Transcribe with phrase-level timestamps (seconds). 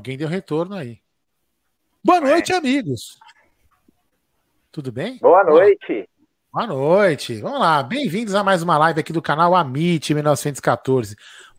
[0.00, 0.98] Alguém deu retorno aí.
[2.02, 2.56] Boa noite, é.
[2.56, 3.18] amigos.
[4.72, 5.18] Tudo bem?
[5.18, 6.08] Boa noite.
[6.50, 7.38] Boa noite.
[7.42, 7.82] Vamos lá.
[7.82, 11.14] Bem-vindos a mais uma live aqui do canal Amit 1914.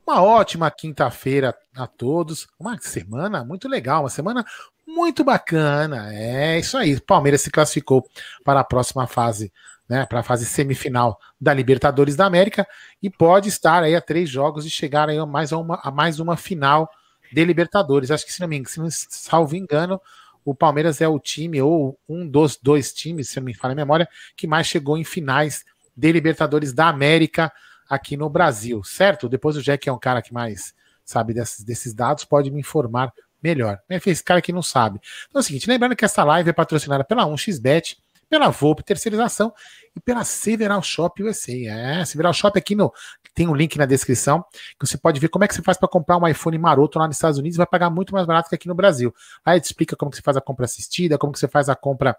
[0.08, 2.48] Uma ótima quinta-feira a todos.
[2.60, 4.44] Uma semana muito legal, uma semana
[4.88, 6.12] muito bacana.
[6.12, 7.00] É isso aí.
[7.00, 8.04] Palmeiras se classificou
[8.44, 9.54] para a próxima fase,
[9.88, 10.08] né?
[10.08, 12.68] Para a fase semifinal da Libertadores da América
[13.04, 16.20] e pode estar aí a três jogos e chegar aí a mais uma, a mais
[16.20, 16.90] uma final
[17.32, 18.12] de Libertadores.
[18.12, 20.02] Acho que, se não me engano, se não salvo engano,
[20.44, 23.76] o Palmeiras é o time, ou um dos dois times, se não me falha a
[23.76, 25.64] memória, que mais chegou em finais
[25.96, 27.52] de Libertadores da América
[27.88, 29.30] aqui no Brasil, certo?
[29.30, 33.14] Depois o Jack é um cara que mais sabe desses, desses dados, pode me informar
[33.44, 33.80] melhor.
[33.90, 35.00] Esse cara que não sabe.
[35.28, 37.98] Então é o seguinte, lembrando que essa live é patrocinada pela 1xBet,
[38.32, 39.54] pela Volpe Terceirização
[39.94, 41.52] e pela Several Shop USA.
[41.52, 42.94] É, Several Shop aqui no
[43.36, 44.44] tem um link na descrição
[44.80, 47.08] que você pode ver como é que você faz para comprar um iPhone maroto lá
[47.08, 49.14] nos Estados Unidos vai pagar muito mais barato que aqui no Brasil.
[49.44, 51.76] Aí te explica como que você faz a compra assistida, como que você faz a
[51.76, 52.16] compra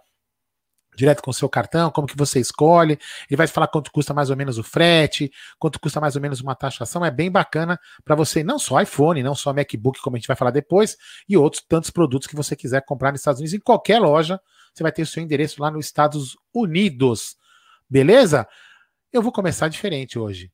[0.95, 2.99] direto com o seu cartão, como que você escolhe,
[3.29, 6.23] ele vai te falar quanto custa mais ou menos o frete, quanto custa mais ou
[6.23, 10.17] menos uma taxação, é bem bacana para você, não só iPhone, não só MacBook, como
[10.17, 10.97] a gente vai falar depois,
[11.29, 14.41] e outros tantos produtos que você quiser comprar nos Estados Unidos, em qualquer loja,
[14.75, 17.37] você vai ter o seu endereço lá nos Estados Unidos,
[17.89, 18.47] beleza?
[19.13, 20.51] Eu vou começar diferente hoje.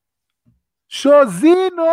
[0.89, 1.85] Josino!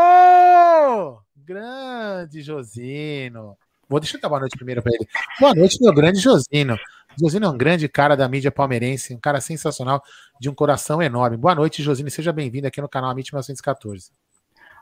[1.35, 3.57] Grande Josino.
[3.87, 5.07] Vou deixar eu dar boa noite primeiro para ele.
[5.39, 6.75] Boa noite, meu grande Josino.
[7.19, 10.03] Josino é um grande cara da mídia palmeirense, um cara sensacional,
[10.39, 11.37] de um coração enorme.
[11.37, 12.09] Boa noite, Josino.
[12.09, 14.11] Seja bem-vindo aqui no canal Amit 1914.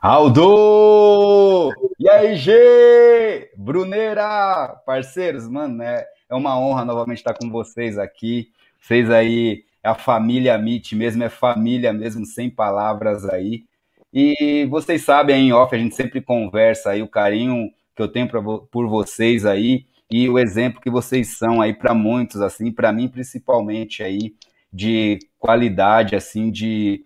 [0.02, 1.70] Aldo!
[1.98, 3.52] E aí, G?
[3.56, 4.80] Bruneira!
[4.84, 8.50] Parceiros, mano, é, é uma honra novamente estar com vocês aqui.
[8.80, 13.64] Vocês aí, é a família Amit mesmo, é família mesmo, sem palavras aí.
[14.12, 18.28] E vocês sabem, em off, a gente sempre conversa aí o carinho que eu tenho
[18.28, 22.92] pra, por vocês aí e o exemplo que vocês são aí para muitos, assim, para
[22.92, 24.34] mim principalmente aí.
[24.72, 27.04] de qualidade, assim, de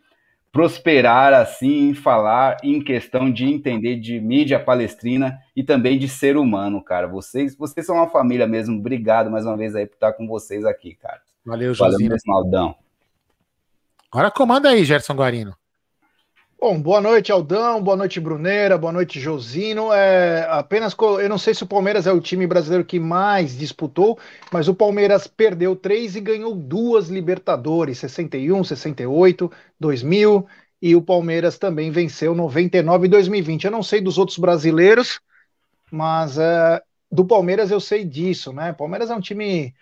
[0.50, 6.36] prosperar assim em falar em questão de entender de mídia palestrina e também de ser
[6.36, 7.06] humano, cara.
[7.06, 8.78] Vocês, vocês são uma família mesmo.
[8.78, 11.20] Obrigado mais uma vez aí por estar com vocês aqui, cara.
[11.44, 12.08] Valeu, Josinho.
[12.08, 12.74] Valeu, Aldão.
[14.10, 15.54] Agora comanda aí, Gerson Guarino.
[16.60, 19.92] Bom, boa noite, Aldão, boa noite, Bruneira, boa noite, Josino.
[19.92, 24.18] É, apenas, eu não sei se o Palmeiras é o time brasileiro que mais disputou,
[24.52, 30.46] mas o Palmeiras perdeu três e ganhou duas Libertadores, 61, 68, 2000,
[30.82, 33.64] e o Palmeiras também venceu 99 e 2020.
[33.64, 35.20] Eu não sei dos outros brasileiros,
[35.90, 38.72] mas é, do Palmeiras eu sei disso, né?
[38.72, 39.74] Palmeiras é um time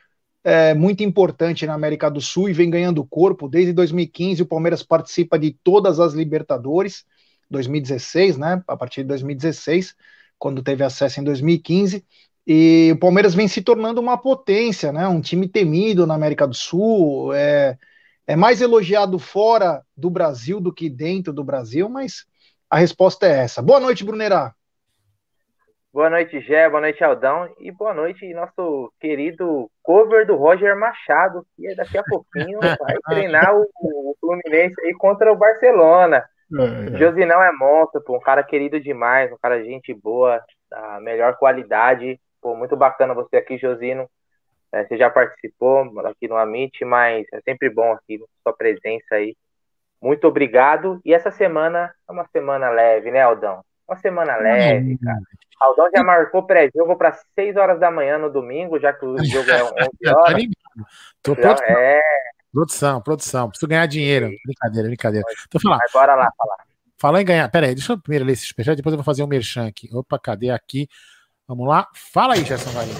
[0.46, 3.48] é, muito importante na América do Sul e vem ganhando corpo.
[3.48, 7.04] Desde 2015, o Palmeiras participa de todas as Libertadores,
[7.50, 8.62] 2016, né?
[8.69, 9.96] A partir de 2016,
[10.38, 12.04] quando teve acesso em 2015.
[12.46, 15.08] E o Palmeiras vem se tornando uma potência, né?
[15.08, 17.34] Um time temido na América do Sul.
[17.34, 17.76] É,
[18.25, 22.25] é mais elogiado fora do Brasil do que dentro do Brasil, mas
[22.70, 23.60] a resposta é essa.
[23.60, 24.54] Boa noite, Brunerá.
[25.96, 31.46] Boa noite, Gé, boa noite, Aldão, e boa noite, nosso querido cover do Roger Machado,
[31.56, 36.22] que daqui a pouquinho vai treinar o, o Fluminense aí contra o Barcelona.
[36.52, 36.98] É, é.
[36.98, 40.38] Josinão é monstro, pô, um cara querido demais, um cara de gente boa,
[40.70, 42.20] da melhor qualidade.
[42.43, 44.06] Pô, muito bacana você aqui, Josino.
[44.72, 49.34] É, você já participou aqui no Amit, mas é sempre bom aqui sua presença aí.
[50.02, 51.00] Muito obrigado.
[51.06, 53.64] E essa semana é uma semana leve, né, Aldão?
[53.88, 55.22] Uma semana leve, cara.
[55.61, 59.50] Aldão já marcou pré-jogo para 6 horas da manhã no domingo, já que o jogo
[59.50, 59.73] é 11
[60.14, 60.44] horas.
[61.23, 62.03] Tô já, produção, é...
[62.53, 63.49] produção, produção.
[63.49, 64.31] Preciso ganhar dinheiro.
[64.44, 65.26] Brincadeira, brincadeira.
[65.47, 65.79] Então, falar.
[65.79, 66.56] Mas bora lá falar.
[66.99, 67.49] Falar em ganhar.
[67.50, 69.88] Pera aí, deixa eu primeiro ler esse superchat, depois eu vou fazer um merchan aqui.
[69.93, 70.88] Opa, cadê aqui?
[71.47, 71.88] Vamos lá.
[71.94, 72.97] Fala aí, Gerson Valinho.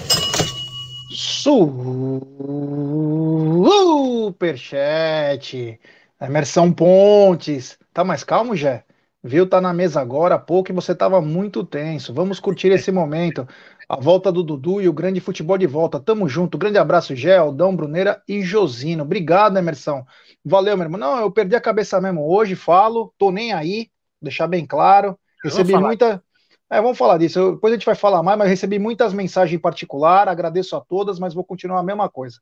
[4.29, 5.79] Superchat.
[6.21, 7.77] Emerson Pontes.
[7.93, 8.83] Tá mais calmo, Jé?
[9.23, 9.49] Viu?
[9.49, 12.13] Tá na mesa agora há pouco e você estava muito tenso.
[12.13, 13.47] Vamos curtir esse momento.
[13.89, 15.99] A volta do Dudu e o grande futebol de volta.
[15.99, 16.57] Tamo junto.
[16.57, 19.03] Grande abraço, Gé, Aldão, Bruneira e Josino.
[19.03, 20.05] Obrigado, Emerson.
[20.45, 20.99] Valeu, meu irmão.
[20.99, 23.89] Não, eu perdi a cabeça mesmo hoje, falo, tô nem aí,
[24.21, 25.17] deixar bem claro.
[25.43, 26.23] Recebi muita.
[26.69, 27.39] É, vamos falar disso.
[27.39, 30.27] Eu, depois a gente vai falar mais, mas recebi muitas mensagens em particular.
[30.27, 32.39] Agradeço a todas, mas vou continuar a mesma coisa.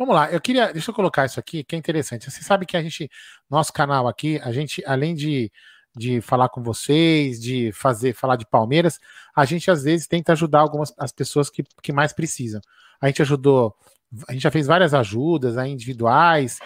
[0.00, 0.72] Vamos lá, eu queria.
[0.72, 2.30] Deixa eu colocar isso aqui, que é interessante.
[2.30, 3.10] Você sabe que a gente,
[3.50, 5.52] nosso canal aqui, a gente, além de,
[5.94, 8.98] de falar com vocês, de fazer, falar de Palmeiras,
[9.36, 12.62] a gente às vezes tenta ajudar algumas as pessoas que, que mais precisam.
[12.98, 13.76] A gente ajudou,
[14.26, 16.60] a gente já fez várias ajudas aí, individuais.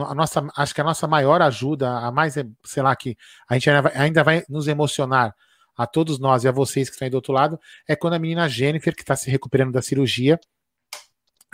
[0.00, 3.18] A nossa, acho que a nossa maior ajuda, a mais, sei lá, que
[3.50, 5.34] a gente ainda vai, ainda vai nos emocionar
[5.76, 8.18] a todos nós e a vocês que estão aí do outro lado, é quando a
[8.18, 10.40] menina Jennifer, que está se recuperando da cirurgia,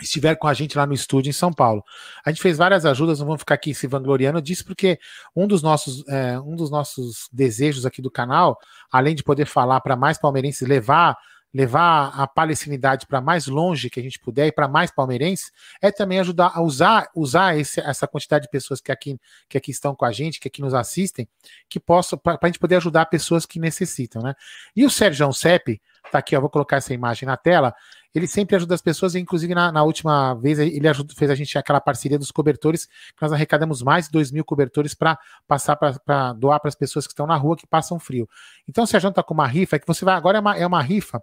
[0.01, 1.83] estiver com a gente lá no estúdio em São Paulo.
[2.25, 4.99] A gente fez várias ajudas, não vamos ficar aqui se vangloriando disso, porque
[5.35, 8.57] um dos nossos, é, um dos nossos desejos aqui do canal,
[8.91, 11.17] além de poder falar para mais palmeirenses, levar
[11.55, 15.89] levar a palestinidade para mais longe que a gente puder e para mais palmeirenses, é
[15.89, 19.95] também ajudar a usar, usar esse, essa quantidade de pessoas que aqui, que aqui estão
[19.95, 21.25] com a gente, que aqui nos assistem,
[21.69, 24.35] que possam, para a gente poder ajudar pessoas que necessitam, né?
[24.75, 25.81] E o Sérgio Sepp,
[26.11, 27.73] tá aqui, ó, vou colocar essa imagem na tela,
[28.15, 31.57] ele sempre ajuda as pessoas, inclusive na, na última vez ele ajuda, fez a gente
[31.57, 36.33] aquela parceria dos cobertores, que nós arrecadamos mais de 2 mil cobertores para passar para
[36.33, 38.27] doar para as pessoas que estão na rua que passam frio.
[38.67, 40.65] Então, se a tá com uma rifa, é que você vai, agora é uma, é
[40.65, 41.21] uma rifa.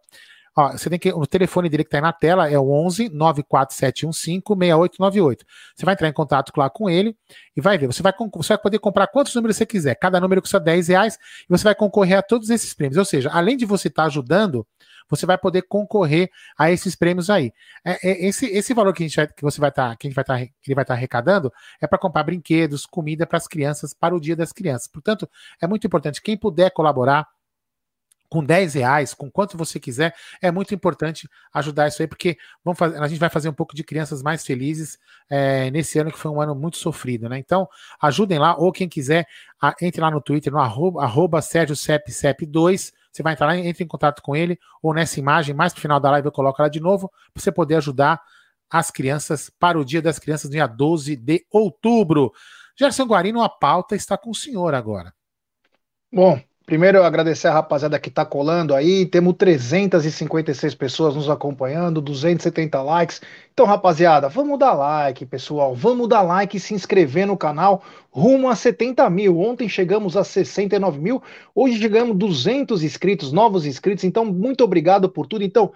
[0.54, 1.10] Ó, você tem que.
[1.10, 5.46] O telefone dele que está aí na tela é o 11 94715 6898.
[5.74, 7.16] Você vai entrar em contato lá com ele
[7.56, 7.86] e vai ver.
[7.86, 9.94] Você vai, você vai poder comprar quantos números você quiser.
[9.94, 12.98] Cada número custa 10 reais e você vai concorrer a todos esses prêmios.
[12.98, 14.66] Ou seja, além de você estar tá ajudando,
[15.12, 17.52] você vai poder concorrer a esses prêmios aí.
[17.84, 20.06] É, é, esse, esse valor que, a gente vai, que você vai estar, tá, que
[20.06, 21.52] a gente vai estar, tá, ele vai estar tá arrecadando
[21.82, 24.88] é para comprar brinquedos, comida para as crianças, para o Dia das Crianças.
[24.88, 25.28] Portanto,
[25.60, 26.22] é muito importante.
[26.22, 27.28] Quem puder colaborar,
[28.30, 32.78] com 10 reais, com quanto você quiser, é muito importante ajudar isso aí, porque vamos
[32.78, 36.18] fazer, a gente vai fazer um pouco de crianças mais felizes é, nesse ano que
[36.18, 37.36] foi um ano muito sofrido, né?
[37.36, 37.68] Então,
[38.00, 39.26] ajudem lá, ou quem quiser,
[39.60, 41.76] a, entre lá no Twitter, no arroba, arroba Sérgio
[42.48, 45.82] 2 você vai entrar lá, entre em contato com ele, ou nessa imagem, mais pro
[45.82, 48.20] final da live eu coloco ela de novo, para você poder ajudar
[48.70, 52.32] as crianças para o Dia das Crianças, dia 12 de outubro.
[52.74, 55.12] Gerson Guarino, a pauta está com o senhor agora.
[56.10, 59.04] Bom, Primeiro, eu agradecer a rapaziada que está colando aí.
[59.04, 63.20] Temos 356 pessoas nos acompanhando, 270 likes.
[63.52, 65.74] Então, rapaziada, vamos dar like, pessoal.
[65.74, 67.82] Vamos dar like e se inscrever no canal.
[68.10, 69.40] Rumo a 70 mil.
[69.40, 71.22] Ontem chegamos a 69 mil.
[71.54, 74.04] Hoje chegamos 200 inscritos, novos inscritos.
[74.04, 75.42] Então, muito obrigado por tudo.
[75.42, 75.72] Então,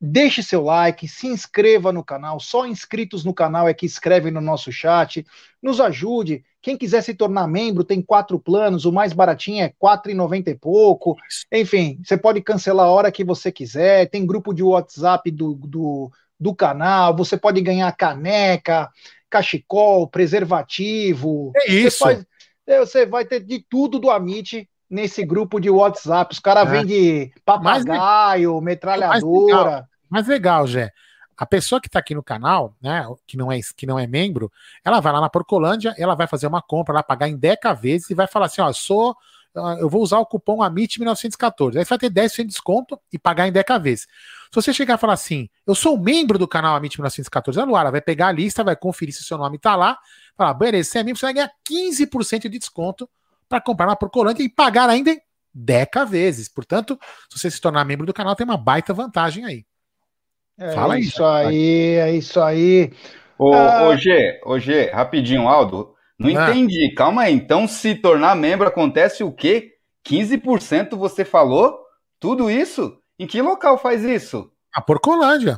[0.00, 2.38] deixe seu like, se inscreva no canal.
[2.38, 5.26] Só inscritos no canal é que escrevem no nosso chat.
[5.60, 6.44] Nos ajude.
[6.62, 8.84] Quem quiser se tornar membro, tem quatro planos.
[8.84, 11.16] O mais baratinho é R$ 4,90 e pouco.
[11.50, 14.10] Enfim, você pode cancelar a hora que você quiser.
[14.10, 17.16] Tem grupo de WhatsApp do, do, do canal.
[17.16, 18.90] Você pode ganhar caneca,
[19.30, 21.52] cachecol, preservativo.
[21.56, 21.98] É isso.
[21.98, 22.14] Você,
[22.66, 26.34] pode, você vai ter de tudo do Amit nesse grupo de WhatsApp.
[26.34, 26.70] Os caras é.
[26.70, 29.88] vendem papagaio, metralhadora.
[30.10, 30.90] Mas legal, Jé.
[31.40, 34.52] A pessoa que está aqui no canal, né, que não, é, que não é membro,
[34.84, 38.10] ela vai lá na Porcolândia, ela vai fazer uma compra lá, pagar em 10 vezes
[38.10, 39.16] e vai falar assim: ó, sou
[39.80, 41.78] eu vou usar o cupom AMIT1914.
[41.78, 44.02] Aí você vai ter 10% de desconto e pagar em 10 vezes.
[44.02, 48.02] Se você chegar e falar assim, eu sou membro do canal AMIT1914, a Luara vai
[48.02, 49.98] pegar a lista, vai conferir se o seu nome está lá,
[50.36, 53.08] falar, beleza, você é membro, você vai ganhar 15% de desconto
[53.48, 55.20] para comprar na Porcolândia e pagar ainda em
[55.54, 56.48] 10 vezes.
[56.48, 59.64] Portanto, se você se tornar membro do canal, tem uma baita vantagem aí.
[60.60, 62.92] É Fala isso aí, é isso aí.
[63.38, 63.88] Ô, ah...
[63.88, 65.94] ô, G, ô G, rapidinho, Aldo.
[66.18, 66.50] Não ah.
[66.50, 66.92] entendi.
[66.94, 67.32] Calma aí.
[67.32, 69.72] Então, se tornar membro, acontece o quê?
[70.06, 71.78] 15% você falou?
[72.18, 72.98] Tudo isso?
[73.18, 74.52] Em que local faz isso?
[74.74, 75.56] A Porcolândia.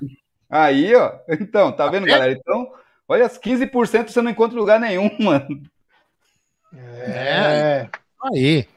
[0.48, 1.12] Aí, ó.
[1.28, 2.30] Então, tá vendo, galera?
[2.30, 2.70] Então,
[3.08, 5.62] olha, 15% você não encontra lugar nenhum, mano.
[6.72, 7.88] É.
[8.22, 8.68] Aí.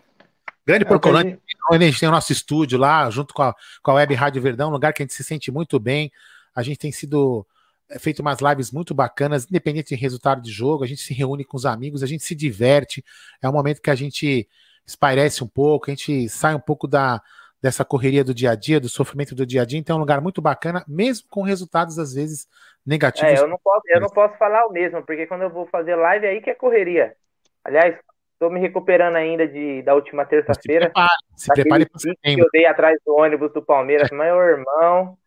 [0.66, 1.40] Grande é Porcolândia.
[1.72, 4.70] A gente tem o nosso estúdio lá, junto com a, com a Web Rádio Verdão,
[4.70, 6.12] um lugar que a gente se sente muito bem.
[6.56, 7.46] A gente tem sido
[7.90, 10.84] é, feito umas lives muito bacanas, independente de resultado de jogo.
[10.84, 13.04] A gente se reúne com os amigos, a gente se diverte.
[13.42, 14.48] É um momento que a gente
[14.86, 17.22] espairece um pouco, a gente sai um pouco da,
[17.62, 19.80] dessa correria do dia a dia, do sofrimento do dia a dia.
[19.80, 22.48] Então é um lugar muito bacana, mesmo com resultados às vezes
[22.86, 23.40] negativos.
[23.40, 25.96] É, eu não posso, eu não posso falar o mesmo, porque quando eu vou fazer
[25.96, 27.16] live é aí que é correria.
[27.64, 27.98] Aliás,
[28.36, 30.88] Estou me recuperando ainda de, da última terça-feira.
[30.88, 31.86] Se prepare, se prepare
[32.22, 34.10] que eu dei atrás do ônibus do Palmeiras.
[34.12, 35.18] Meu irmão,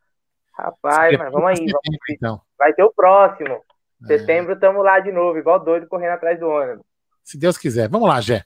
[0.52, 1.56] rapaz, mas vamos aí.
[1.56, 2.40] Vamos, então.
[2.58, 3.62] Vai ter o próximo.
[4.04, 4.06] É.
[4.06, 6.84] Setembro estamos lá de novo, igual doido correndo atrás do ônibus.
[7.24, 7.88] Se Deus quiser.
[7.88, 8.44] Vamos lá, Gé.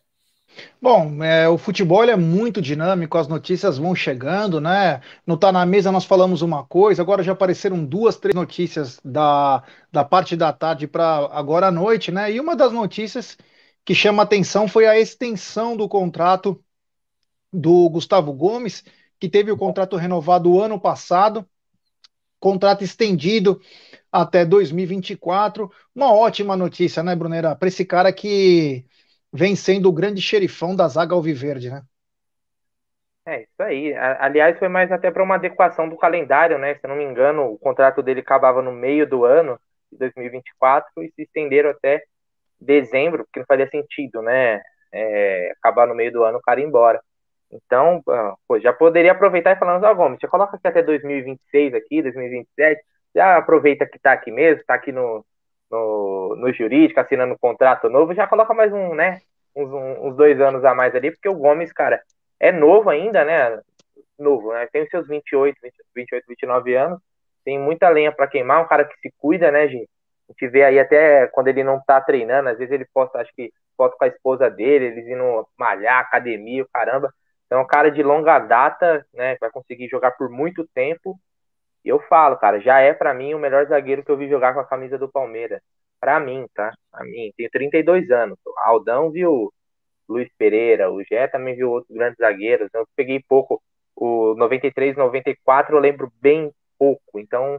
[0.81, 5.01] Bom, é, o futebol é muito dinâmico, as notícias vão chegando, né?
[5.27, 9.63] Não tá na mesa, nós falamos uma coisa, agora já apareceram duas, três notícias da,
[9.91, 12.31] da parte da tarde para agora à noite, né?
[12.31, 13.37] E uma das notícias
[13.85, 16.63] que chama atenção foi a extensão do contrato
[17.53, 18.85] do Gustavo Gomes,
[19.19, 21.47] que teve o contrato renovado ano passado,
[22.41, 23.61] contrato estendido
[24.11, 25.71] até 2024.
[25.95, 27.55] Uma ótima notícia, né, Brunera?
[27.55, 28.85] Para esse cara que
[29.33, 31.83] vem sendo o grande xerifão da zaga Alviverde, né?
[33.25, 33.95] É, isso aí.
[33.95, 36.75] Aliás, foi mais até para uma adequação do calendário, né?
[36.75, 39.59] Se eu não me engano, o contrato dele acabava no meio do ano
[39.91, 42.05] de 2024 e se estenderam até
[42.63, 44.61] dezembro, porque não fazia sentido, né?
[44.93, 47.01] É, acabar no meio do ano o cara ir embora.
[47.51, 50.83] Então, ah, pô, já poderia aproveitar e falar, ó, oh, Gomes, você coloca aqui até
[50.83, 52.83] 2026 aqui, 2027,
[53.15, 55.25] já aproveita que tá aqui mesmo, tá aqui no,
[55.71, 59.21] no, no jurídico, assinando um contrato novo, já coloca mais um, né,
[59.55, 62.01] uns, uns dois anos a mais ali, porque o Gomes, cara,
[62.41, 63.61] é novo ainda, né,
[64.19, 65.59] novo, né, tem os seus 28,
[65.95, 66.99] 28, 29 anos,
[67.45, 69.89] tem muita lenha para queimar, um cara que se cuida, né, gente,
[70.33, 73.33] a gente vê aí até quando ele não tá treinando, às vezes ele posta, acho
[73.35, 77.13] que foto com a esposa dele, eles indo malhar, academia, caramba.
[77.47, 81.19] Então, é um cara de longa data, né, vai conseguir jogar por muito tempo.
[81.85, 84.55] E eu falo, cara, já é para mim o melhor zagueiro que eu vi jogar
[84.55, 85.61] com a camisa do Palmeiras.
[86.01, 86.73] Para mim, tá?
[86.91, 88.39] Pra mim, tenho 32 anos.
[88.47, 89.53] O Aldão viu
[90.09, 92.69] Luiz Pereira, o Gé também viu outros grandes zagueiros.
[92.75, 93.63] Eu peguei pouco
[93.97, 97.19] o 93, 94, eu lembro bem pouco.
[97.19, 97.59] Então,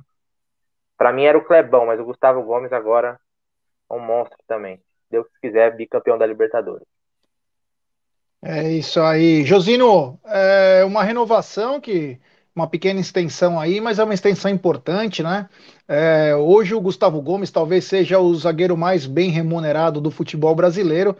[1.03, 3.19] para mim era o Clebão, mas o Gustavo Gomes agora
[3.91, 4.79] é um monstro também.
[5.11, 6.87] Deus quiser, bicampeão da Libertadores.
[8.41, 9.43] É isso aí.
[9.43, 12.17] Josino, é uma renovação que.
[12.55, 15.49] Uma pequena extensão aí, mas é uma extensão importante, né?
[15.87, 21.17] É, hoje o Gustavo Gomes talvez seja o zagueiro mais bem remunerado do futebol brasileiro,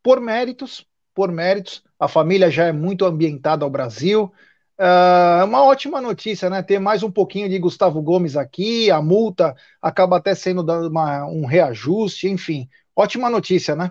[0.00, 1.82] por méritos, por méritos.
[1.98, 4.32] A família já é muito ambientada ao Brasil,
[4.78, 6.62] é uma ótima notícia, né?
[6.62, 11.46] Ter mais um pouquinho de Gustavo Gomes aqui, a multa acaba até sendo uma, um
[11.46, 12.68] reajuste, enfim.
[12.94, 13.90] Ótima notícia, né?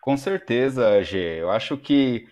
[0.00, 1.40] Com certeza, G.
[1.40, 2.26] Eu acho que,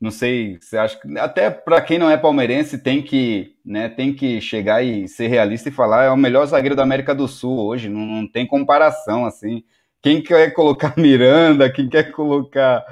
[0.00, 4.14] não sei, você acha que até para quem não é palmeirense tem que, né, tem
[4.14, 7.58] que chegar e ser realista e falar é o melhor zagueiro da América do Sul
[7.66, 9.64] hoje, não, não tem comparação assim.
[10.00, 12.84] Quem quer colocar Miranda, quem quer colocar,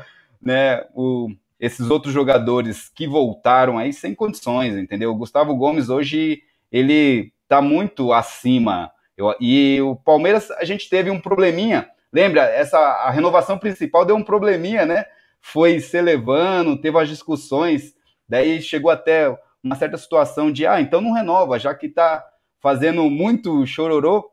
[0.42, 5.10] né, o esses outros jogadores que voltaram aí sem condições, entendeu?
[5.10, 8.90] O Gustavo Gomes hoje ele tá muito acima.
[9.16, 11.88] Eu, e o Palmeiras a gente teve um probleminha.
[12.12, 15.04] Lembra, essa a renovação principal deu um probleminha, né?
[15.40, 17.94] Foi se levando, teve as discussões,
[18.28, 22.24] daí chegou até uma certa situação de, ah, então não renova, já que tá
[22.60, 24.30] fazendo muito chororô.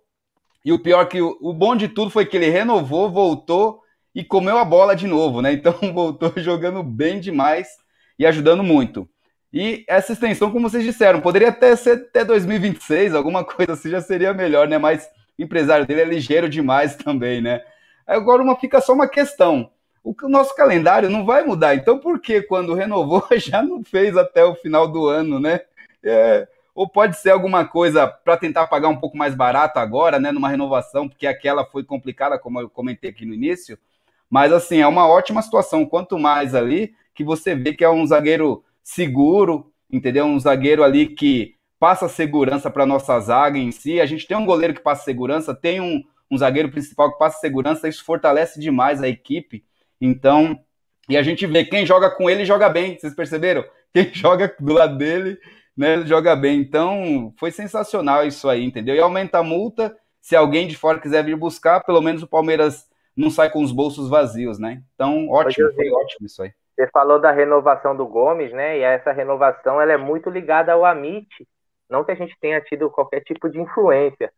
[0.66, 3.83] E o pior que o, o bom de tudo foi que ele renovou, voltou
[4.14, 5.54] e comeu a bola de novo, né?
[5.54, 7.68] Então voltou jogando bem demais
[8.18, 9.08] e ajudando muito.
[9.52, 14.02] E essa extensão, como vocês disseram, poderia até ser até 2026, alguma coisa assim já
[14.02, 14.78] seria melhor, né?
[14.78, 17.62] Mas o empresário dele é ligeiro demais também, né?
[18.06, 19.72] Agora uma, fica só uma questão.
[20.04, 24.44] O nosso calendário não vai mudar, então por que quando renovou já não fez até
[24.44, 25.62] o final do ano, né?
[26.04, 30.32] É, ou pode ser alguma coisa para tentar pagar um pouco mais barato agora, né?
[30.32, 33.78] Numa renovação, porque aquela foi complicada, como eu comentei aqui no início.
[34.30, 35.86] Mas assim, é uma ótima situação.
[35.86, 40.26] Quanto mais ali que você vê que é um zagueiro seguro, entendeu?
[40.26, 44.00] Um zagueiro ali que passa segurança para nossa zaga em si.
[44.00, 46.02] A gente tem um goleiro que passa segurança, tem um,
[46.32, 49.64] um zagueiro principal que passa segurança, isso fortalece demais a equipe.
[50.00, 50.60] Então,
[51.10, 53.64] e a gente vê quem joga com ele joga bem, vocês perceberam?
[53.94, 55.38] Quem joga do lado dele,
[55.78, 56.60] né, joga bem.
[56.60, 58.96] Então, foi sensacional isso aí, entendeu?
[58.96, 62.88] E aumenta a multa, se alguém de fora quiser vir buscar, pelo menos o Palmeiras
[63.16, 64.82] não sai com os bolsos vazios, né?
[64.96, 66.52] Então, ótimo, foi ótimo isso aí.
[66.76, 68.80] Você falou da renovação do Gomes, né?
[68.80, 71.48] E essa renovação ela é muito ligada ao Amit.
[71.90, 74.32] Não que a gente tenha tido qualquer tipo de influência,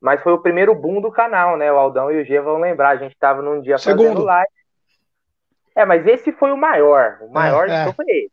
[0.00, 1.72] mas foi o primeiro boom do canal, né?
[1.72, 2.90] O Aldão e o G vão lembrar.
[2.90, 4.02] A gente estava num dia Segundo.
[4.02, 4.50] fazendo live.
[5.74, 7.18] É, mas esse foi o maior.
[7.22, 7.92] O maior É, é.
[7.92, 8.32] foi esse.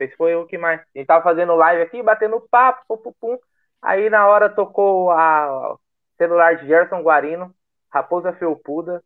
[0.00, 0.80] Esse foi o que mais.
[0.80, 3.38] A gente tava fazendo live aqui, batendo papo, pum, pum, pum.
[3.80, 5.78] Aí na hora tocou a o
[6.18, 7.54] celular de Gerson Guarino,
[7.90, 9.02] Raposa Felpuda.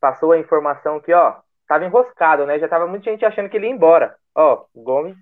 [0.00, 1.36] Passou a informação que, ó,
[1.66, 2.58] tava enroscado, né?
[2.58, 4.16] Já tava muita gente achando que ele ia embora.
[4.34, 5.16] Ó, o Gomes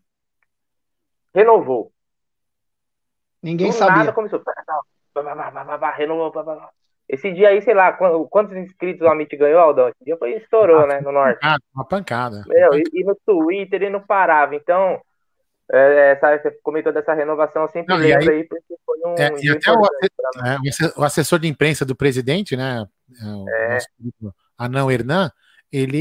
[1.35, 1.93] renovou.
[3.43, 3.97] Ninguém Do sabia.
[3.97, 4.43] nada começou.
[5.97, 6.33] Renovou.
[7.09, 9.89] Esse dia aí, sei lá, qu- quantos inscritos o Amit ganhou, Aldão?
[9.89, 11.01] Esse dia foi estourou, né?
[11.01, 11.39] No norte.
[11.43, 12.43] Ah, uma pancada.
[12.49, 14.57] Meu, e, e no Twitter ele não parava.
[14.57, 15.01] Então,
[15.73, 19.15] é, essa, você comentou dessa renovação, eu sempre Não, e lembro aí, porque foi um.
[19.15, 22.85] É, e até o, é, o asse- o assessor de imprensa do presidente, né?
[23.23, 23.75] é, O É.
[23.75, 23.89] nosso
[24.59, 25.31] Anão Hernan,
[25.73, 25.99] ele,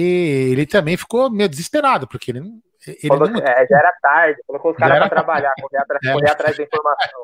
[0.52, 3.40] ele também ficou meio desesperado, porque ele, não- ele Falou não.
[3.40, 6.14] é, já era tarde, colocou os caras era pra trabalhar, correr atrás, É.
[6.14, 7.20] correr atrás da informação.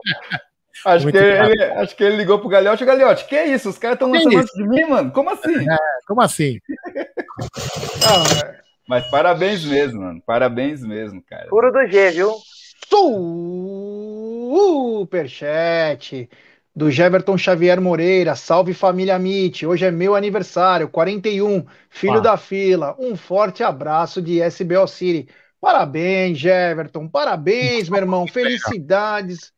[0.86, 3.70] Acho Muito que, ele, acho que ele ligou pro Galhote, Galhote, que isso?
[3.70, 4.40] Os caras estão lançando isso?
[4.40, 5.12] antes de mim, mano?
[5.12, 5.66] Como assim?
[6.08, 6.60] Como assim?
[8.04, 8.62] Ah, é.
[8.88, 10.22] Mas parabéns mesmo, mano.
[10.26, 11.48] Parabéns mesmo, cara.
[11.50, 12.32] Puro do G, viu?
[15.02, 16.30] Superchat
[16.76, 18.36] do Jeverton Xavier Moreira.
[18.36, 19.66] Salve família Mit.
[19.66, 22.22] Hoje é meu aniversário, 41, filho Ah.
[22.22, 22.96] da fila.
[23.00, 25.28] Um forte abraço de SBO City.
[25.60, 27.08] Parabéns, Jeverton.
[27.08, 28.26] Parabéns, meu irmão.
[28.28, 29.52] Felicidades.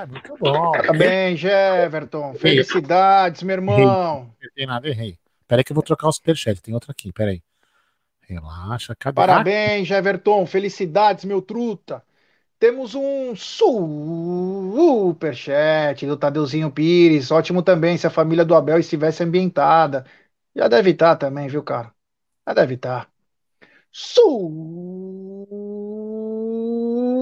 [0.00, 0.72] É, muito bom.
[0.72, 2.34] Parabéns, Jeverton.
[2.34, 4.30] Felicidades, meu irmão.
[4.54, 5.18] Tem nada, errei.
[5.46, 6.62] Peraí que eu vou trocar o superchat.
[6.62, 7.42] Tem outro aqui, peraí.
[8.22, 9.14] Relaxa, cadê?
[9.16, 10.46] Parabéns, Jeverton.
[10.46, 12.02] Felicidades, meu truta.
[12.58, 15.16] Temos um superchat
[16.06, 17.30] do Tadeuzinho Pires.
[17.30, 20.06] Ótimo também se a família do Abel estivesse ambientada.
[20.54, 21.92] Já deve estar também, viu, cara?
[22.46, 23.10] Já deve estar.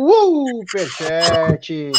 [0.09, 1.93] Superchat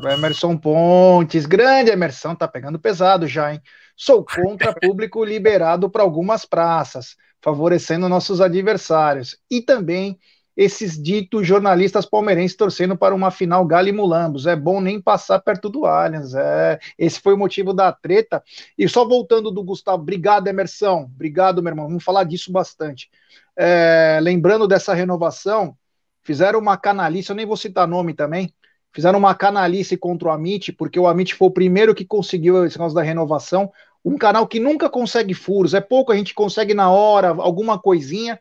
[0.00, 1.44] do Emerson Pontes.
[1.44, 3.60] Grande Emerson, tá pegando pesado já, hein?
[3.94, 9.36] Sou contra público liberado para algumas praças, favorecendo nossos adversários.
[9.50, 10.18] E também
[10.56, 14.46] esses ditos jornalistas palmeirenses torcendo para uma final Galo e Mulambos.
[14.46, 16.34] É bom nem passar perto do Allianz.
[16.34, 18.42] É, esse foi o motivo da treta.
[18.76, 21.02] E só voltando do Gustavo, obrigado, Emerson.
[21.14, 21.88] Obrigado, meu irmão.
[21.88, 23.10] Vamos falar disso bastante.
[23.56, 25.76] É, lembrando dessa renovação,
[26.22, 28.52] fizeram uma canalice, eu nem vou citar nome também,
[28.92, 32.78] fizeram uma canalice contra o Amit, porque o Amit foi o primeiro que conseguiu esse
[32.78, 33.70] negócio da renovação.
[34.04, 38.40] Um canal que nunca consegue furos, é pouco, a gente consegue na hora, alguma coisinha.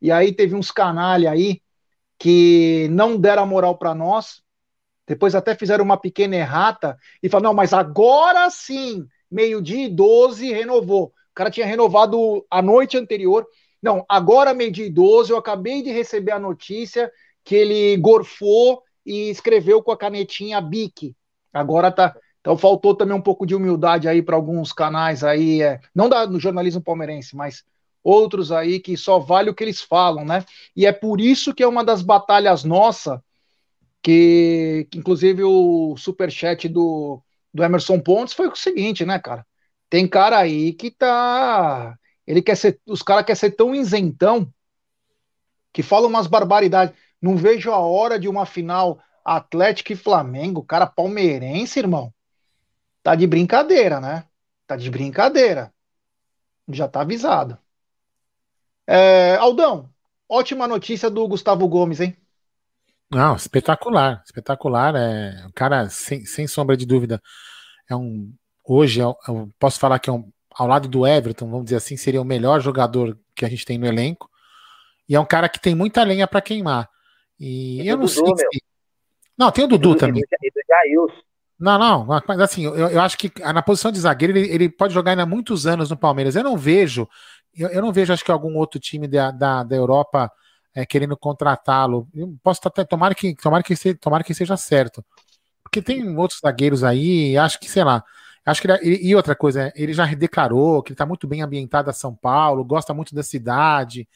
[0.00, 1.60] E aí teve uns canalha aí
[2.18, 4.42] que não deram a moral para nós.
[5.06, 10.52] Depois até fizeram uma pequena errata e falaram: não, mas agora sim, meio-dia e 12
[10.52, 11.06] renovou.
[11.06, 13.46] O cara tinha renovado a noite anterior.
[13.84, 17.12] Não, agora meio-dia 12, eu acabei de receber a notícia
[17.44, 21.14] que ele gorfou e escreveu com a canetinha Bic.
[21.52, 22.16] Agora tá.
[22.40, 26.26] Então faltou também um pouco de humildade aí para alguns canais aí, é, não da,
[26.26, 27.62] no jornalismo palmeirense, mas
[28.02, 30.46] outros aí que só vale o que eles falam, né?
[30.74, 33.22] E é por isso que é uma das batalhas nossa,
[34.02, 39.46] que, que inclusive o superchat do, do Emerson Pontes foi o seguinte, né, cara?
[39.90, 41.98] Tem cara aí que tá.
[42.26, 42.80] Ele quer ser.
[42.86, 44.52] Os caras querem ser tão isentão
[45.72, 46.96] que falam umas barbaridades.
[47.20, 50.62] Não vejo a hora de uma final Atlético e Flamengo.
[50.62, 52.12] Cara, palmeirense, irmão.
[53.02, 54.24] Tá de brincadeira, né?
[54.66, 55.72] Tá de brincadeira.
[56.68, 57.58] Já tá avisado.
[58.86, 59.90] É, Aldão,
[60.28, 62.16] ótima notícia do Gustavo Gomes, hein?
[63.10, 64.94] Não, espetacular, espetacular.
[64.96, 67.20] É, o cara, sem, sem sombra de dúvida,
[67.88, 68.32] é um.
[68.66, 71.96] Hoje, é eu posso falar que é um, ao lado do Everton, vamos dizer assim,
[71.96, 74.30] seria o melhor jogador que a gente tem no elenco.
[75.08, 76.88] E é um cara que tem muita lenha para queimar.
[77.38, 78.50] E, e eu não Dudu, sei.
[78.52, 78.62] Se...
[79.36, 80.22] Não, tem o Dudu, Dudu também.
[81.58, 84.92] Não, não, mas assim, eu, eu acho que na posição de zagueiro ele, ele pode
[84.92, 86.34] jogar ainda muitos anos no Palmeiras.
[86.34, 87.08] Eu não vejo,
[87.56, 90.30] eu, eu não vejo, acho que algum outro time da, da, da Europa
[90.74, 92.08] é, querendo contratá-lo.
[92.42, 95.04] Posso até tomara que tomara que seja, tomara que seja certo,
[95.62, 97.36] porque tem outros zagueiros aí.
[97.36, 98.04] Acho que sei lá.
[98.46, 101.88] Acho que ele, e outra coisa, ele já declarou que ele está muito bem ambientado
[101.88, 104.06] a São Paulo, gosta muito da cidade.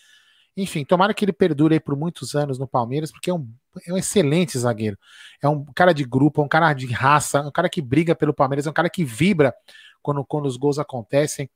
[0.57, 3.49] Enfim, tomara que ele perdure aí por muitos anos no Palmeiras, porque é um,
[3.87, 4.99] é um excelente zagueiro.
[5.41, 8.15] É um cara de grupo, é um cara de raça, é um cara que briga
[8.15, 9.55] pelo Palmeiras, é um cara que vibra
[10.03, 11.49] quando, quando os gols acontecem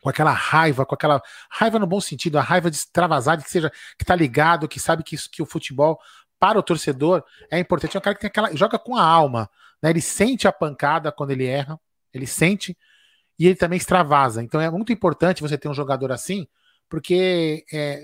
[0.00, 1.20] com aquela raiva, com aquela
[1.50, 5.02] raiva no bom sentido, a raiva de extravasar, que seja que tá ligado, que sabe
[5.02, 5.98] que, que o futebol
[6.38, 7.96] para o torcedor é importante.
[7.96, 9.50] É um cara que tem aquela joga com a alma,
[9.84, 9.90] né?
[9.90, 11.78] Ele sente a pancada quando ele erra,
[12.10, 12.74] ele sente
[13.38, 14.42] e ele também extravasa.
[14.42, 16.46] Então é muito importante você ter um jogador assim,
[16.88, 18.02] porque é,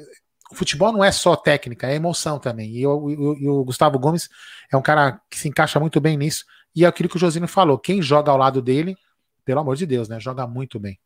[0.53, 2.71] o futebol não é só técnica, é emoção também.
[2.73, 4.29] E, eu, eu, o Gustavo Gomes
[4.71, 6.45] é um cara que se encaixa muito bem nisso.
[6.77, 8.95] E é aquilo que o Josino falou: quem joga ao lado dele,
[9.43, 10.21] pelo amor de Deus, né?
[10.21, 11.01] Joga muito bem.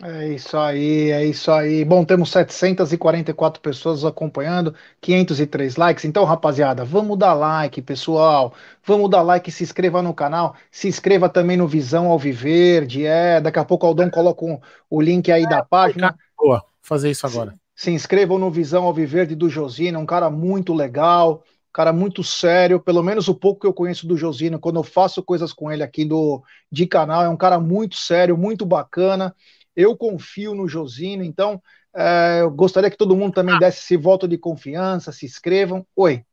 [0.00, 1.84] É isso aí, é isso aí.
[1.84, 6.04] Bom, temos 744 pessoas acompanhando, 503 likes.
[6.04, 8.54] Então, rapaziada, vamos dar like, pessoal.
[8.84, 10.54] Vamos dar like, se inscreva no canal.
[10.70, 13.04] Se inscreva também no Visão Alviverde.
[13.04, 16.16] É, daqui a pouco o Aldão coloca um, o link aí da página.
[16.38, 17.52] Boa, fazer isso agora.
[17.74, 22.80] Se, se inscrevam no Visão Alviverde do Josino, um cara muito legal cara muito sério,
[22.80, 25.84] pelo menos o pouco que eu conheço do Josino, quando eu faço coisas com ele
[25.84, 29.32] aqui do de canal, é um cara muito sério, muito bacana.
[29.78, 31.62] Eu confio no Josino, então
[31.94, 33.58] é, eu gostaria que todo mundo também ah.
[33.60, 35.86] desse esse voto de confiança, se inscrevam.
[35.94, 36.24] Oi.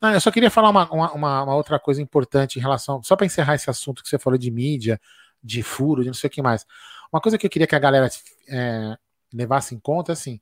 [0.00, 3.24] Não, eu só queria falar uma, uma, uma outra coisa importante em relação, só para
[3.24, 5.00] encerrar esse assunto que você falou de mídia,
[5.40, 6.66] de furo, de não sei o que mais.
[7.12, 8.08] Uma coisa que eu queria que a galera
[8.48, 8.96] é,
[9.32, 10.40] levasse em conta, assim,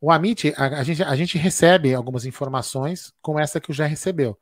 [0.00, 3.86] o Amit, a, a, gente, a gente recebe algumas informações como essa que o já
[3.86, 4.38] recebeu.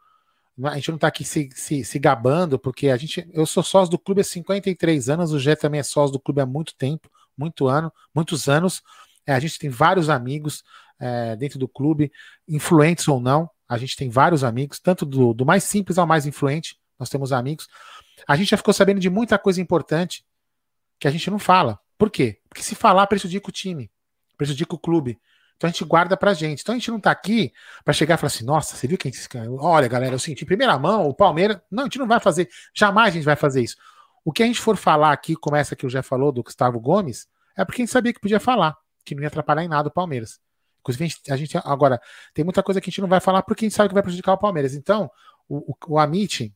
[0.62, 3.28] A gente não está aqui se, se, se, gabando, porque a gente.
[3.32, 6.40] Eu sou sócio do clube há 53 anos, o Gé também é sócio do clube
[6.40, 8.82] há muito tempo, muito ano, muitos anos.
[9.26, 10.62] É, a gente tem vários amigos
[11.00, 12.12] é, dentro do clube,
[12.48, 13.50] influentes ou não.
[13.68, 17.32] A gente tem vários amigos, tanto do, do mais simples ao mais influente, nós temos
[17.32, 17.66] amigos.
[18.28, 20.24] A gente já ficou sabendo de muita coisa importante
[20.98, 21.80] que a gente não fala.
[21.98, 22.38] Por quê?
[22.48, 23.90] Porque se falar prejudica o time,
[24.36, 25.18] prejudica o clube.
[25.64, 26.60] Então a gente guarda pra gente.
[26.60, 27.50] Então a gente não tá aqui
[27.82, 29.10] para chegar e falar assim: nossa, você viu quem.
[29.58, 31.58] Olha, galera, eu senti em primeira mão, o Palmeiras.
[31.70, 32.50] Não, a gente não vai fazer.
[32.74, 33.76] Jamais a gente vai fazer isso.
[34.22, 36.78] O que a gente for falar aqui, como essa que o já falou do Gustavo
[36.78, 39.88] Gomes, é porque a gente sabia que podia falar, que não ia atrapalhar em nada
[39.88, 40.38] o Palmeiras.
[40.80, 41.98] Inclusive, a gente, a gente agora
[42.34, 44.02] tem muita coisa que a gente não vai falar porque a gente sabe que vai
[44.02, 44.74] prejudicar o Palmeiras.
[44.74, 45.10] Então,
[45.48, 46.54] o, o, o Amit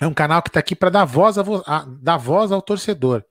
[0.00, 3.22] é um canal que está aqui para dar voz, a, a, dar voz ao torcedor.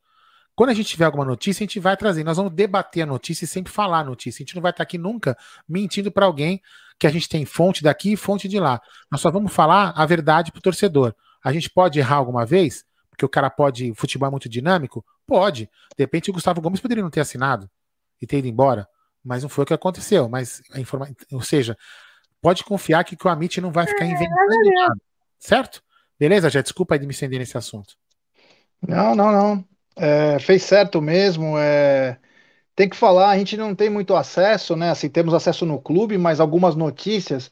[0.55, 2.23] Quando a gente tiver alguma notícia, a gente vai trazer.
[2.23, 4.41] Nós vamos debater a notícia e sempre falar a notícia.
[4.41, 5.37] A gente não vai estar aqui nunca
[5.67, 6.61] mentindo para alguém
[6.97, 8.81] que a gente tem fonte daqui e fonte de lá.
[9.11, 11.13] Nós só vamos falar a verdade para o torcedor.
[11.43, 13.91] A gente pode errar alguma vez, porque o cara pode.
[13.91, 15.05] O futebol é muito dinâmico?
[15.27, 15.69] Pode.
[15.97, 17.69] De repente o Gustavo Gomes poderia não ter assinado
[18.21, 18.87] e ter ido embora.
[19.21, 20.29] Mas não foi o que aconteceu.
[20.29, 21.09] Mas a informa...
[21.33, 21.77] Ou seja,
[22.41, 24.95] pode confiar que, que o Amit não vai ficar inventando nada.
[25.37, 25.83] Certo?
[26.17, 27.95] Beleza, já desculpa aí de me estender nesse assunto.
[28.81, 29.74] Não, não, não.
[29.97, 31.58] É, fez certo mesmo.
[31.58, 32.17] É,
[32.75, 34.91] tem que falar, a gente não tem muito acesso, né?
[34.91, 37.51] Assim, temos acesso no clube, mas algumas notícias.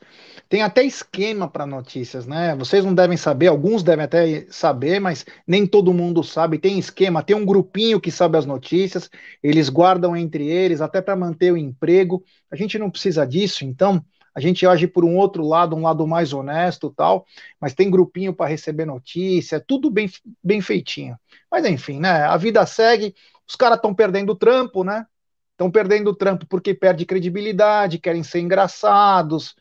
[0.50, 2.56] Tem até esquema para notícias, né?
[2.56, 6.60] Vocês não devem saber, alguns devem até saber, mas nem todo mundo sabe.
[6.60, 9.10] Tem esquema, tem um grupinho que sabe as notícias,
[9.44, 12.24] eles guardam entre eles, até para manter o emprego.
[12.52, 14.04] A gente não precisa disso, então
[14.36, 17.26] a gente age por um outro lado, um lado mais honesto tal,
[17.60, 20.10] mas tem grupinho para receber notícia, tudo bem,
[20.44, 21.18] bem feitinho.
[21.52, 22.24] Mas enfim, né?
[22.24, 23.16] A vida segue,
[23.48, 25.06] os caras estão perdendo o trampo, né?
[25.52, 29.56] Estão perdendo o trampo porque perde credibilidade, querem ser engraçados.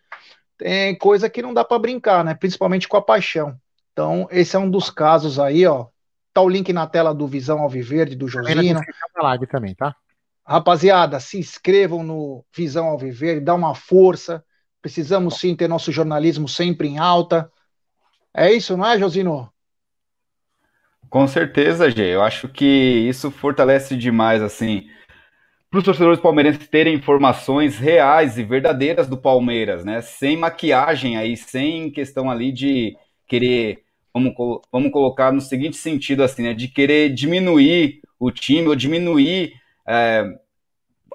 [0.57, 2.35] Tem coisa que não dá para brincar, né?
[2.35, 3.57] Principalmente com a paixão.
[3.93, 5.87] Então, esse é um dos casos aí, ó.
[6.33, 8.63] Tá o link na tela do Visão Alviverde, do Josino.
[9.23, 9.95] live também, tá?
[10.47, 14.43] Rapaziada, se inscrevam no Visão Alviverde, dá uma força.
[14.83, 17.51] Precisamos sim ter nosso jornalismo sempre em alta.
[18.35, 19.51] É isso, não é, Josino?
[21.09, 22.15] Com certeza, Gê.
[22.15, 24.89] Eu acho que isso fortalece demais, assim,
[25.71, 30.03] para os torcedores palmeirenses terem informações reais e verdadeiras do Palmeiras, né?
[30.03, 32.97] Sem maquiagem aí, sem questão ali de
[33.29, 34.35] querer, vamos,
[34.73, 36.55] vamos colocar no seguinte sentido assim, né?
[36.55, 39.53] De querer diminuir o time ou diminuir
[39.87, 40.25] é,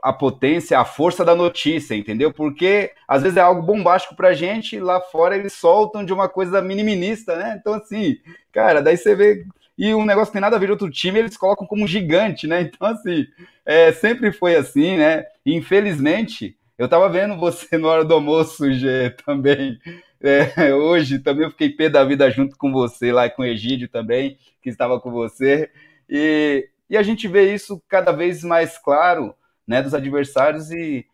[0.08, 2.32] a potência, a força da notícia, entendeu?
[2.32, 6.62] Porque às vezes é algo bombástico pra gente lá fora eles soltam de uma coisa
[6.62, 7.58] miniminista, né?
[7.60, 8.18] Então, assim,
[8.54, 9.46] cara, daí você vê.
[9.78, 12.48] E um negócio que tem nada a ver com outro time, eles colocam como gigante,
[12.48, 12.62] né?
[12.74, 13.28] Então, assim,
[13.66, 15.26] é, sempre foi assim, né?
[15.46, 19.78] Infelizmente, eu tava vendo você na hora do almoço, G, também.
[20.22, 23.90] É, hoje também eu fiquei pé da vida junto com você lá com o Egídio
[23.90, 25.70] também, que estava com você.
[26.10, 29.36] E, e a gente vê isso cada vez mais claro
[29.68, 31.06] né, dos adversários e,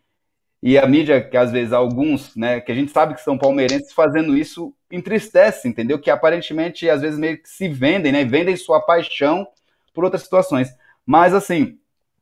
[0.62, 3.92] e a mídia, que às vezes alguns, né, que a gente sabe que são palmeirenses
[3.92, 6.00] fazendo isso, entristece, entendeu?
[6.00, 9.48] Que aparentemente às vezes meio que se vendem, né, vendem sua paixão
[9.94, 10.70] por outras situações.
[11.06, 11.78] Mas assim,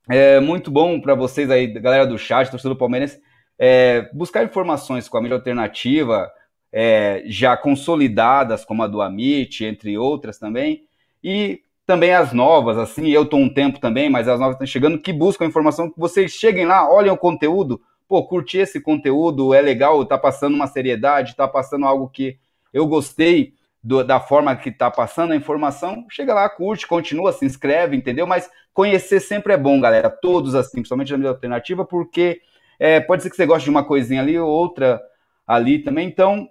[0.09, 3.21] é muito bom para vocês aí, galera do chat, torcedor do Palmeirense,
[3.59, 6.31] é, buscar informações com a mídia alternativa,
[6.71, 10.85] é, já consolidadas, como a do Amit, entre outras também,
[11.23, 14.97] e também as novas, assim, eu tô um tempo também, mas as novas estão chegando,
[14.97, 19.59] que buscam informação, que vocês cheguem lá, olhem o conteúdo, pô, curti esse conteúdo, é
[19.59, 22.37] legal, tá passando uma seriedade, tá passando algo que
[22.73, 27.43] eu gostei do, da forma que tá passando a informação, chega lá, curte, continua, se
[27.43, 28.25] inscreve, entendeu?
[28.25, 32.39] Mas conhecer sempre é bom, galera, todos assim, principalmente na mídia alternativa, porque
[32.79, 35.01] é, pode ser que você goste de uma coisinha ali, outra
[35.45, 36.47] ali também, então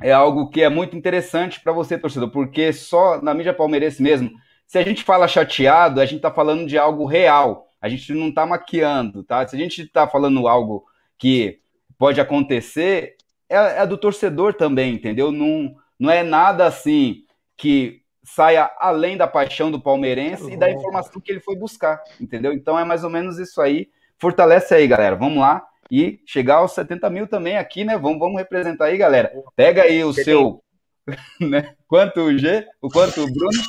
[0.00, 4.30] é algo que é muito interessante para você, torcedor, porque só na mídia palmeirense mesmo,
[4.68, 7.66] se a gente fala chateado, a gente está falando de algo real.
[7.80, 9.46] A gente não está maquiando, tá?
[9.48, 10.84] Se a gente está falando algo
[11.16, 11.60] que
[11.96, 13.16] pode acontecer,
[13.48, 15.32] é, é, do torcedor também, entendeu?
[15.32, 17.24] Não, não é nada assim
[17.56, 22.52] que saia além da paixão do palmeirense e da informação que ele foi buscar, entendeu?
[22.52, 23.88] Então é mais ou menos isso aí.
[24.18, 25.16] Fortalece aí, galera.
[25.16, 27.96] Vamos lá e chegar aos 70 mil também aqui, né?
[27.96, 29.32] Vamos, vamos representar aí, galera.
[29.56, 30.62] Pega aí o seu.
[31.40, 31.74] Né?
[31.86, 32.66] Quanto o G?
[32.82, 33.62] O quanto o Bruno?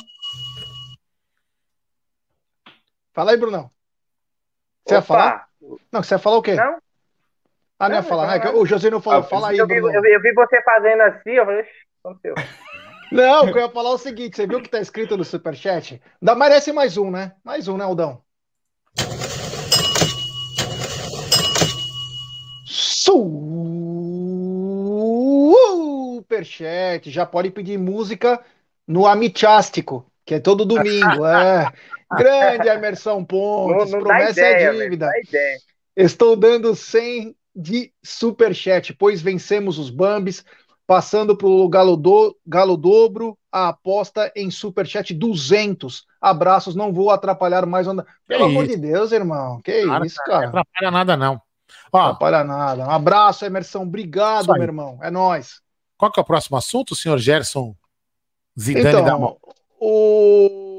[3.12, 3.70] Fala aí, Brunão.
[4.84, 4.96] Você Opa.
[4.96, 5.48] ia falar?
[5.92, 6.54] Não, você ia falar o quê?
[6.54, 6.78] Não.
[7.78, 8.36] Ah, não, ia falar.
[8.36, 9.20] É o José não falou.
[9.20, 11.64] Ah, fala aí, eu vi, eu, vi, eu vi, você fazendo assim, eu falei,
[12.04, 12.34] aconteceu.
[13.10, 16.00] Não, eu ia falar é o seguinte: você viu o que tá escrito no superchat?
[16.22, 17.32] Dá, merece mais um, né?
[17.42, 18.22] Mais um, né, Aldão?
[26.24, 27.10] Superchat.
[27.10, 28.40] Já pode pedir música
[28.86, 31.26] no Amitástico, que é todo domingo.
[31.26, 31.72] é.
[32.16, 35.10] Grande Emerson Pontes, não, não promessa é ideia, é dívida.
[35.96, 40.44] Estou dando 100 de superchat, pois vencemos os Bambis,
[40.86, 46.04] passando para o Galo, do, Galo Dobro, a aposta em superchat 200.
[46.20, 47.86] Abraços, não vou atrapalhar mais.
[47.86, 48.06] Onda...
[48.26, 49.60] Pelo amor de Deus, irmão.
[49.62, 50.50] Que cara, isso, cara.
[50.50, 51.40] Não atrapalha nada, não.
[51.92, 52.86] Ó, não atrapalha nada.
[52.86, 53.82] Um abraço, Emerson.
[53.82, 54.98] Obrigado, meu irmão.
[55.02, 55.60] É nós.
[55.96, 57.74] Qual que é o próximo assunto, senhor Gerson
[58.58, 59.36] Zidane então, da mão?
[59.78, 60.69] O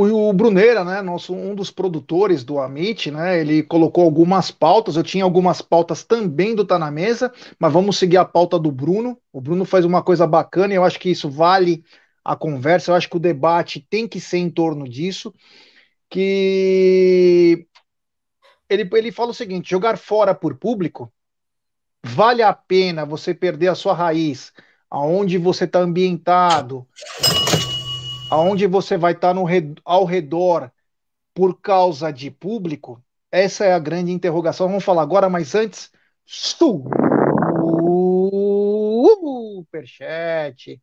[0.00, 5.02] o, Bruneira, né, nosso, um dos produtores do Amit, né, ele colocou algumas pautas, eu
[5.02, 9.18] tinha algumas pautas também do Tá Na Mesa, mas vamos seguir a pauta do Bruno.
[9.32, 11.82] O Bruno faz uma coisa bacana e eu acho que isso vale
[12.24, 15.34] a conversa, eu acho que o debate tem que ser em torno disso,
[16.10, 17.66] que
[18.68, 21.10] ele, ele fala o seguinte, jogar fora por público,
[22.04, 24.52] vale a pena você perder a sua raiz,
[24.90, 26.86] aonde você está ambientado,
[28.30, 29.44] aonde você vai estar no,
[29.84, 30.70] ao redor
[31.34, 33.02] por causa de público?
[33.30, 34.68] Essa é a grande interrogação.
[34.68, 35.90] Vamos falar agora, mas antes,
[39.68, 40.80] superchat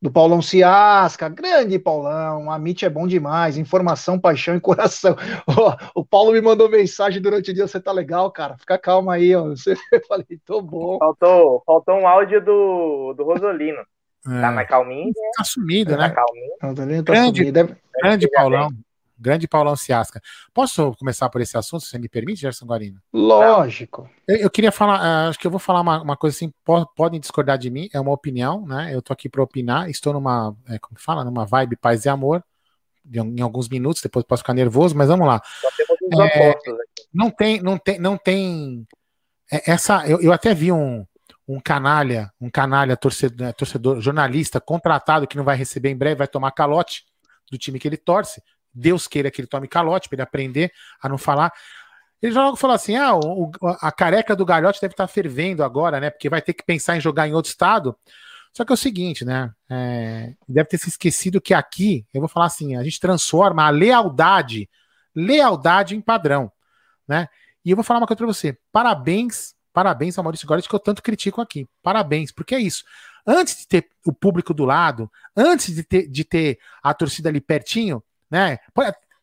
[0.00, 5.16] do Paulão Ciasca, grande Paulão, a Amit é bom demais, informação, paixão e coração.
[5.48, 9.14] Oh, o Paulo me mandou mensagem durante o dia, você tá legal, cara, fica calma
[9.14, 9.46] aí, ó.
[9.90, 10.98] Eu falei, tô bom.
[10.98, 13.82] Faltou, faltou um áudio do, do Rosolino.
[14.26, 14.40] É.
[14.40, 15.12] Tá mais calminho.
[15.36, 16.10] Tá sumido, tá né?
[16.10, 17.04] Calminho.
[17.04, 17.76] Tá grande, sumido.
[18.00, 18.70] grande Paulão.
[19.18, 20.20] Grande Paulão Ciasca.
[20.52, 23.00] Posso começar por esse assunto, se você me permite, Gerson Guarino?
[23.12, 24.10] Lógico.
[24.26, 26.84] Eu, eu queria falar, uh, acho que eu vou falar uma, uma coisa assim, po
[26.96, 28.90] podem discordar de mim, é uma opinião, né?
[28.92, 32.42] Eu tô aqui para opinar, estou numa, é, como fala, numa vibe paz e amor,
[33.04, 35.40] de, em alguns minutos, depois posso ficar nervoso, mas vamos lá.
[36.34, 36.54] É,
[37.12, 38.86] não tem, não tem, não tem.
[39.50, 41.06] É, essa, eu, eu até vi um,
[41.46, 46.16] um canalha, um canalha torcedor, né, torcedor, jornalista contratado que não vai receber em breve,
[46.16, 47.04] vai tomar calote
[47.50, 48.42] do time que ele torce.
[48.72, 51.52] Deus queira que ele tome calote para ele aprender a não falar.
[52.20, 55.62] Ele já logo falou assim: ah, o, a careca do Galhote deve estar tá fervendo
[55.62, 56.10] agora, né?
[56.10, 57.96] Porque vai ter que pensar em jogar em outro estado.
[58.52, 59.52] Só que é o seguinte, né?
[59.68, 63.70] É, deve ter se esquecido que aqui, eu vou falar assim, a gente transforma a
[63.70, 64.70] lealdade,
[65.14, 66.50] lealdade em padrão.
[67.06, 67.28] né?
[67.64, 68.56] E eu vou falar uma coisa para você.
[68.72, 71.68] Parabéns, parabéns ao Maurício Goretti, que eu tanto critico aqui.
[71.82, 72.84] Parabéns, porque é isso.
[73.26, 77.40] Antes de ter o público do lado, antes de ter, de ter a torcida ali
[77.40, 78.58] pertinho, né?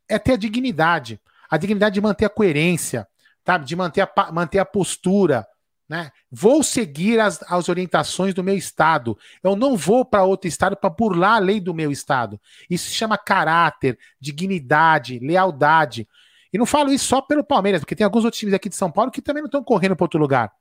[0.10, 1.20] É ter a dignidade.
[1.50, 3.08] A dignidade de manter a coerência,
[3.44, 3.58] tá?
[3.58, 5.48] de manter a, manter a postura.
[5.88, 6.12] Né?
[6.32, 9.18] Vou seguir as, as orientações do meu estado.
[9.44, 12.40] Eu não vou para outro estado para burlar a lei do meu estado.
[12.70, 16.08] Isso se chama caráter, dignidade, lealdade.
[16.54, 18.92] E não falo isso só pelo Palmeiras, porque tem alguns outros times aqui de São
[18.92, 20.52] Paulo que também não estão correndo para outro lugar.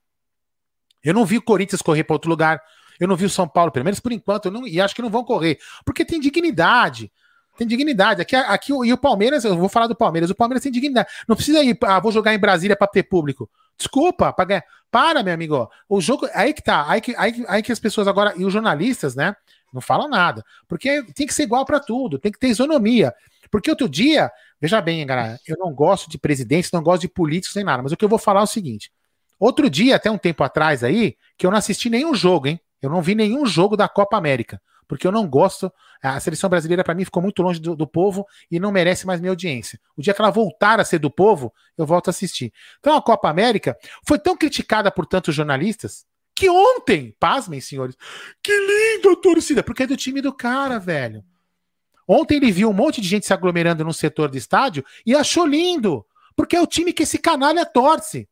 [1.03, 2.61] Eu não vi o Corinthians correr para outro lugar.
[2.99, 5.09] Eu não vi o São Paulo, pelo menos por enquanto, não, e acho que não
[5.09, 5.59] vão correr.
[5.85, 7.11] Porque tem dignidade.
[7.57, 8.21] Tem dignidade.
[8.23, 10.31] Aqui, aqui e o Palmeiras, eu vou falar do Palmeiras.
[10.31, 11.09] O Palmeiras tem dignidade.
[11.27, 13.51] Não precisa ir, ah, vou jogar em Brasília para ter público.
[13.77, 14.63] Desculpa, para.
[14.91, 15.71] Para, meu amigo.
[15.89, 16.29] O jogo.
[16.35, 16.85] Aí que tá.
[16.89, 18.35] Aí que, aí, aí que as pessoas agora.
[18.37, 19.35] E os jornalistas, né?
[19.73, 20.45] Não falam nada.
[20.69, 22.19] Porque tem que ser igual para tudo.
[22.19, 23.15] Tem que ter isonomia.
[23.51, 24.31] Porque outro dia,
[24.61, 27.93] veja bem, galera, eu não gosto de presidentes, não gosto de políticos nem nada, mas
[27.93, 28.93] o que eu vou falar é o seguinte:
[29.39, 32.61] outro dia, até um tempo atrás aí, que eu não assisti nenhum jogo, hein?
[32.81, 35.73] Eu não vi nenhum jogo da Copa América, porque eu não gosto.
[36.03, 39.21] A seleção brasileira, para mim, ficou muito longe do, do, povo e não merece mais
[39.21, 39.79] minha audiência.
[39.95, 42.53] O dia que ela voltar a ser do povo, eu volto a assistir.
[42.79, 46.07] Então, a Copa América foi tão criticada por tantos jornalistas
[46.41, 47.95] que ontem, pasmem, senhores,
[48.43, 51.23] que linda torcida, porque é do time do cara, velho.
[52.09, 55.45] Ontem ele viu um monte de gente se aglomerando num setor do estádio e achou
[55.45, 56.03] lindo,
[56.35, 58.27] porque é o time que esse canalha torce.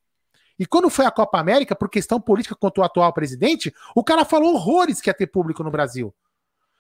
[0.58, 4.24] E quando foi a Copa América, por questão política contra o atual presidente, o cara
[4.24, 6.14] falou horrores que ia ter público no Brasil.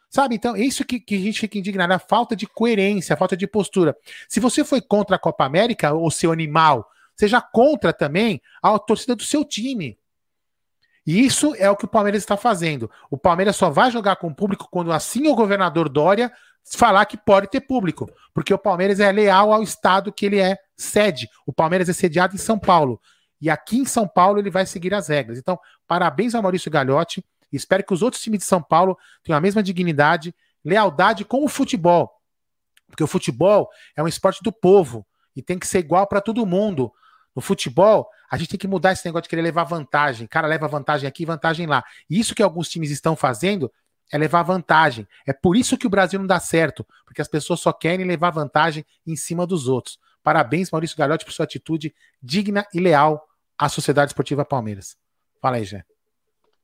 [0.08, 0.34] Sabe?
[0.34, 3.36] Então, é isso que, que a gente fica indignado, a falta de coerência, a falta
[3.36, 3.94] de postura.
[4.26, 9.14] Se você foi contra a Copa América, o seu animal, seja contra também a torcida
[9.14, 9.98] do seu time.
[11.08, 12.90] E isso é o que o Palmeiras está fazendo.
[13.10, 16.30] O Palmeiras só vai jogar com o público quando assim o governador Dória
[16.76, 20.58] falar que pode ter público, porque o Palmeiras é leal ao estado que ele é
[20.76, 21.26] sede.
[21.46, 23.00] O Palmeiras é sediado em São Paulo.
[23.40, 25.38] E aqui em São Paulo ele vai seguir as regras.
[25.38, 27.24] Então, parabéns ao Maurício Gagliotti.
[27.50, 31.48] Espero que os outros times de São Paulo tenham a mesma dignidade, lealdade com o
[31.48, 32.12] futebol.
[32.86, 36.44] Porque o futebol é um esporte do povo e tem que ser igual para todo
[36.44, 36.92] mundo.
[37.38, 40.26] No futebol, a gente tem que mudar esse negócio de querer levar vantagem.
[40.26, 41.84] Cara leva vantagem aqui, vantagem lá.
[42.10, 43.70] E isso que alguns times estão fazendo
[44.10, 45.06] é levar vantagem.
[45.24, 48.30] É por isso que o Brasil não dá certo, porque as pessoas só querem levar
[48.30, 50.00] vantagem em cima dos outros.
[50.20, 53.24] Parabéns, Maurício Gagliotti, por sua atitude digna e leal
[53.56, 54.96] à Sociedade Esportiva Palmeiras.
[55.40, 55.84] Fala aí, Jé.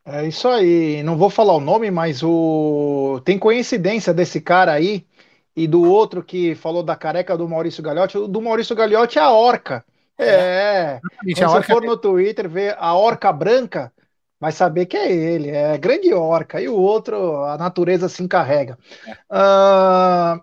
[0.05, 1.05] É isso aí.
[1.05, 5.07] Não vou falar o nome, mas o tem coincidência desse cara aí
[5.55, 8.19] e do outro que falou da careca do Maurício Gagliotti.
[8.19, 9.85] O do Maurício Gagliotti é a orca.
[10.18, 10.27] É.
[10.27, 11.00] é.
[11.35, 13.92] Se você for no Twitter ver a orca branca,
[14.38, 18.79] vai saber que é ele, é grande orca, e o outro, a natureza se encarrega.
[19.07, 19.12] É.
[19.31, 20.40] Uh,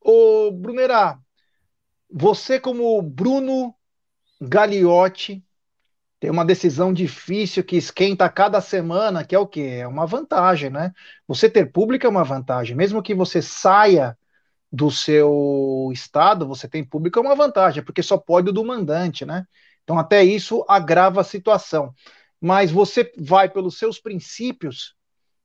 [0.00, 1.18] o Brunerá,
[2.10, 3.74] você como Bruno
[4.40, 5.44] Gagliotti,
[6.18, 9.78] tem uma decisão difícil que esquenta a cada semana, que é o quê?
[9.80, 10.92] É uma vantagem, né?
[11.28, 14.16] Você ter público é uma vantagem, mesmo que você saia
[14.70, 19.24] do seu estado, você tem público é uma vantagem, porque só pode o do mandante,
[19.24, 19.44] né?
[19.84, 21.94] Então até isso agrava a situação
[22.40, 24.94] mas você vai pelos seus princípios,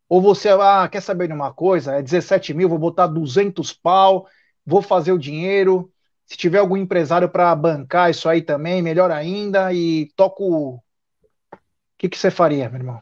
[0.09, 1.95] ou você, ah, quer saber de uma coisa?
[1.95, 4.27] É 17 mil, vou botar 200 pau,
[4.65, 5.91] vou fazer o dinheiro.
[6.25, 10.75] Se tiver algum empresário para bancar isso aí também, melhor ainda, e toco.
[10.75, 10.81] O
[11.97, 13.01] que, que você faria, meu irmão?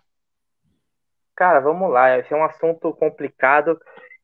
[1.36, 2.18] Cara, vamos lá.
[2.18, 3.80] Esse é um assunto complicado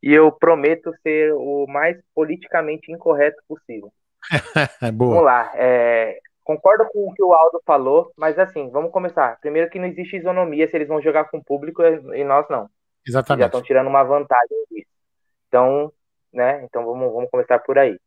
[0.06, 3.91] e eu prometo ser o mais politicamente incorreto possível.
[4.94, 5.10] Boa.
[5.10, 5.52] Vamos lá.
[5.56, 9.39] É, Concordo com o que o Aldo falou, mas assim, vamos começar.
[9.39, 12.70] Primeiro que não existe isonomia se eles vão jogar com o público e nós não.
[13.06, 13.41] Exatamente.
[13.41, 14.88] Já estão tirando uma vantagem disso.
[15.48, 15.91] Então,
[16.32, 16.63] né?
[16.63, 18.00] Então vamos, vamos começar por aí.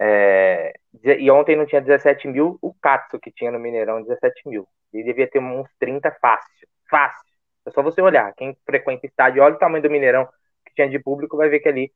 [0.00, 0.74] É,
[1.04, 4.66] e ontem não tinha 17 mil, o Katsu que tinha no Mineirão 17 mil.
[4.92, 6.68] Ele devia ter uns 30 fácil.
[6.90, 7.24] Fácil.
[7.66, 8.34] É só você olhar.
[8.34, 10.28] Quem frequenta estádio, olha o tamanho do Mineirão
[10.74, 11.92] que tinha de público, vai ver que ali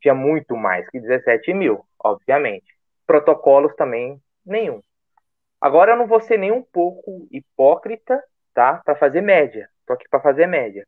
[0.00, 2.66] tinha muito mais que 17 mil, obviamente.
[3.06, 4.82] Protocolos também, nenhum.
[5.60, 8.22] Agora eu não vou ser nem um pouco hipócrita,
[8.54, 8.80] tá?
[8.84, 9.68] Para fazer média.
[9.86, 10.86] Tô aqui para fazer média.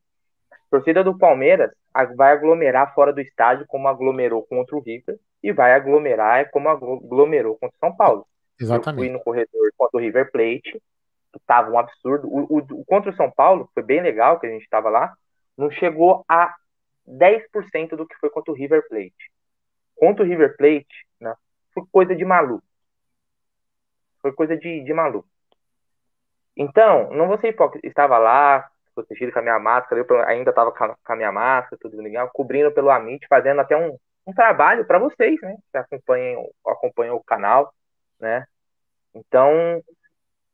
[0.53, 1.71] A torcida do Palmeiras
[2.15, 7.57] vai aglomerar fora do estádio como aglomerou contra o River e vai aglomerar como aglomerou
[7.59, 8.27] contra o São Paulo.
[8.61, 9.03] Exatamente.
[9.03, 10.81] Eu fui no corredor contra o River Plate,
[11.33, 12.29] que tava um absurdo.
[12.29, 15.13] O, o, o contra o São Paulo foi bem legal que a gente estava lá.
[15.57, 16.55] Não chegou a
[17.19, 19.31] 10% do que foi contra o River Plate.
[19.97, 21.35] Contra o River Plate, né,
[21.75, 22.65] foi coisa de maluco.
[24.21, 25.29] Foi coisa de, de maluco.
[26.57, 27.87] Então, não vou ser hipócrita.
[27.87, 32.01] Estava lá, protegido com a minha máscara, eu ainda estava com a minha máscara, tudo
[32.01, 33.97] legal, cobrindo pelo Amit, fazendo até um,
[34.27, 35.57] um trabalho para vocês, né?
[35.71, 37.73] Que acompanham, acompanham o canal,
[38.19, 38.47] né?
[39.15, 39.83] Então,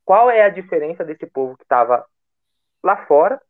[0.04, 2.06] qual é a diferença desse povo que estava
[2.82, 3.40] lá fora,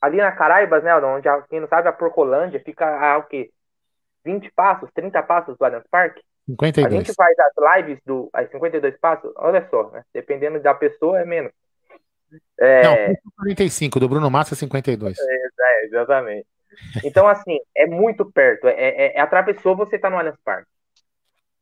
[0.00, 3.50] ali na Caraibas, né, onde, quem não sabe, a Porcolândia fica a o quê?
[4.24, 6.22] 20 passos, 30 passos do Allianz Parque?
[6.46, 6.86] 52.
[6.86, 10.04] A gente faz as lives do as 52 passos, olha só, né?
[10.12, 11.52] dependendo da pessoa é menos.
[12.58, 13.08] É...
[13.08, 15.16] Não, 45, do Bruno Massa 52.
[15.18, 16.46] É, é, exatamente.
[17.04, 18.66] Então, assim, é muito perto.
[18.66, 20.68] É, é, é atravessou, você tá no Allianz Parque.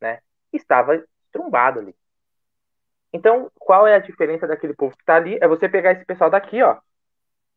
[0.00, 0.18] Né?
[0.52, 1.94] Estava trumbado ali.
[3.12, 5.38] Então, qual é a diferença daquele povo que tá ali?
[5.40, 6.78] É você pegar esse pessoal daqui, ó,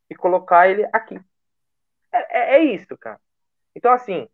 [0.10, 1.20] e colocar ele aqui.
[2.12, 3.20] É, é, é isso, cara.
[3.76, 4.28] Então, assim,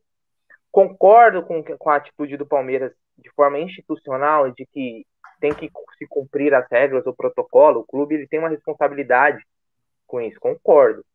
[0.72, 5.06] concordo com, com a atitude do Palmeiras de forma institucional, de que
[5.40, 9.46] tem que se cumprir as regras, o protocolo, o clube ele tem uma responsabilidade
[10.08, 11.06] com isso, concordo.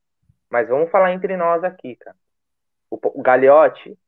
[0.51, 2.17] Mas vamos falar entre nós aqui, cara.
[2.91, 3.99] O, o Gagliotti,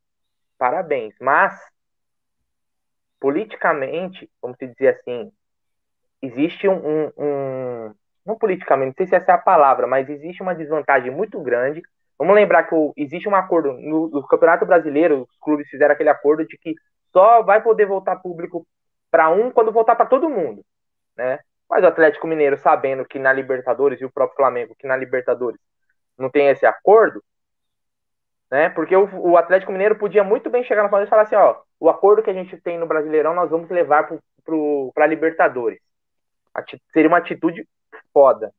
[0.58, 1.58] parabéns, mas
[3.18, 5.32] politicamente, vamos dizer assim,
[6.22, 7.94] existe um, um, um,
[8.24, 11.82] não politicamente, não sei se essa é a palavra, mas existe uma desvantagem muito grande
[12.20, 16.46] Vamos lembrar que existe um acordo no, no, Campeonato Brasileiro, os clubes fizeram aquele acordo
[16.46, 16.74] de que
[17.10, 18.66] só vai poder voltar público
[19.10, 20.62] para um quando voltar para todo mundo,
[21.16, 21.38] né?
[21.66, 25.58] Mas o Atlético Mineiro, sabendo que na Libertadores e o próprio Flamengo que na Libertadores
[26.18, 27.24] não tem esse acordo,
[28.50, 28.68] né?
[28.68, 31.56] Porque o, o Atlético Mineiro podia muito bem chegar na Flamengo e falar assim, ó,
[31.80, 34.10] o acordo que a gente tem no Brasileirão nós vamos levar
[34.94, 35.80] para Libertadores.
[36.92, 37.66] Seria uma atitude
[38.12, 38.52] foda.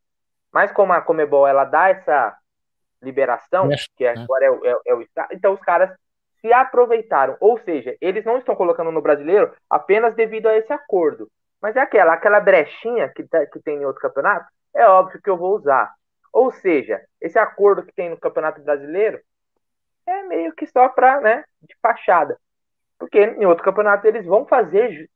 [0.52, 2.38] Mas como a Comebol ela dá essa
[3.02, 4.14] liberação, que né?
[4.18, 5.91] agora é, é, é o Estado, então os caras
[6.39, 7.38] se aproveitaram.
[7.39, 11.30] Ou seja, eles não estão colocando no brasileiro apenas devido a esse acordo.
[11.62, 15.30] Mas é aquela, aquela brechinha que, tá, que tem em outro campeonato, é óbvio que
[15.30, 15.93] eu vou usar.
[16.34, 19.20] Ou seja, esse acordo que tem no Campeonato Brasileiro
[20.08, 22.38] é meio que só para, né, de fachada.
[22.97, 25.10] Porque em outro campeonato eles vão fazer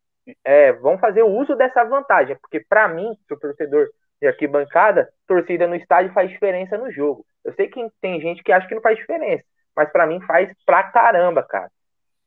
[0.44, 2.36] é, vão fazer uso dessa vantagem.
[2.42, 3.88] Porque para mim, sou torcedor
[4.22, 7.26] de arquibancada, torcida no estádio faz diferença no jogo.
[7.44, 9.44] Eu sei que tem gente que acha que não faz diferença,
[9.76, 11.70] mas para mim faz pra caramba, cara.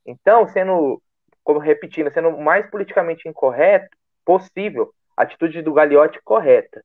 [0.07, 1.03] Então, sendo,
[1.43, 6.83] como repetindo, sendo o mais politicamente incorreto possível, a atitude do Gagliotti correta.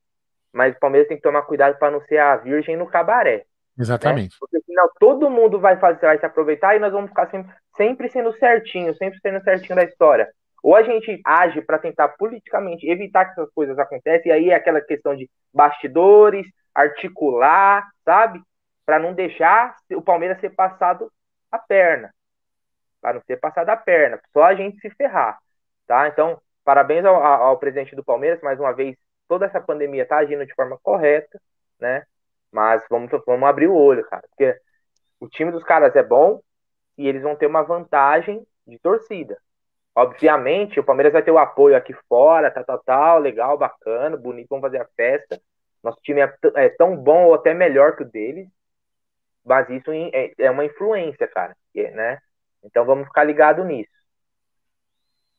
[0.52, 3.44] Mas o Palmeiras tem que tomar cuidado para não ser a virgem no cabaré.
[3.78, 4.32] Exatamente.
[4.32, 4.36] Né?
[4.40, 8.08] Porque senão todo mundo vai fazer, vai se aproveitar e nós vamos ficar sempre, sempre
[8.08, 10.28] sendo certinho, sempre sendo certinho da história.
[10.64, 14.54] Ou a gente age para tentar politicamente evitar que essas coisas aconteçam, e aí é
[14.54, 18.40] aquela questão de bastidores, articular, sabe?
[18.86, 21.12] Para não deixar o Palmeiras ser passado
[21.52, 22.10] a perna.
[22.98, 25.38] Para não ser passado a perna, só a gente se ferrar,
[25.86, 26.08] tá?
[26.08, 28.96] Então, parabéns ao, ao presidente do Palmeiras, mais uma vez,
[29.28, 31.38] toda essa pandemia tá agindo de forma correta,
[31.78, 32.06] né?
[32.50, 34.58] Mas vamos, vamos abrir o olho, cara, porque
[35.20, 36.40] o time dos caras é bom
[36.96, 39.36] e eles vão ter uma vantagem de torcida.
[39.94, 44.48] Obviamente, o Palmeiras vai ter o apoio aqui fora, tal, tal, tal, legal, bacana, bonito,
[44.50, 45.40] vamos fazer a festa.
[45.82, 48.48] Nosso time é, é tão bom ou até melhor que o deles,
[49.44, 52.18] mas isso é, é uma influência, cara, né?
[52.64, 53.92] Então vamos ficar ligado nisso.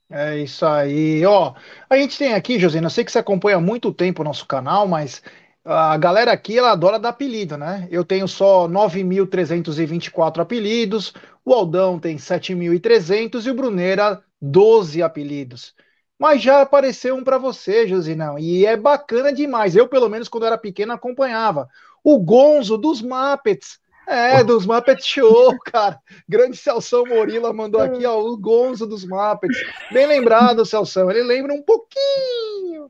[0.10, 1.26] É isso aí.
[1.26, 1.56] Ó,
[1.89, 4.47] a gente tem aqui, José, eu sei que você acompanha há muito tempo o nosso
[4.47, 5.24] canal, mas
[5.66, 7.88] a galera aqui ela adora dar apelido, né?
[7.89, 11.12] Eu tenho só 9.324 apelidos,
[11.43, 15.73] o Aldão tem 7.300 e o Bruneira 12 apelidos.
[16.17, 19.75] Mas já apareceu um para você, Josinão, e é bacana demais.
[19.75, 21.67] Eu, pelo menos, quando era pequeno, acompanhava.
[22.03, 23.79] O Gonzo dos Muppets.
[24.07, 25.99] É, dos Muppets Show, cara.
[26.29, 29.57] Grande Celção Morila mandou aqui, ó, o Gonzo dos Muppets.
[29.91, 31.11] Bem lembrado, Celção.
[31.11, 32.89] Ele lembra um pouquinho,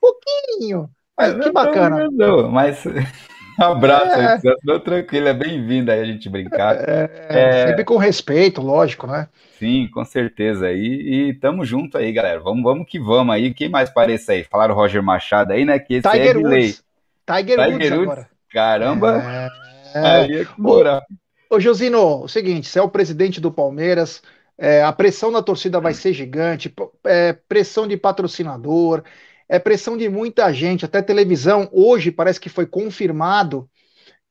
[0.00, 0.88] pouquinho.
[1.16, 2.08] Mas que bacana.
[2.10, 2.84] Não, mas
[3.58, 4.38] um abraço é.
[4.44, 6.76] aí, tranquilo, é bem-vindo aí a gente brincar.
[6.76, 7.66] É, é...
[7.68, 9.28] Sempre com respeito, lógico, né?
[9.58, 10.72] Sim, com certeza.
[10.72, 12.40] E, e tamo junto aí, galera.
[12.40, 13.54] Vamos, vamos que vamos aí.
[13.54, 14.44] Quem mais parece aí?
[14.44, 15.78] Falaram Roger Machado aí, né?
[15.78, 16.84] Que esse Tiger é Woods.
[17.26, 18.28] Tiger, Tiger Woods, Woods agora.
[18.52, 19.50] Caramba.
[19.94, 19.98] É...
[19.98, 21.02] Aí é cura.
[21.48, 24.22] Ô, Josino, o seguinte, você é o presidente do Palmeiras,
[24.56, 26.74] é, a pressão da torcida vai ser gigante,
[27.04, 29.02] é, pressão de patrocinador,
[29.52, 31.68] é pressão de muita gente, até televisão.
[31.70, 33.68] Hoje parece que foi confirmado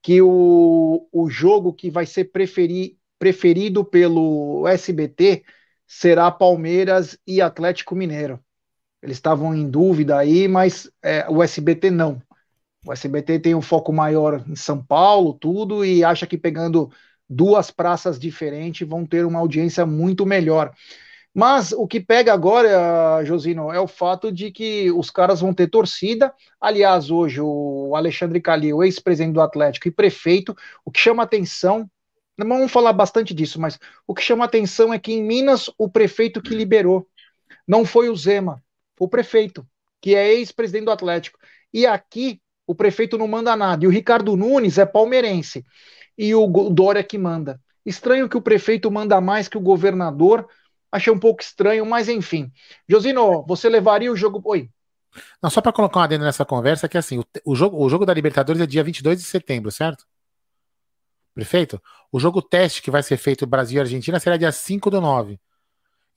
[0.02, 5.44] que o, o jogo que vai ser preferir, preferido pelo SBT
[5.86, 8.40] será Palmeiras e Atlético Mineiro.
[9.00, 12.20] Eles estavam em dúvida aí, mas é, o SBT não.
[12.84, 16.92] O SBT tem um foco maior em São Paulo, tudo, e acha que pegando
[17.30, 20.74] duas praças diferentes vão ter uma audiência muito melhor.
[21.34, 25.68] Mas o que pega agora, Josino, é o fato de que os caras vão ter
[25.68, 26.34] torcida.
[26.60, 31.90] Aliás, hoje o Alexandre Calil, ex-presidente do Atlético e prefeito, o que chama atenção
[32.38, 36.42] vamos falar bastante disso, mas o que chama atenção é que em Minas o prefeito
[36.42, 37.08] que liberou
[37.68, 38.62] não foi o Zema,
[39.00, 39.66] O prefeito,
[40.02, 41.40] que é ex-presidente do Atlético.
[41.74, 43.84] E aqui o prefeito não manda nada.
[43.84, 45.66] E o Ricardo Nunes é palmeirense.
[46.18, 47.60] E o Dória que manda.
[47.86, 50.48] Estranho que o prefeito manda mais que o governador.
[50.92, 52.52] Achei um pouco estranho, mas enfim.
[52.88, 54.42] Josino, você levaria o jogo.
[54.44, 54.70] Oi.
[55.42, 58.06] Não, só para colocar uma adendo nessa conversa, que assim, o, o, jogo, o jogo
[58.06, 60.06] da Libertadores é dia 22 de setembro, certo?
[61.34, 61.82] Prefeito?
[62.12, 65.40] O jogo teste que vai ser feito Brasil e Argentina será dia 5 do 9.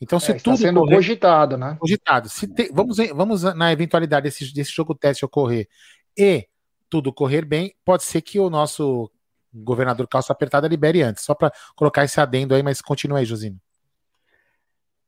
[0.00, 0.54] Então, se é, tudo.
[0.54, 1.76] Está sendo correr, cogitado, né?
[1.78, 2.28] Cogitado.
[2.28, 5.68] Se te, vamos, vamos na eventualidade desse, desse jogo teste ocorrer
[6.16, 6.46] e
[6.90, 9.10] tudo correr bem, pode ser que o nosso
[9.52, 11.24] governador calça apertada libere antes.
[11.24, 13.58] Só para colocar esse adendo aí, mas continua aí, Josino.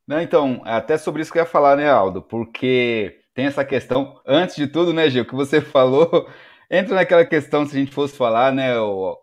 [0.07, 2.23] Não, então, até sobre isso que eu ia falar, né, Aldo?
[2.23, 6.29] Porque tem essa questão, antes de tudo, né, o que você falou,
[6.71, 9.19] entra naquela questão, se a gente fosse falar, né, o,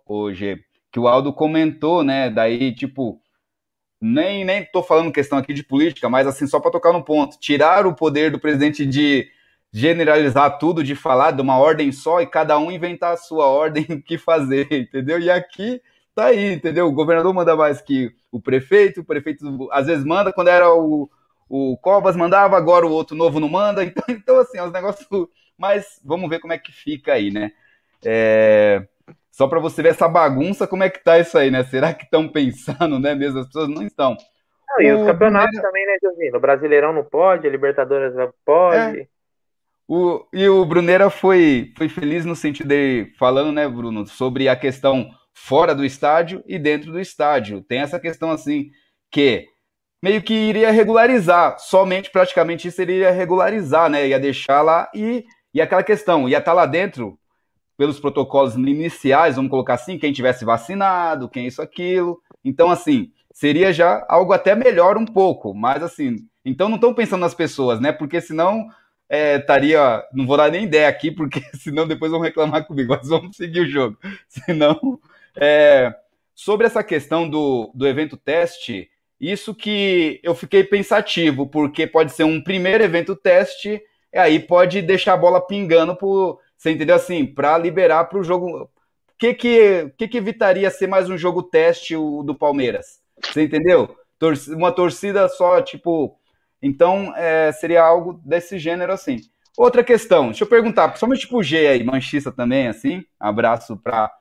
[0.92, 3.22] que o Aldo comentou, né, daí, tipo,
[4.02, 7.40] nem, nem tô falando questão aqui de política, mas assim, só para tocar no ponto,
[7.40, 9.28] tirar o poder do presidente de
[9.72, 13.86] generalizar tudo, de falar de uma ordem só e cada um inventar a sua ordem
[13.90, 15.20] o que fazer, entendeu?
[15.20, 15.82] E aqui
[16.16, 16.88] tá aí, entendeu?
[16.88, 21.09] O governador manda mais que o prefeito, o prefeito às vezes manda, quando era o,
[21.49, 25.07] o Covas mandava, agora o outro novo não manda, então, então assim, é um negócios.
[25.57, 27.51] Mas vamos ver como é que fica aí, né?
[28.03, 28.86] É...
[29.32, 31.64] Só para você ver essa bagunça, como é que tá isso aí, né?
[31.64, 33.16] Será que estão pensando, né?
[33.16, 34.16] Mesmo as pessoas não estão.
[34.70, 36.38] Não, e os campeonatos também, né, Josino?
[36.38, 39.01] O Brasileirão não pode, a Libertadores não pode.
[39.01, 39.07] É.
[39.88, 44.55] O, e o Brunera foi, foi feliz no sentido de falando, né, Bruno, sobre a
[44.55, 47.62] questão fora do estádio e dentro do estádio.
[47.62, 48.70] Tem essa questão assim
[49.12, 49.48] que
[50.02, 54.08] meio que iria regularizar, somente praticamente isso iria regularizar, né?
[54.08, 57.18] Ia deixar lá e, e aquela questão, ia estar tá lá dentro
[57.78, 62.22] pelos protocolos iniciais, vamos colocar assim, quem tivesse vacinado, quem isso, aquilo.
[62.44, 67.22] Então, assim, seria já algo até melhor um pouco, mas assim, então não estão pensando
[67.22, 67.92] nas pessoas, né?
[67.92, 68.68] Porque senão
[69.10, 70.04] é, estaria.
[70.12, 73.62] Não vou dar nem ideia aqui, porque senão depois vão reclamar comigo, mas vamos seguir
[73.62, 73.98] o jogo.
[74.28, 75.00] Senão.
[75.36, 75.94] É,
[76.36, 82.24] sobre essa questão do, do evento teste, isso que eu fiquei pensativo, porque pode ser
[82.24, 83.82] um primeiro evento teste,
[84.12, 86.40] e aí pode deixar a bola pingando por.
[86.58, 87.26] Você entendeu assim?
[87.26, 88.64] Para liberar para o jogo.
[88.64, 88.70] O
[89.18, 93.00] que que, que que evitaria ser mais um jogo teste o, do Palmeiras?
[93.24, 93.96] Você entendeu?
[94.50, 96.18] Uma torcida só, tipo,
[96.62, 99.20] então, é, seria algo desse gênero assim.
[99.58, 104.12] Outra questão, deixa eu perguntar, principalmente pro G aí, manchista também, assim, abraço para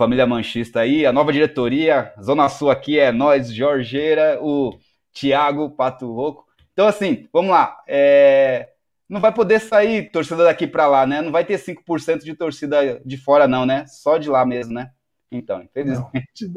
[0.00, 4.78] família manchista aí, a nova diretoria, Zona Sul aqui é nós, Jorgeira, o
[5.12, 6.46] Thiago Pato Rouco.
[6.72, 8.70] Então, assim, vamos lá, é...
[9.06, 11.20] não vai poder sair torcida daqui para lá, né?
[11.20, 13.84] Não vai ter 5% de torcida de fora, não, né?
[13.88, 14.90] Só de lá mesmo, né?
[15.30, 16.50] Então, infelizmente.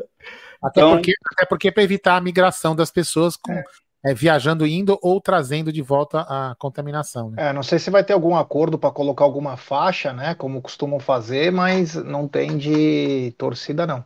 [0.64, 0.91] Até então...
[0.94, 3.62] porque, até porque para evitar a migração das pessoas com, é
[4.04, 7.32] é, viajando, indo ou trazendo de volta a contaminação.
[7.32, 7.49] Né?
[7.49, 10.36] É, não sei se vai ter algum acordo para colocar alguma faixa, né?
[10.36, 14.04] Como costumam fazer, mas não tem de torcida, não.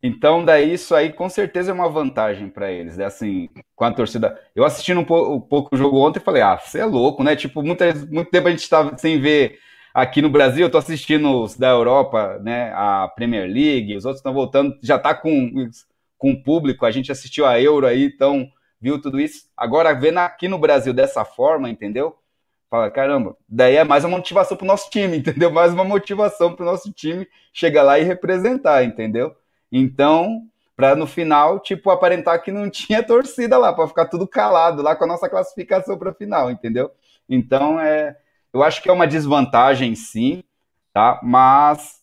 [0.00, 3.06] Então, daí isso aí com certeza é uma vantagem para eles, né?
[3.06, 4.40] Assim, com a torcida.
[4.54, 7.24] Eu assistindo um pouco, um pouco, o jogo ontem e falei, ah, você é louco,
[7.24, 7.34] né?
[7.34, 9.58] Tipo, muita, muito tempo a gente estava sem ver
[9.92, 12.72] aqui no Brasil, eu tô assistindo os da Europa, né?
[12.74, 15.68] A Premier League, os outros estão voltando, já tá com,
[16.16, 18.48] com público, a gente assistiu a Euro aí, então
[18.80, 19.48] viu tudo isso.
[19.56, 22.16] Agora, vendo aqui no Brasil dessa forma, entendeu?
[22.70, 25.50] Fala, caramba, daí é mais uma motivação para o nosso time, entendeu?
[25.50, 29.34] Mais uma motivação para o nosso time chegar lá e representar, entendeu?
[29.72, 30.42] Então,
[30.76, 34.94] para no final, tipo, aparentar que não tinha torcida lá, para ficar tudo calado lá
[34.94, 36.90] com a nossa classificação para final, entendeu?
[37.28, 38.16] Então, é,
[38.52, 40.42] eu acho que é uma desvantagem, sim,
[40.92, 41.20] tá?
[41.22, 42.02] Mas,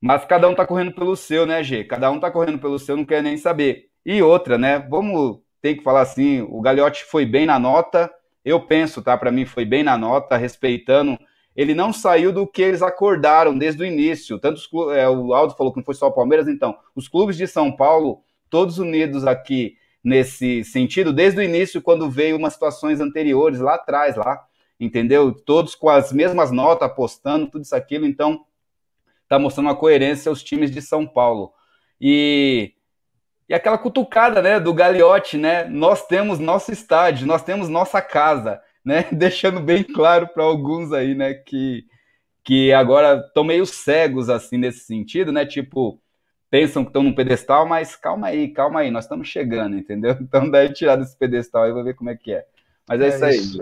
[0.00, 1.84] mas cada um tá correndo pelo seu, né, G?
[1.84, 3.90] Cada um tá correndo pelo seu, não quer nem saber.
[4.04, 4.78] E outra, né?
[4.78, 8.10] Vamos tem que falar assim, o Gagliotti foi bem na nota,
[8.44, 9.16] eu penso, tá?
[9.16, 11.18] Para mim foi bem na nota, respeitando.
[11.56, 14.38] Ele não saiu do que eles acordaram desde o início.
[14.38, 16.78] Tanto os, é, o Aldo falou que não foi só o Palmeiras, então.
[16.94, 22.36] Os clubes de São Paulo, todos unidos aqui nesse sentido, desde o início, quando veio
[22.36, 24.44] umas situações anteriores, lá atrás, lá,
[24.78, 25.32] entendeu?
[25.32, 28.06] Todos com as mesmas notas, apostando, tudo isso aquilo.
[28.06, 28.44] Então,
[29.28, 31.52] tá mostrando uma coerência aos times de São Paulo.
[32.00, 32.75] E
[33.48, 35.64] e aquela cutucada, né, do Gagliotti, né?
[35.64, 39.06] Nós temos nosso estádio, nós temos nossa casa, né?
[39.12, 41.84] Deixando bem claro para alguns aí, né, que
[42.44, 45.44] que agora estão meio cegos assim nesse sentido, né?
[45.44, 46.00] Tipo,
[46.48, 50.16] pensam que estão num pedestal, mas calma aí, calma aí, nós estamos chegando, entendeu?
[50.22, 52.46] Então daí tirar desse pedestal aí, vou ver como é que é.
[52.88, 53.36] Mas é, é isso aí.
[53.36, 53.58] Isso.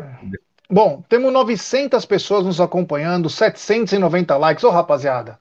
[0.70, 4.64] Bom, temos 900 pessoas nos acompanhando, 790 likes.
[4.64, 5.38] Ô, rapaziada,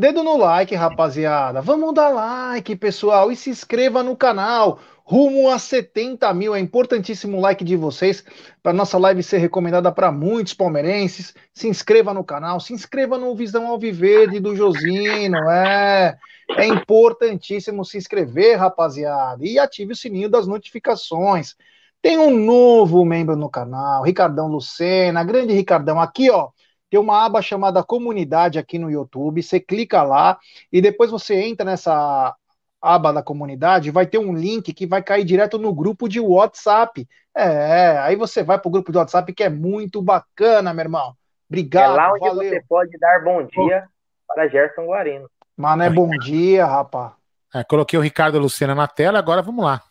[0.00, 1.60] Dedo no like, rapaziada.
[1.60, 4.78] Vamos dar like, pessoal, e se inscreva no canal.
[5.02, 6.54] rumo a 70 mil.
[6.54, 8.24] É importantíssimo o like de vocês
[8.62, 11.34] para nossa live ser recomendada para muitos palmeirenses.
[11.52, 15.36] Se inscreva no canal, se inscreva no Visão Alviverde do Josino.
[15.50, 16.16] É,
[16.56, 19.44] é importantíssimo se inscrever, rapaziada.
[19.44, 21.56] E ative o sininho das notificações.
[22.00, 26.00] Tem um novo membro no canal, Ricardão Lucena, grande Ricardão.
[26.00, 26.50] Aqui, ó,
[26.90, 29.42] tem uma aba chamada Comunidade aqui no YouTube.
[29.42, 30.38] Você clica lá
[30.72, 32.34] e depois você entra nessa
[32.80, 37.08] aba da comunidade, vai ter um link que vai cair direto no grupo de WhatsApp.
[37.34, 41.14] É, aí você vai para o grupo de WhatsApp que é muito bacana, meu irmão.
[41.48, 41.92] Obrigado.
[41.92, 42.50] É lá onde valeu.
[42.50, 43.84] você pode dar bom dia
[44.26, 45.28] para Gerson Guarino.
[45.56, 47.12] Mano, é bom dia, rapaz.
[47.54, 49.82] É, coloquei o Ricardo Lucena na tela, agora vamos lá.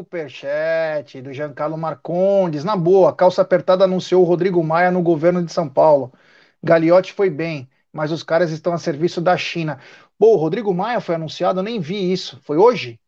[0.00, 2.64] Superchat do Giancarlo Marcondes.
[2.64, 6.12] Na boa, calça apertada anunciou o Rodrigo Maia no governo de São Paulo.
[6.62, 9.78] Gagliotti foi bem mas os caras estão a serviço da China.
[10.18, 12.38] Pô, o Rodrigo Maia foi anunciado, eu nem vi isso.
[12.42, 13.00] Foi hoje?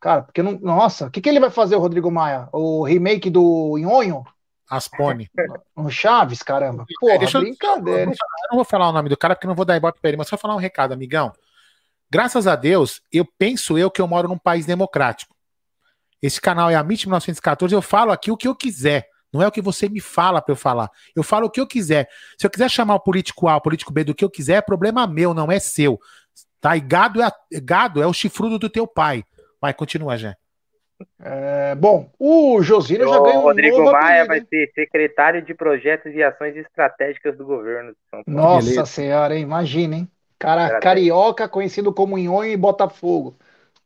[0.00, 0.58] Cara, porque não.
[0.58, 2.48] Nossa, o que, que ele vai fazer, o Rodrigo Maia?
[2.52, 4.24] O remake do Nhonho?
[4.68, 5.28] Aspone.
[5.76, 6.86] No Chaves, caramba.
[7.00, 8.02] Porra, é, deixa brincadeira.
[8.02, 8.16] Eu, eu,
[8.50, 10.28] não vou falar o nome do cara porque não vou dar ibope pra ele, mas
[10.28, 11.32] só falar um recado, amigão.
[12.08, 15.34] Graças a Deus, eu penso eu que eu moro num país democrático.
[16.22, 19.06] Esse canal é a MIT 1914, eu falo aqui o que eu quiser.
[19.32, 20.90] Não é o que você me fala para eu falar.
[21.14, 22.08] Eu falo o que eu quiser.
[22.36, 24.60] Se eu quiser chamar o político A, o político B do que eu quiser, é
[24.60, 26.00] problema meu, não é seu.
[26.60, 26.76] Tá?
[26.76, 27.30] E gado é,
[27.62, 29.22] gado é o chifrudo do teu pai.
[29.60, 30.34] Vai, continua, Jé.
[31.22, 36.14] É, bom, o Josino já ganhou um Rodrigo novo Maia vai ser secretário de projetos
[36.14, 38.40] e ações estratégicas do governo de São Paulo.
[38.40, 38.86] Nossa Beleza.
[38.86, 40.10] senhora, imagina, hein?
[40.38, 43.36] Cara, carioca, conhecido como Nhonho e Botafogo.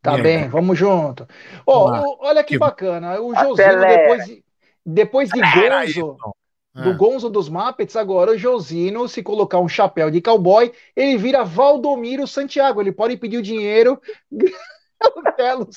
[0.05, 1.27] Tá bem, vamos junto.
[1.65, 3.19] Oh, olha que bacana.
[3.19, 4.41] O Josino, depois,
[4.85, 6.17] depois de Gonzo,
[6.75, 6.93] do é.
[6.93, 12.27] Gonzo dos Muppets, agora o Josino, se colocar um chapéu de cowboy, ele vira Valdomiro
[12.27, 12.81] Santiago.
[12.81, 13.99] Ele pode pedir o dinheiro.
[15.37, 15.67] Belo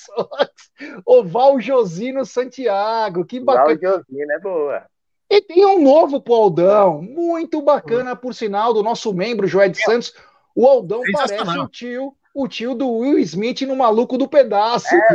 [1.06, 3.78] O Val Josino Santiago, que bacana.
[3.80, 4.82] Val Josino é boa.
[5.30, 9.82] E tem um novo pro Aldão, muito bacana, por sinal, do nosso membro, Joé de
[9.82, 10.12] Santos.
[10.54, 14.94] O Aldão parece o tio o tio do Will Smith no Maluco do Pedaço.
[14.94, 15.14] É,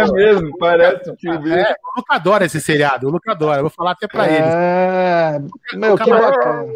[0.00, 1.54] é mesmo, parece o tio Bill.
[1.54, 5.36] É, o Luca adora esse seriado, o Luca adora, eu vou falar até pra é...
[5.36, 5.50] eles.
[5.74, 6.72] Meu, Luca que bacana.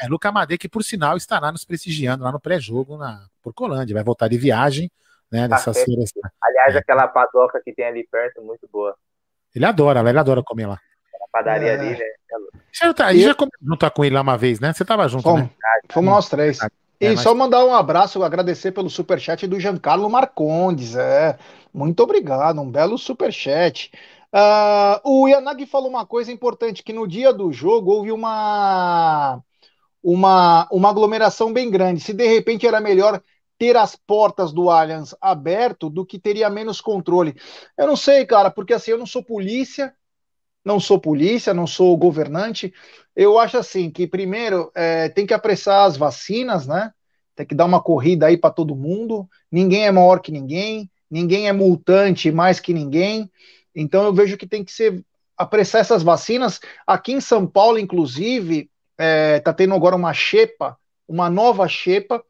[0.00, 4.02] É, Luca Amadei, que por sinal estará nos prestigiando lá no pré-jogo na Porcolândia, vai
[4.02, 4.90] voltar de viagem,
[5.30, 6.10] né, dessas ah, feiras.
[6.42, 6.78] Aliás, é.
[6.78, 8.96] aquela padoca que tem ali perto, muito boa.
[9.54, 10.80] Ele adora, ele adora comer lá.
[11.20, 11.78] Na padaria é.
[11.78, 12.04] ali, né?
[12.72, 13.20] Você tá, e...
[13.20, 14.72] já comeu junto com ele lá uma vez, né?
[14.72, 15.50] Você tava junto, Fomos, né?
[15.92, 16.58] Fomos nós três.
[17.00, 20.94] E é, só mandar um abraço, agradecer pelo superchat do Giancarlo Marcondes.
[20.96, 21.38] É,
[21.72, 23.90] muito obrigado, um belo superchat.
[24.32, 29.40] Uh, o Yanagi falou uma coisa importante: que no dia do jogo houve uma,
[30.02, 32.00] uma, uma aglomeração bem grande.
[32.00, 33.22] Se de repente era melhor
[33.58, 37.34] ter as portas do Allianz aberto do que teria menos controle.
[37.78, 39.94] Eu não sei, cara, porque assim, eu não sou polícia,
[40.64, 42.72] não sou polícia, não sou governante.
[43.14, 46.92] Eu acho assim que primeiro é, tem que apressar as vacinas, né?
[47.36, 49.28] Tem que dar uma corrida aí para todo mundo.
[49.50, 53.30] Ninguém é maior que ninguém, ninguém é multante mais que ninguém.
[53.74, 55.04] Então eu vejo que tem que ser
[55.36, 56.60] apressar essas vacinas.
[56.86, 62.22] Aqui em São Paulo, inclusive, está é, tendo agora uma xepa, uma nova xepa,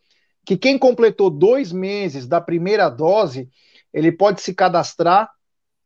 [0.45, 3.49] que quem completou dois meses da primeira dose,
[3.93, 5.31] ele pode se cadastrar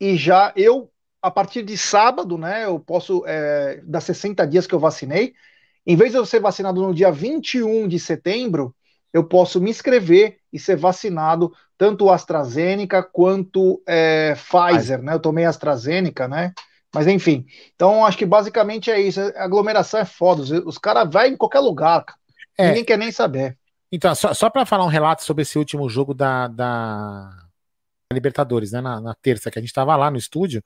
[0.00, 0.90] e já eu
[1.28, 5.34] a partir de sábado, né, eu posso, é, das 60 dias que eu vacinei,
[5.86, 8.74] em vez de eu ser vacinado no dia 21 de setembro,
[9.12, 15.14] eu posso me inscrever e ser vacinado, tanto o AstraZeneca quanto é, Pfizer, né?
[15.14, 16.52] Eu tomei AstraZeneca, né?
[16.94, 19.20] Mas enfim, então acho que basicamente é isso.
[19.20, 20.42] A aglomeração é foda.
[20.42, 22.04] Os, os caras vão em qualquer lugar,
[22.56, 22.68] é.
[22.68, 23.56] ninguém quer nem saber.
[23.90, 27.30] Então, só, só para falar um relato sobre esse último jogo da, da
[28.12, 28.80] Libertadores, né?
[28.80, 30.62] Na, na terça, que a gente estava lá no estúdio,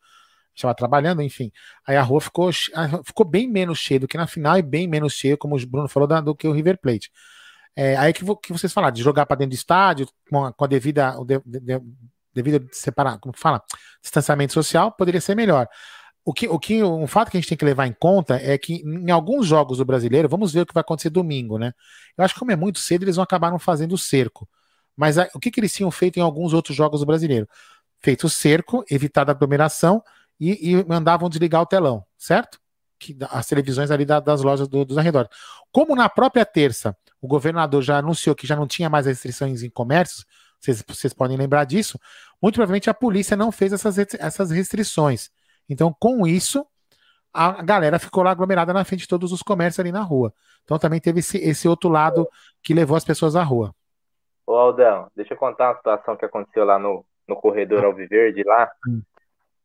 [0.55, 1.51] estava trabalhando, enfim.
[1.87, 2.51] Aí a rua ficou,
[3.05, 5.89] ficou bem menos cheia do que na final e bem menos cheia, como o Bruno
[5.89, 7.11] falou, do que o River Plate.
[7.75, 10.65] É, aí que, que vocês falaram, de jogar para dentro do estádio, com a, com
[10.65, 11.81] a devida, o de, de,
[12.35, 13.63] devido separar, como fala,
[14.03, 15.69] distanciamento social, poderia ser melhor.
[16.25, 18.57] O que, o que, um fato que a gente tem que levar em conta é
[18.57, 21.73] que em alguns jogos do brasileiro, vamos ver o que vai acontecer domingo, né?
[22.17, 24.49] Eu acho que como é muito cedo, eles vão acabar fazendo o cerco.
[24.97, 27.49] Mas a, o que, que eles tinham feito em alguns outros jogos do brasileiro?
[28.01, 30.03] Feito o cerco, evitado a aglomeração,
[30.43, 32.59] e, e mandavam desligar o telão, certo?
[32.99, 35.31] Que, as televisões ali da, das lojas do, dos arredores.
[35.71, 39.71] Como na própria terça o governador já anunciou que já não tinha mais restrições em
[39.71, 40.27] comércios,
[40.61, 41.99] vocês, vocês podem lembrar disso,
[42.43, 45.31] muito provavelmente a polícia não fez essas, essas restrições.
[45.69, 46.67] Então, com isso,
[47.33, 50.35] a galera ficou lá aglomerada na frente de todos os comércios ali na rua.
[50.65, 52.29] Então também teve esse, esse outro lado
[52.63, 53.73] que levou as pessoas à rua.
[54.45, 58.71] Ô Aldão, deixa eu contar uma situação que aconteceu lá no, no corredor Alviverde lá.
[58.89, 59.03] Hum.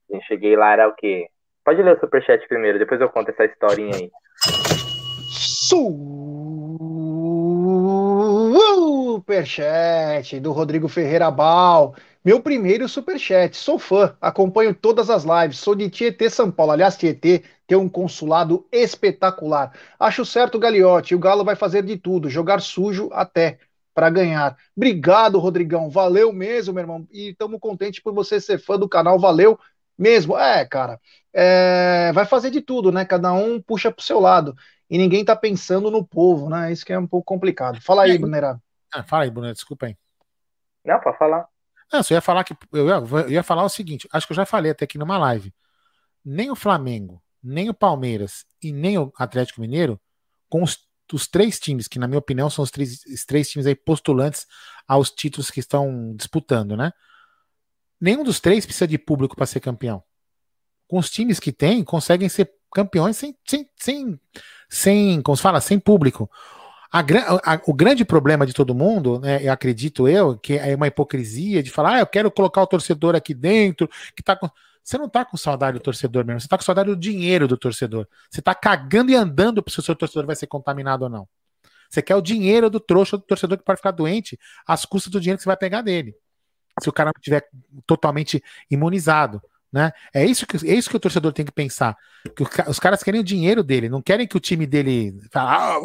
[0.10, 1.28] Eu cheguei lá, era o quê?
[1.64, 4.12] Pode ler o superchat primeiro, depois eu conto essa historinha aí.
[9.18, 11.94] Superchat do Rodrigo Ferreira Bal.
[12.24, 13.58] Meu primeiro superchat.
[13.58, 15.60] Sou fã, acompanho todas as lives.
[15.60, 16.72] Sou de Tietê, São Paulo.
[16.72, 19.74] Aliás, Tietê tem um consulado espetacular.
[20.00, 21.16] Acho certo, Galiote.
[21.16, 23.60] O Galo vai fazer de tudo, jogar sujo até
[23.94, 24.56] para ganhar.
[24.76, 25.90] Obrigado, Rodrigão.
[25.90, 27.08] Valeu mesmo, meu irmão.
[27.12, 29.18] E estamos contentes por você ser fã do canal.
[29.20, 29.60] Valeu
[29.98, 30.38] mesmo.
[30.38, 31.00] É, cara.
[31.34, 32.12] É...
[32.14, 33.06] vai fazer de tudo, né?
[33.06, 34.56] Cada um puxa pro seu lado.
[34.90, 36.72] E ninguém tá pensando no povo, né?
[36.72, 37.82] Isso que é um pouco complicado.
[37.82, 38.60] Fala aí, Brunerá.
[38.94, 39.98] Ah, fala aí, Bruno, desculpa aí.
[40.86, 41.48] Não, para falar.
[41.92, 44.38] Não, só ia falar que eu ia, eu ia falar o seguinte, acho que eu
[44.38, 45.54] já falei até aqui numa live.
[46.24, 50.00] Nem o Flamengo, nem o Palmeiras e nem o Atlético Mineiro,
[50.50, 50.78] com os,
[51.14, 54.46] os três times, que na minha opinião são os três, os três times aí postulantes
[54.88, 56.92] aos títulos que estão disputando, né?
[58.00, 60.04] Nenhum dos três precisa de público para ser campeão.
[60.88, 64.20] Com os times que tem, conseguem ser campeões sem, sem, sem,
[64.70, 66.30] sem como se fala, sem público.
[66.92, 70.88] A, a, o grande problema de todo mundo, né, eu acredito eu, que é uma
[70.88, 74.50] hipocrisia de falar, ah, eu quero colocar o torcedor aqui dentro, que tá com...
[74.84, 77.58] Você não tá com saudade do torcedor mesmo, você tá com saudade do dinheiro do
[77.58, 78.08] torcedor.
[78.32, 81.28] Você tá cagando e andando se o seu torcedor vai ser contaminado ou não.
[81.90, 85.20] Você quer o dinheiro do trouxa do torcedor que pode ficar doente às custas do
[85.20, 86.16] dinheiro que você vai pegar dele.
[86.82, 87.48] Se o cara não estiver
[87.86, 89.42] totalmente imunizado.
[89.72, 89.92] Né?
[90.14, 91.96] É, isso que, é isso que o torcedor tem que pensar.
[92.36, 95.20] Que os caras querem o dinheiro dele, não querem que o time dele.
[95.34, 95.78] Ah,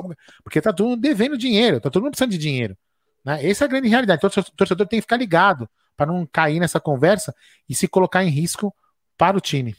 [0.42, 2.76] porque tá todo mundo devendo dinheiro, tá todo mundo precisando de dinheiro.
[3.24, 3.44] Né?
[3.46, 4.18] Essa é a grande realidade.
[4.24, 7.34] Então, o torcedor tem que ficar ligado para não cair nessa conversa
[7.68, 8.74] e se colocar em risco
[9.16, 9.74] para o time.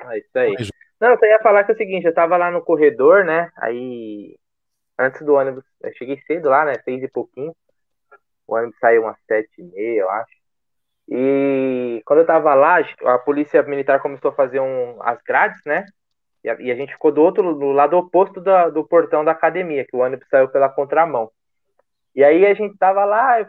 [0.00, 0.54] É isso aí.
[1.00, 3.50] Não, eu ia falar que é o seguinte, eu tava lá no corredor, né?
[3.56, 4.36] Aí,
[4.98, 6.74] antes do ônibus, eu cheguei cedo lá, né?
[6.84, 7.54] Seis e pouquinho.
[8.46, 10.42] O ônibus saiu umas sete e meia, eu acho.
[11.08, 15.84] E quando eu tava lá, a polícia militar começou a fazer um, as grades, né?
[16.44, 19.32] E a, e a gente ficou do outro, do lado oposto da, do portão da
[19.32, 21.30] academia, que o ônibus saiu pela contramão.
[22.14, 23.46] E aí a gente tava lá,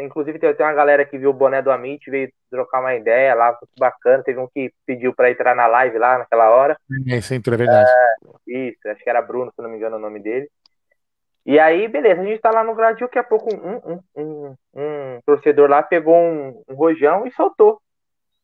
[0.00, 3.34] inclusive tem, tem uma galera que viu o boné do Amit, veio trocar uma ideia
[3.34, 4.22] lá, muito bacana.
[4.22, 6.76] Teve um que pediu para entrar na live lá naquela hora.
[7.08, 7.90] É, sempre é verdade.
[7.90, 10.48] É, isso, acho que era Bruno, se não me engano o nome dele.
[11.46, 14.56] E aí, beleza, a gente tá lá no gradil, daqui a pouco um, um, um,
[14.74, 17.80] um torcedor lá pegou um, um, rojão e soltou.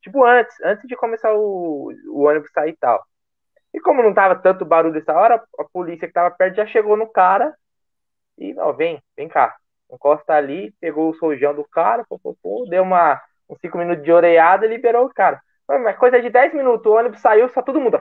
[0.00, 3.05] Tipo, antes, antes de começar o, o ônibus sair e tal.
[3.74, 6.96] E como não tava tanto barulho essa hora, a polícia que tava perto já chegou
[6.96, 7.53] no cara
[8.38, 9.57] e, ó, vem, vem cá.
[9.90, 14.05] Encosta ali, pegou o rojão do cara, pô, pô, pô, deu uma, uns 5 minutos
[14.05, 15.40] de oreada e liberou o cara.
[15.66, 18.00] Mas coisa de 10 minutos, o ônibus saiu, só todo mundo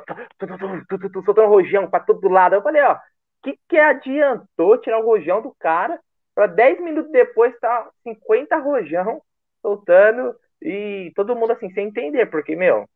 [1.26, 2.56] soltando rojão pra todo lado.
[2.56, 2.98] Eu falei, ó,
[3.44, 6.00] que, que adiantou tirar o rojão do cara
[6.36, 9.22] para 10 minutos depois tá 50 rojão
[9.62, 12.88] soltando e todo mundo assim sem entender, porque, meu,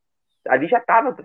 [0.48, 1.16] ali já tava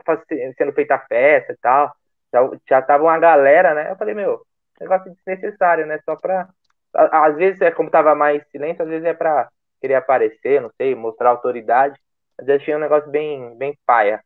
[0.56, 1.94] sendo feita a festa e tal,
[2.32, 3.90] já, já tava uma galera, né?
[3.90, 4.40] Eu falei, meu,
[4.80, 6.00] negócio desnecessário, né?
[6.04, 6.48] Só pra.
[6.94, 9.48] Às vezes é como tava mais silêncio, às vezes é pra
[9.80, 11.98] querer aparecer, não sei, mostrar autoridade.
[12.36, 14.22] Mas eu achei um negócio bem, bem paia.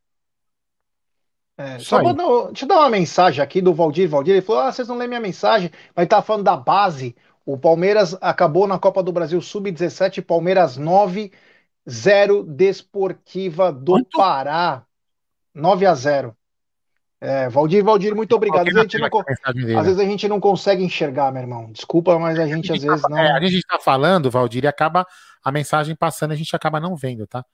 [1.57, 4.09] É, só mandar, deixa eu dar uma mensagem aqui do Valdir.
[4.09, 7.15] Valdir, ele falou: Ah, vocês não lêem minha mensagem, mas tá falando da base.
[7.47, 11.31] O Palmeiras acabou na Copa do Brasil Sub-17, Palmeiras 9,
[11.89, 14.17] 0 Desportiva do Quanto?
[14.17, 14.83] Pará.
[15.55, 16.37] 9 a 0.
[17.21, 18.69] É, Valdir, Valdir, muito obrigado.
[18.69, 21.71] Às vezes, não, às vezes, a gente não consegue enxergar, meu irmão.
[21.71, 23.19] Desculpa, mas a gente, a gente às tá, vezes não.
[23.19, 25.07] É, a gente tá falando, Valdir, e acaba
[25.43, 27.45] a mensagem passando, a gente acaba não vendo, tá?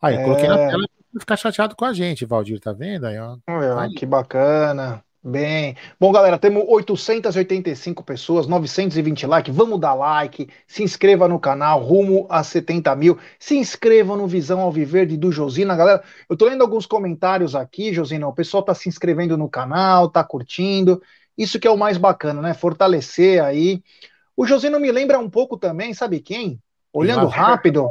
[0.00, 0.24] Aí, é...
[0.24, 0.84] coloquei na tela
[1.18, 3.06] ficar chateado com a gente, Valdir, tá vendo?
[3.06, 3.36] Aí, ó.
[3.78, 3.94] Aí.
[3.94, 5.02] Que bacana.
[5.22, 5.76] Bem.
[5.98, 9.54] Bom, galera, temos 885 pessoas, 920 likes.
[9.54, 13.18] Vamos dar like, se inscreva no canal, rumo a 70 mil.
[13.38, 15.74] Se inscreva no Visão Alviverde do Josina.
[15.74, 18.28] Galera, eu tô lendo alguns comentários aqui, Josina.
[18.28, 21.02] O pessoal tá se inscrevendo no canal, tá curtindo.
[21.36, 22.54] Isso que é o mais bacana, né?
[22.54, 23.82] Fortalecer aí.
[24.36, 26.60] O Josino me lembra um pouco também, sabe quem?
[26.92, 27.90] Olhando rápido.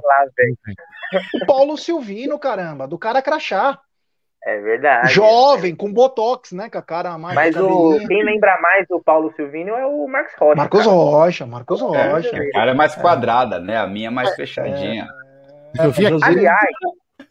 [1.33, 3.79] O Paulo Silvino, caramba, do cara crachá.
[4.43, 5.11] É verdade.
[5.11, 6.69] Jovem, com botox, né?
[6.69, 7.35] Com a cara mais.
[7.35, 10.55] Mas o, quem lembra mais do Paulo Silvino é o Marcos Rocha.
[10.55, 10.91] Marcos cara.
[10.91, 12.37] Rocha, Marcos é, Rocha.
[12.37, 13.75] A cara é mais quadrada, né?
[13.75, 15.05] A minha é mais fechadinha.
[15.77, 16.23] É, eu vi aqui.
[16.23, 16.75] Aliás,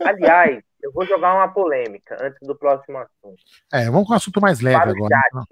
[0.05, 3.43] aliás, eu vou jogar uma polêmica antes do próximo assunto.
[3.73, 5.15] É, vamos com um assunto mais leve para agora.
[5.15, 5.45] Chat, então.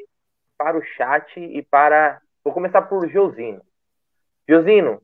[0.58, 2.20] para o chat e para.
[2.44, 3.62] Vou começar por Josino.
[4.46, 5.00] Josino,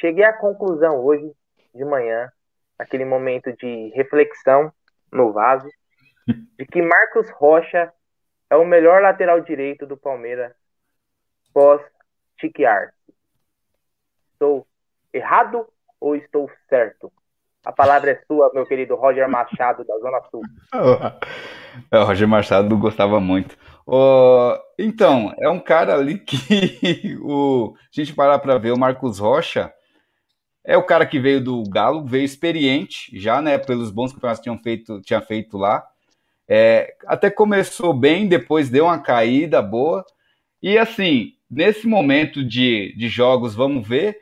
[0.00, 1.30] cheguei à conclusão hoje
[1.72, 2.32] de manhã
[2.80, 4.72] aquele momento de reflexão
[5.12, 5.68] no vaso,
[6.26, 7.92] de que Marcos Rocha
[8.48, 10.52] é o melhor lateral direito do Palmeiras
[11.52, 11.82] pós
[12.40, 12.94] Chiquiar.
[14.32, 14.66] Estou
[15.12, 15.66] errado
[16.00, 17.12] ou estou certo?
[17.64, 20.42] A palavra é sua, meu querido Roger Machado, da Zona Sul.
[21.88, 23.56] É, o Roger Machado gostava muito.
[23.86, 29.20] Oh, então, é um cara ali que o, a gente parar para ver o Marcos
[29.20, 29.72] Rocha.
[30.64, 33.58] É o cara que veio do Galo, veio experiente já, né?
[33.58, 35.86] Pelos bons campeonatos que tinham feito, tinha feito lá.
[36.46, 40.04] É, até começou bem, depois deu uma caída boa.
[40.62, 44.18] E assim, nesse momento de, de jogos, vamos ver.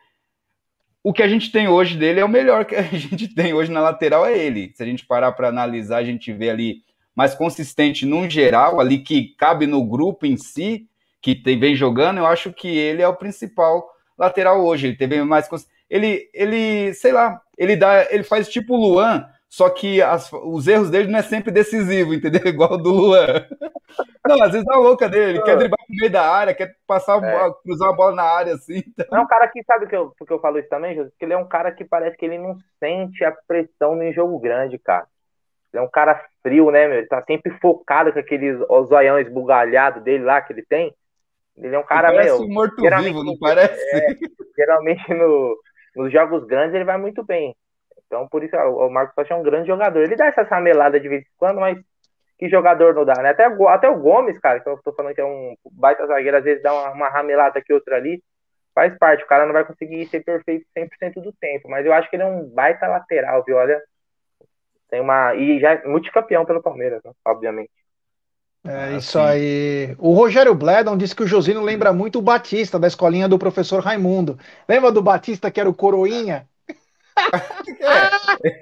[1.03, 3.73] O que a gente tem hoje dele é o melhor que a gente tem hoje
[3.73, 4.73] na lateral, é ele.
[4.75, 6.83] Se a gente parar para analisar, a gente vê ali
[7.17, 10.87] mais consistente num geral, ali que cabe no grupo em si,
[11.21, 14.87] que tem, vem jogando, eu acho que ele é o principal lateral hoje.
[14.87, 15.49] Ele teve mais
[15.89, 20.69] ele ele, sei lá, ele dá, ele faz tipo o Luan, só que as, os
[20.69, 22.47] erros dele não é sempre decisivo, entendeu?
[22.47, 23.47] Igual do Luan.
[24.27, 27.23] Não, às vezes dá louca dele, ele quer driblar no meio da área, quer passar,
[27.25, 27.51] é.
[27.63, 28.83] cruzar a bola na área, assim.
[28.87, 29.19] Então...
[29.19, 31.11] É um cara que, sabe que eu, porque eu falo isso também, José?
[31.19, 34.39] Que ele é um cara que parece que ele não sente a pressão no jogo
[34.39, 35.07] grande, cara.
[35.73, 36.99] Ele é um cara frio, né, meu?
[36.99, 40.95] Ele tá sempre focado com aqueles zoião esbugalhado dele lá que ele tem.
[41.57, 42.49] Ele é um cara, ele parece meu.
[42.49, 43.83] morto-vivo, não parece?
[43.97, 44.15] É,
[44.57, 45.57] geralmente no,
[45.99, 47.55] nos jogos grandes ele vai muito bem.
[48.07, 50.01] Então, por isso, o Marcos Rocha é um grande jogador.
[50.01, 51.79] Ele dá essa ramelada de vez em quando, mas
[52.39, 53.31] que jogador não dá, né?
[53.31, 56.45] Até, até o Gomes, cara, que eu tô falando que é um baita zagueiro, às
[56.45, 58.23] vezes dá uma, uma ramelada aqui, outra ali.
[58.75, 62.09] Faz parte, o cara não vai conseguir ser perfeito 100% do tempo, mas eu acho
[62.09, 63.57] que ele é um baita lateral, viu?
[63.57, 63.83] Olha,
[64.89, 65.35] tem uma.
[65.35, 67.13] E já é multicampeão pelo Palmeiras, né?
[67.27, 67.71] obviamente.
[68.67, 69.95] É isso aí.
[69.99, 73.83] O Rogério Bledon disse que o Josino lembra muito o Batista, da escolinha do professor
[73.83, 74.39] Raimundo.
[74.69, 76.47] Lembra do Batista que era o Coroinha?
[77.81, 78.61] é.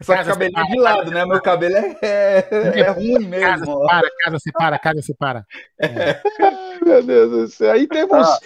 [0.00, 1.24] Só que cabelo é de lado, né?
[1.24, 3.86] Meu cabelo é, é, é ruim mesmo.
[3.86, 5.46] Casa, casa separa, casa separa.
[5.80, 6.20] É.
[6.84, 7.72] Meu Deus do céu.
[7.72, 8.38] Aí temos ah,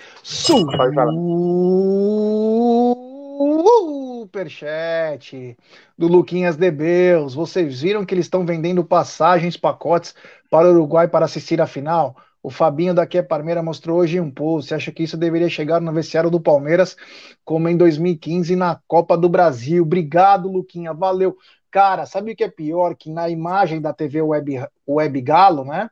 [3.39, 5.57] superchat
[5.97, 7.34] do Luquinhas Debeus.
[7.34, 10.14] Vocês viram que eles estão vendendo passagens, pacotes
[10.51, 12.16] para o Uruguai para assistir a final?
[12.43, 14.68] O Fabinho daqui a Palmeira mostrou hoje um post.
[14.68, 16.97] Você acha que isso deveria chegar no vestiário do Palmeiras,
[17.45, 19.82] como em 2015 na Copa do Brasil?
[19.82, 20.93] Obrigado, Luquinha.
[20.93, 21.36] Valeu.
[21.70, 22.97] Cara, sabe o que é pior?
[22.97, 25.91] Que na imagem da TV Web, Web Galo, né?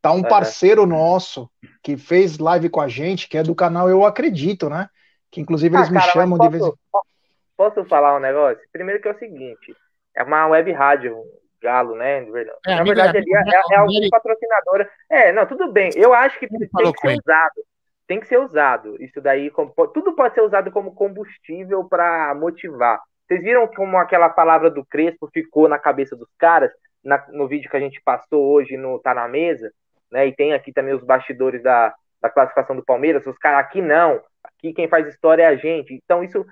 [0.00, 1.48] Tá um parceiro nosso
[1.82, 4.88] que fez live com a gente, que é do canal Eu Acredito, né?
[5.32, 6.76] Que inclusive eles ah, cara, me chamam posso, de vez em
[7.56, 8.62] Posso falar um negócio?
[8.70, 9.74] Primeiro que é o seguinte,
[10.14, 11.16] é uma web rádio,
[11.60, 12.18] Galo, né?
[12.66, 14.90] É, Na verdade, ali é, é, é algum patrocinadora.
[15.08, 15.90] É, não, tudo bem.
[15.94, 17.54] Eu acho que tem que ser usado.
[18.06, 19.02] Tem que ser usado.
[19.02, 23.00] Isso daí, como, tudo pode ser usado como combustível para motivar.
[23.26, 26.70] Vocês viram como aquela palavra do Crespo ficou na cabeça dos caras
[27.02, 29.72] na, no vídeo que a gente passou hoje no Tá na Mesa,
[30.10, 30.26] né?
[30.26, 33.26] E tem aqui também os bastidores da, da classificação do Palmeiras.
[33.26, 34.20] Os caras aqui não.
[34.62, 35.92] Aqui quem faz história é a gente.
[35.92, 36.46] Então, isso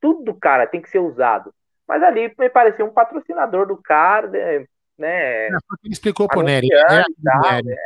[0.00, 1.52] tudo, cara, tem que ser usado.
[1.86, 4.64] Mas ali me pareceu um patrocinador do cara, né?
[4.96, 5.46] né
[5.82, 6.68] ele explicou pro Nery.
[6.68, 7.02] Né?
[7.42, 7.72] Nery.
[7.72, 7.76] É.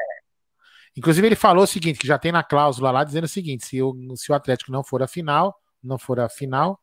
[0.97, 3.83] Inclusive, ele falou o seguinte: que já tem na cláusula lá dizendo o seguinte: se
[3.83, 6.79] o, se o Atlético não for a final, não for a final,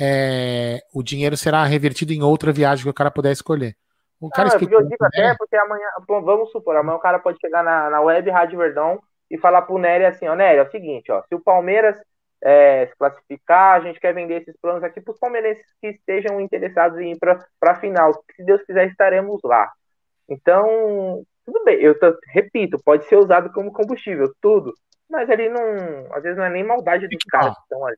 [0.00, 3.74] é, o dinheiro será revertido em outra viagem que o cara puder escolher.
[4.20, 7.38] O cara não, explicou, eu digo até porque amanhã, vamos supor, amanhã o cara pode
[7.40, 9.00] chegar na, na web Rádio Verdão
[9.30, 11.96] e falar pro Nery assim, ó, Nery, é o seguinte, ó, se o Palmeiras
[12.42, 16.40] é, se classificar, a gente quer vender esses planos aqui para os palmeirenses que estejam
[16.40, 18.12] interessados em ir para a final.
[18.34, 19.70] Se Deus quiser, estaremos lá.
[20.28, 21.94] Então, tudo bem, eu
[22.28, 24.72] repito, pode ser usado como combustível, tudo.
[25.08, 26.14] Mas ali não.
[26.14, 27.96] Às vezes não é nem maldade dos caras que estão ali.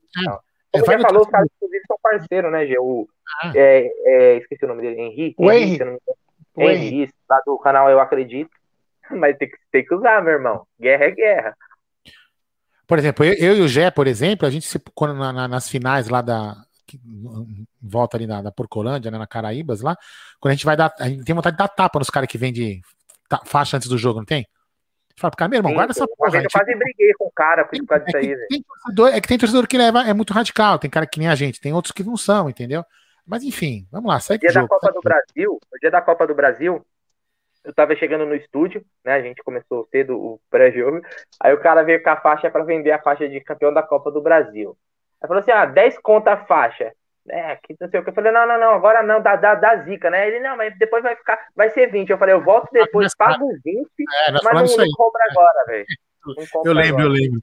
[0.74, 2.78] É, Como você falou, os caras, inclusive, são parceiros, né, Gê?
[2.78, 3.06] O,
[3.42, 3.52] ah.
[3.54, 5.36] é, é, esqueci o nome dele, Henrique.
[5.38, 5.84] O Henrique.
[6.56, 8.50] Henrique, lá do canal Eu Acredito.
[9.18, 10.66] Mas tem que, tem que usar, meu irmão.
[10.80, 11.56] Guerra é guerra.
[12.86, 15.48] Por exemplo, eu, eu e o Gé, por exemplo, a gente se, quando na, na,
[15.48, 16.56] nas finais lá da
[17.80, 19.96] volta ali na, da Porcolândia, né, na Caraíbas lá,
[20.38, 22.36] quando a gente vai dar, a gente tem vontade de dar tapa nos caras que
[22.36, 22.82] vendem
[23.46, 24.46] faixa antes do jogo, não tem?
[25.16, 26.42] Fala pro cara, meu irmão, Sim, guarda essa porra.
[26.42, 28.64] Eu quase briguei com o cara por causa disso aí, velho.
[28.82, 31.34] Torcedor, é que tem torcedor que leva, é muito radical, tem cara que nem a
[31.34, 32.84] gente, tem outros que não são, entendeu?
[33.26, 36.26] Mas enfim, vamos lá, segue o dia da Copa do Brasil, no dia da Copa
[36.26, 36.84] do Brasil,
[37.64, 39.14] eu tava chegando no estúdio, né?
[39.14, 41.00] A gente começou cedo o pré-jogo.
[41.40, 44.10] Aí o cara veio com a faixa para vender a faixa de campeão da Copa
[44.10, 44.76] do Brasil.
[45.20, 46.92] Aí falou assim: ah, 10 conta a faixa.
[47.28, 48.10] É, que não sei o que.
[48.10, 50.26] Eu falei, não, não, não, agora não, dá, dá, dá zica, né?
[50.26, 52.10] Ele, não, mas depois vai ficar, vai ser 20.
[52.10, 53.86] Eu falei, eu volto depois, pago 20,
[54.26, 55.86] é, mas não, não compra agora, velho.
[56.64, 57.02] Eu lembro, agora.
[57.02, 57.40] eu lembro.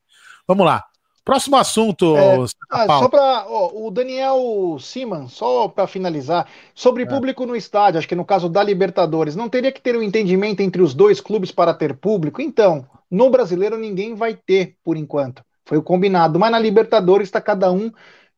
[0.48, 0.86] Vamos lá.
[1.30, 2.18] Próximo assunto.
[2.18, 2.38] É,
[2.72, 7.06] ah, só para o Daniel Siman, só para finalizar, sobre é.
[7.06, 10.62] público no estádio, acho que no caso da Libertadores, não teria que ter um entendimento
[10.62, 12.42] entre os dois clubes para ter público?
[12.42, 15.44] Então, no brasileiro ninguém vai ter por enquanto.
[15.66, 16.40] Foi o combinado.
[16.40, 17.92] Mas na Libertadores está cada um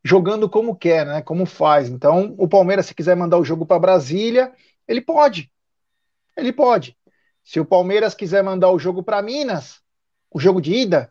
[0.03, 1.21] jogando como quer, né?
[1.21, 1.87] Como faz.
[1.87, 4.51] Então, o Palmeiras, se quiser mandar o jogo para Brasília,
[4.85, 5.49] ele pode.
[6.35, 6.97] Ele pode.
[7.41, 9.79] Se o Palmeiras quiser mandar o jogo para Minas,
[10.29, 11.09] o jogo de ida,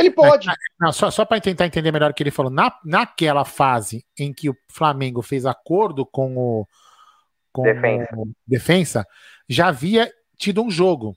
[0.00, 0.48] ele pode.
[0.78, 2.50] Não, só só para tentar entender melhor o que ele falou.
[2.50, 6.66] Na, naquela fase em que o Flamengo fez acordo com o,
[7.52, 8.16] com defensa.
[8.16, 9.06] o defensa,
[9.48, 11.16] já havia tido um jogo.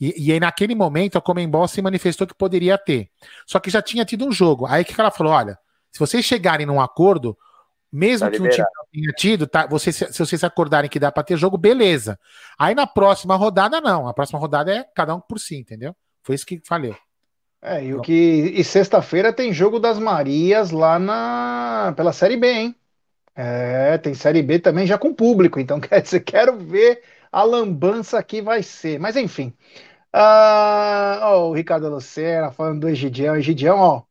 [0.00, 3.10] E, e aí, naquele momento, a Comembol se manifestou que poderia ter.
[3.46, 4.66] Só que já tinha tido um jogo.
[4.66, 5.58] Aí que ela falou: olha,
[5.92, 7.36] se vocês chegarem num acordo,
[7.92, 8.62] mesmo tá que liberado.
[8.62, 11.58] um time não tenha tido, tá, vocês, se vocês acordarem que dá para ter jogo,
[11.58, 12.18] beleza.
[12.58, 14.08] Aí na próxima rodada, não.
[14.08, 15.94] A próxima rodada é cada um por si, entendeu?
[16.22, 16.94] Foi isso que falei.
[17.62, 18.12] É, e o que.
[18.56, 21.92] E sexta-feira tem jogo das Marias lá na.
[21.96, 22.76] pela Série B, hein?
[23.34, 27.02] É, tem Série B também já com público, então quer dizer, quero ver
[27.32, 28.98] a lambança que vai ser.
[29.00, 29.54] Mas enfim.
[30.12, 33.36] Ah, ó, o Ricardo Lucena falando do Egidião.
[33.36, 34.02] Egidião, ó.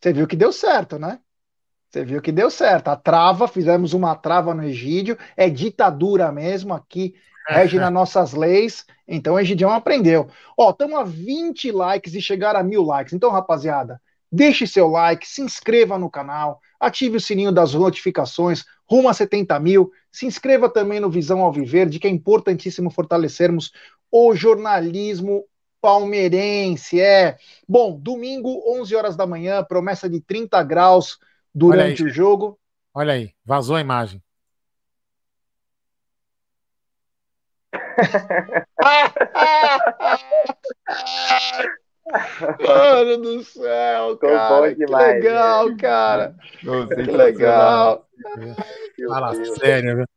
[0.00, 1.20] Você viu que deu certo, né?
[1.90, 2.88] Você viu que deu certo.
[2.88, 5.18] A trava, fizemos uma trava no Egídio.
[5.36, 7.14] É ditadura mesmo aqui.
[7.50, 8.84] Rege nas nossas leis.
[9.06, 10.28] Então o Egidião aprendeu.
[10.56, 13.12] Ó, estamos a 20 likes e chegar a mil likes.
[13.12, 19.08] Então, rapaziada, deixe seu like, se inscreva no canal, ative o sininho das notificações, rumo
[19.08, 19.90] a 70 mil.
[20.12, 23.72] Se inscreva também no Visão Alviverde, que é importantíssimo fortalecermos
[24.10, 25.44] o jornalismo
[25.80, 27.00] palmeirense.
[27.00, 27.36] É.
[27.68, 31.18] Bom, domingo, 11 horas da manhã, promessa de 30 graus
[31.54, 32.58] durante o jogo.
[32.94, 34.22] Olha aí, vazou a imagem.
[42.66, 44.74] Mano do céu, cara.
[44.74, 45.76] que legal, né?
[45.78, 46.34] cara.
[46.60, 48.06] que legal.
[49.08, 50.08] Fala sério, velho.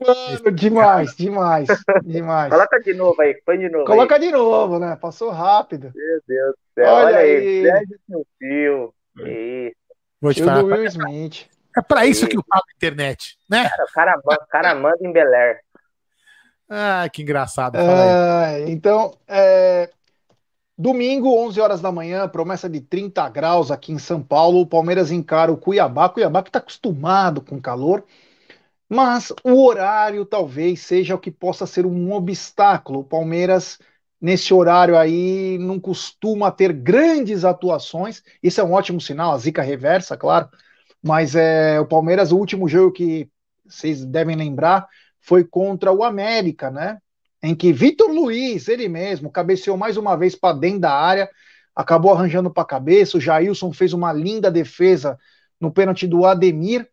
[0.00, 1.68] Mano, demais, demais,
[2.04, 2.52] demais.
[2.52, 3.84] Coloca de novo aí, põe de novo.
[3.84, 4.20] Coloca aí.
[4.20, 4.96] de novo, né?
[5.00, 5.92] Passou rápido.
[5.94, 6.92] Meu Deus do céu.
[6.92, 8.94] Olha, Olha aí, seu fio.
[9.26, 9.76] Isso.
[10.20, 10.64] Vou te falar.
[10.64, 11.48] Will Smith.
[11.76, 13.68] É pra isso que eu falo internet, né?
[13.68, 15.60] Cara, o cara, cara manda em Bel Air.
[16.68, 17.76] Ah, que engraçado.
[17.76, 19.90] É, então, é,
[20.76, 24.60] domingo, 11 horas da manhã, promessa de 30 graus aqui em São Paulo.
[24.60, 26.08] O Palmeiras encara o Cuiabá.
[26.08, 28.04] Cuiabá que está acostumado com calor.
[28.88, 33.00] Mas o horário talvez seja o que possa ser um obstáculo.
[33.00, 33.78] O Palmeiras,
[34.20, 38.22] nesse horário aí, não costuma ter grandes atuações.
[38.42, 40.48] Isso é um ótimo sinal, a zica reversa, claro.
[41.02, 43.30] Mas é, o Palmeiras, o último jogo que
[43.66, 44.88] vocês devem lembrar,
[45.20, 46.98] foi contra o América, né?
[47.42, 51.30] Em que Vitor Luiz, ele mesmo, cabeceou mais uma vez para dentro da área,
[51.74, 53.16] acabou arranjando para a cabeça.
[53.16, 55.18] O Jailson fez uma linda defesa
[55.60, 56.88] no pênalti do Ademir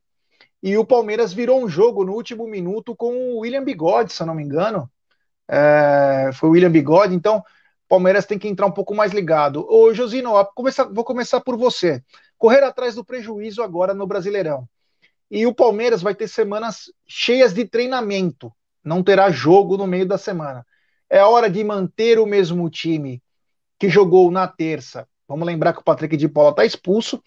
[0.61, 4.27] e o Palmeiras virou um jogo no último minuto com o William Bigode, se eu
[4.27, 4.89] não me engano.
[5.47, 7.43] É, foi o William Bigode, então
[7.87, 9.65] Palmeiras tem que entrar um pouco mais ligado.
[9.69, 12.03] Ô, Josino, começar, vou começar por você.
[12.37, 14.67] Correr atrás do prejuízo agora no Brasileirão.
[15.35, 18.53] E o Palmeiras vai ter semanas cheias de treinamento.
[18.81, 20.65] Não terá jogo no meio da semana.
[21.09, 23.21] É hora de manter o mesmo time
[23.77, 25.05] que jogou na terça.
[25.27, 27.21] Vamos lembrar que o Patrick de Paula está expulso,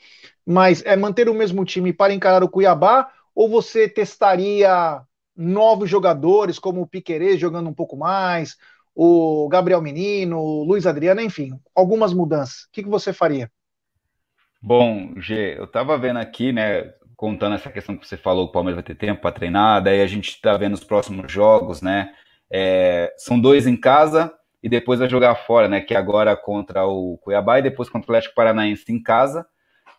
[0.46, 5.02] mas é manter o mesmo time para encarar o Cuiabá ou você testaria
[5.36, 8.56] novos jogadores, como o Piquerez jogando um pouco mais,
[8.94, 12.62] o Gabriel Menino, o Luiz Adriano, enfim, algumas mudanças.
[12.62, 13.50] O que, que você faria?
[14.60, 18.76] Bom, G, eu estava vendo aqui, né, contando essa questão que você falou, o Palmeiras
[18.76, 22.14] vai ter tempo para treinar, daí a gente está vendo os próximos jogos, né?
[22.48, 25.80] É, são dois em casa e depois vai jogar fora, né?
[25.80, 29.44] Que é agora contra o Cuiabá e depois contra o Atlético Paranaense em casa,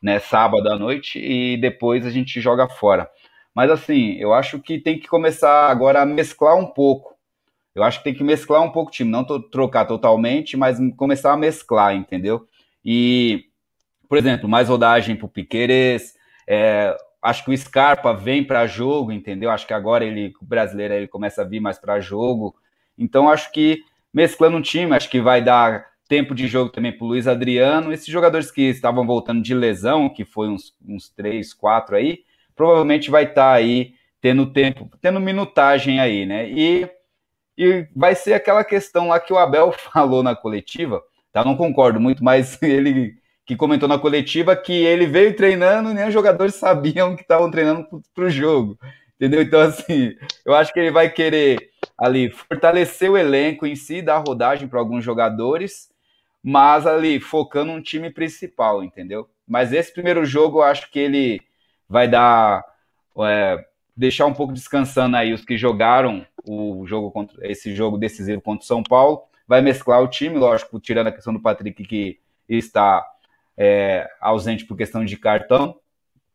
[0.02, 0.18] né?
[0.20, 3.12] Sábado à noite e depois a gente joga fora.
[3.54, 7.18] Mas assim, eu acho que tem que começar agora a mesclar um pouco.
[7.76, 11.34] Eu acho que tem que mesclar um pouco o time, não trocar totalmente, mas começar
[11.34, 12.48] a mesclar, entendeu?
[12.84, 13.44] E,
[14.08, 16.18] por exemplo, mais rodagem para o Piqueires.
[16.48, 19.52] É, acho que o Scarpa vem para jogo, entendeu?
[19.52, 22.56] Acho que agora ele, o brasileiro, ele começa a vir mais para jogo.
[22.98, 27.06] Então, acho que mesclando um time, acho que vai dar tempo de jogo também para
[27.06, 27.94] o Luiz Adriano.
[27.94, 32.24] Esses jogadores que estavam voltando de lesão, que foi uns, uns três, quatro aí,
[32.56, 36.50] provavelmente vai estar tá aí tendo tempo, tendo minutagem aí, né?
[36.50, 36.90] E,
[37.58, 41.02] e vai ser aquela questão lá que o Abel falou na coletiva,
[41.32, 41.44] tá?
[41.44, 43.18] Não concordo muito, mas ele
[43.50, 47.50] que comentou na coletiva que ele veio treinando e nem os jogadores sabiam que estavam
[47.50, 47.84] treinando
[48.14, 48.78] para o jogo,
[49.16, 49.42] entendeu?
[49.42, 54.20] Então, assim, eu acho que ele vai querer ali fortalecer o elenco em si, dar
[54.20, 55.90] rodagem para alguns jogadores,
[56.44, 59.28] mas ali focando um time principal, entendeu?
[59.48, 61.42] Mas esse primeiro jogo eu acho que ele
[61.90, 62.64] vai dar
[63.18, 63.66] é,
[63.98, 68.64] deixar um pouco descansando aí os que jogaram o jogo contra esse jogo decisivo contra
[68.64, 73.04] o São Paulo, vai mesclar o time, lógico, tirando a questão do Patrick que está
[73.60, 75.76] é, ausente por questão de cartão.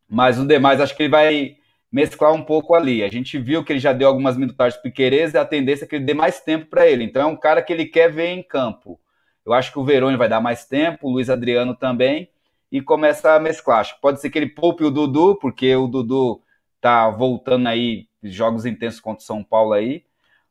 [0.06, 1.56] Mas o demais, acho que ele vai
[1.90, 3.02] mesclar um pouco ali.
[3.02, 5.88] A gente viu que ele já deu algumas minutagens para Piqueires e a tendência é
[5.88, 7.02] que ele dê mais tempo para ele.
[7.02, 9.00] Então é um cara que ele quer ver em campo.
[9.46, 12.28] Eu acho que o Veroni vai dar mais tempo, o Luiz Adriano também,
[12.70, 13.80] e começa a mesclar.
[13.80, 16.42] Acho que pode ser que ele poupe o Dudu, porque o Dudu
[16.80, 20.04] tá voltando aí, jogos intensos contra o São Paulo aí.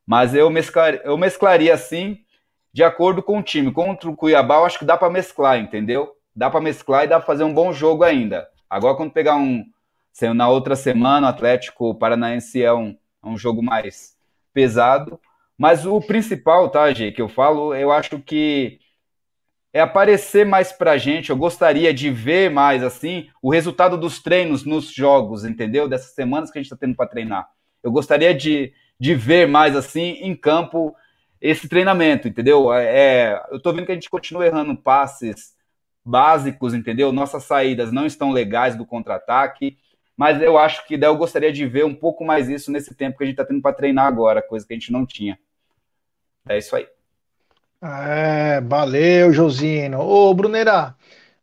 [0.05, 2.19] Mas eu, mesclar, eu mesclaria assim,
[2.71, 3.71] de acordo com o time.
[3.71, 6.15] Contra o Cuiabá, eu acho que dá para mesclar, entendeu?
[6.35, 8.47] Dá para mesclar e dá para fazer um bom jogo ainda.
[8.69, 9.63] Agora, quando pegar um.
[10.35, 14.15] Na outra semana, o Atlético Paranaense é um, é um jogo mais
[14.53, 15.19] pesado.
[15.57, 18.79] Mas o principal, tá, Gê, que eu falo, eu acho que
[19.71, 21.29] é aparecer mais pra gente.
[21.29, 25.87] Eu gostaria de ver mais, assim, o resultado dos treinos nos jogos, entendeu?
[25.87, 27.49] Dessas semanas que a gente tá tendo para treinar.
[27.81, 30.95] Eu gostaria de, de ver mais, assim, em campo,
[31.41, 32.71] esse treinamento, entendeu?
[32.71, 35.53] É, eu tô vendo que a gente continua errando passes
[36.05, 37.11] básicos, entendeu?
[37.11, 39.77] Nossas saídas não estão legais do contra-ataque,
[40.15, 43.17] mas eu acho que daí eu gostaria de ver um pouco mais isso nesse tempo
[43.17, 45.39] que a gente está tendo para treinar agora, coisa que a gente não tinha.
[46.47, 46.87] É isso aí.
[47.81, 49.99] É, valeu, Josino.
[49.99, 50.95] Ô, Brunera,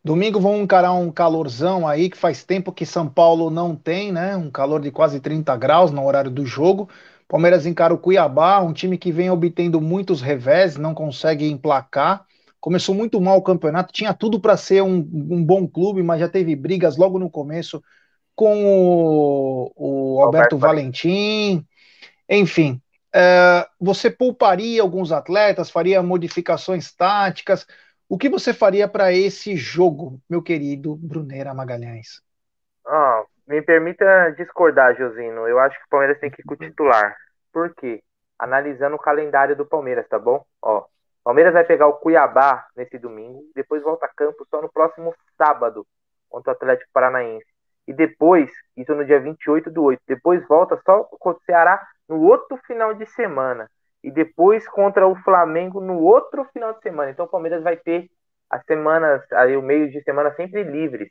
[0.05, 4.37] domingo vamos encarar um calorzão aí que faz tempo que São Paulo não tem, né?
[4.37, 6.89] Um calor de quase 30 graus no horário do jogo.
[7.29, 12.27] Palmeiras encara o Cuiabá, um time que vem obtendo muitos revés, não consegue emplacar
[12.61, 16.29] começou muito mal o campeonato, tinha tudo para ser um, um, bom clube, mas já
[16.29, 17.83] teve brigas logo no começo
[18.35, 21.67] com o, o Alberto, Alberto Valentim,
[22.29, 22.81] enfim.
[23.13, 27.67] É, você pouparia alguns atletas, faria modificações táticas.
[28.09, 32.23] O que você faria para esse jogo, meu querido Brunera Magalhães?
[33.51, 35.49] Me permita discordar, Josino.
[35.49, 37.17] Eu acho que o Palmeiras tem que ir com o titular.
[37.53, 38.01] Por quê?
[38.39, 40.45] Analisando o calendário do Palmeiras, tá bom?
[40.63, 40.87] Ó,
[41.23, 45.87] Palmeiras vai pegar o Cuiabá nesse domingo, depois volta a campo só no próximo sábado
[46.29, 47.47] contra o Atlético Paranaense.
[47.87, 52.23] E depois, isso no dia 28 do 8, depois volta só contra o Ceará no
[52.23, 53.69] outro final de semana.
[54.03, 57.11] E depois contra o Flamengo no outro final de semana.
[57.11, 58.09] Então o Palmeiras vai ter
[58.49, 61.11] as semanas, aí o meio de semana sempre livres.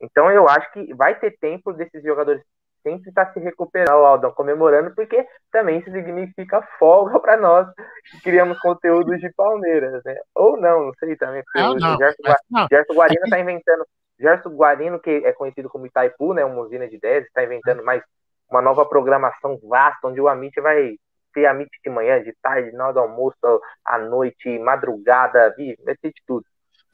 [0.00, 2.42] Então eu acho que vai ter tempo desses jogadores
[2.86, 7.66] sempre está se recuperando, o Aldão, comemorando, porque também isso significa folga para nós
[8.12, 10.14] que criamos conteúdos de Palmeiras, né?
[10.32, 11.42] Ou não, não sei também.
[11.56, 12.66] Não, o não, Gerson, não.
[12.70, 13.84] Gerson Guarino está inventando.
[14.20, 16.44] Gerson Guarino, que é conhecido como Itaipu, né?
[16.44, 18.02] Uma usina de 10, está inventando mais
[18.48, 20.94] uma nova programação vasta, onde o Amit vai
[21.34, 23.36] ter Amit de manhã, de tarde, na hora do almoço,
[23.84, 25.52] à noite, madrugada,
[25.84, 26.44] vai ter de tudo.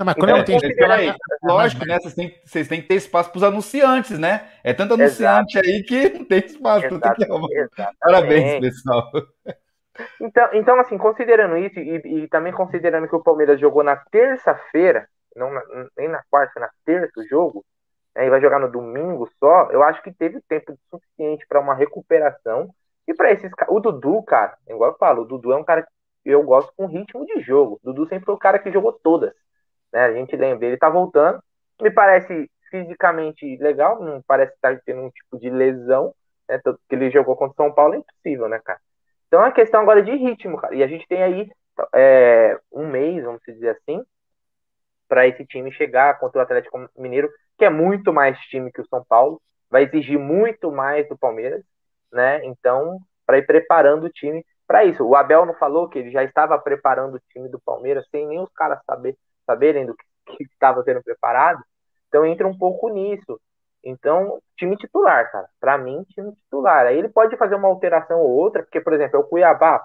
[0.03, 1.99] Não, mas quando então, tem aí, lógico, né?
[2.01, 4.49] Vocês têm, vocês têm que ter espaço para os anunciantes, né?
[4.65, 5.69] É tanto anunciante Exato.
[5.69, 6.87] aí que não tem espaço.
[6.87, 7.85] Exato, que...
[8.01, 9.11] Parabéns, pessoal.
[10.21, 15.07] Então, então, assim, considerando isso, e, e também considerando que o Palmeiras jogou na terça-feira,
[15.37, 15.63] não na,
[15.97, 17.65] nem na quarta, na terça o jogo,
[18.17, 21.75] né, e vai jogar no domingo só, eu acho que teve tempo suficiente para uma
[21.75, 22.71] recuperação.
[23.07, 26.31] E para esses O Dudu, cara, igual eu falo, o Dudu é um cara que
[26.31, 27.79] eu gosto com ritmo de jogo.
[27.83, 29.33] O Dudu sempre foi o cara que jogou todas.
[29.93, 30.01] Né?
[30.01, 31.43] A gente lembra, ele tá voltando.
[31.81, 36.15] Me parece fisicamente legal, não parece estar tendo um tipo de lesão,
[36.49, 36.59] né?
[36.59, 38.81] Tanto que ele jogou contra o São Paulo é impossível, né, cara?
[39.27, 40.75] Então é questão agora de ritmo, cara.
[40.75, 41.51] E a gente tem aí
[41.95, 44.03] é, um mês, vamos dizer assim,
[45.09, 48.87] para esse time chegar contra o Atlético Mineiro, que é muito mais time que o
[48.89, 49.41] São Paulo,
[49.71, 51.63] vai exigir muito mais do Palmeiras,
[52.11, 52.45] né?
[52.45, 55.05] Então, para ir preparando o time para isso.
[55.05, 58.41] O Abel não falou que ele já estava preparando o time do Palmeiras sem nem
[58.41, 59.17] os caras saber
[59.47, 61.63] saberem do que estava sendo preparado.
[62.09, 63.41] Então entra um pouco nisso.
[63.85, 65.49] Então, time titular, cara.
[65.61, 66.87] Para mim, time titular.
[66.87, 69.85] Aí ele pode fazer uma alteração ou outra, porque, por exemplo, é o Cuiabá.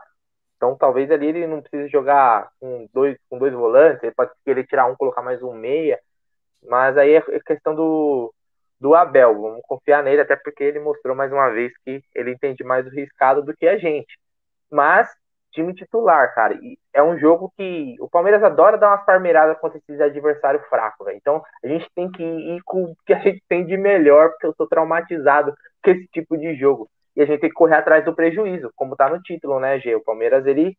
[0.56, 4.66] Então, talvez ali ele não precise jogar com dois, com dois volantes, ele pode querer
[4.66, 6.00] tirar um, colocar mais um meia.
[6.64, 8.34] Mas aí é questão do,
[8.80, 9.40] do Abel.
[9.42, 12.90] Vamos confiar nele, até porque ele mostrou mais uma vez que ele entende mais o
[12.90, 14.18] riscado do que a gente.
[14.72, 15.10] Mas
[15.52, 16.56] time titular, cara.
[16.56, 21.06] E é um jogo que o Palmeiras adora dar umas farmeiradas contra esses adversários fracos,
[21.06, 21.16] velho.
[21.16, 24.48] Então a gente tem que ir com o que a gente tem de melhor, porque
[24.48, 25.54] eu sou traumatizado
[25.84, 26.90] com esse tipo de jogo.
[27.16, 29.94] E a gente tem que correr atrás do prejuízo, como tá no título, né, G?
[29.94, 30.76] O Palmeiras, ele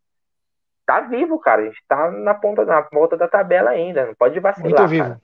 [0.85, 1.63] tá vivo, cara.
[1.63, 4.07] A gente tá na ponta, na ponta da tabela ainda.
[4.07, 4.69] Não pode vacilar.
[4.69, 5.05] Muito vivo.
[5.05, 5.21] Cara.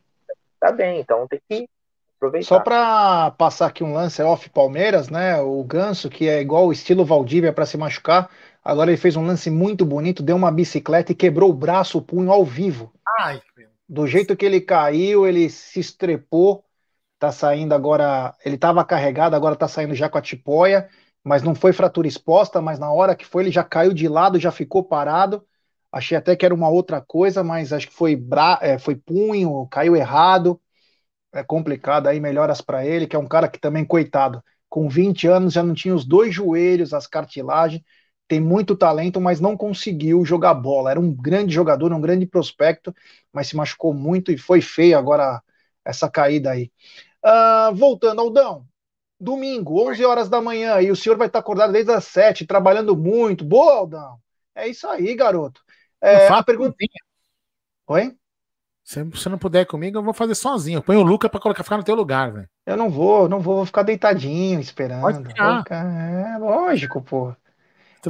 [0.60, 1.68] Tá bem, então tem que
[2.16, 2.46] aproveitar.
[2.46, 5.40] Só para passar aqui um lance off Palmeiras, né?
[5.40, 8.30] O Ganso, que é igual o estilo Valdívia para se machucar,
[8.64, 12.02] Agora ele fez um lance muito bonito, deu uma bicicleta e quebrou o braço, o
[12.02, 12.92] punho ao vivo.
[13.20, 13.42] Ai,
[13.86, 16.64] Do jeito que ele caiu, ele se estrepou.
[17.18, 18.34] Tá saindo agora.
[18.44, 20.88] Ele estava carregado, agora tá saindo já com a tipóia,
[21.22, 22.60] mas não foi fratura exposta.
[22.62, 25.44] Mas na hora que foi, ele já caiu de lado, já ficou parado.
[25.92, 28.58] Achei até que era uma outra coisa, mas acho que foi, bra...
[28.62, 30.60] É, foi punho, caiu errado.
[31.32, 35.26] É complicado aí, melhoras para ele, que é um cara que também, coitado, com 20
[35.26, 37.82] anos já não tinha os dois joelhos, as cartilagens,
[38.26, 40.90] tem muito talento, mas não conseguiu jogar bola.
[40.90, 42.94] Era um grande jogador, um grande prospecto,
[43.32, 45.42] mas se machucou muito e foi feio agora
[45.84, 46.70] essa caída aí.
[47.24, 48.66] Uh, voltando, Aldão,
[49.18, 52.96] domingo, 11 horas da manhã, e o senhor vai estar acordado desde as 7, trabalhando
[52.96, 53.44] muito.
[53.44, 54.18] Boa, Aldão.
[54.54, 55.60] É isso aí, garoto.
[56.00, 57.00] É, perguntinha.
[57.86, 58.14] Oi?
[58.84, 60.82] Se você não puder comigo, eu vou fazer sozinho.
[60.82, 62.48] Põe o Luca para colocar ficar no teu lugar, velho.
[62.66, 65.30] Eu não vou, não vou, vou ficar deitadinho esperando.
[65.70, 67.34] É lógico, pô.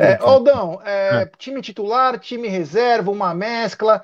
[0.00, 1.30] É, Aldão, é, é.
[1.38, 4.02] time titular, time reserva, uma mescla.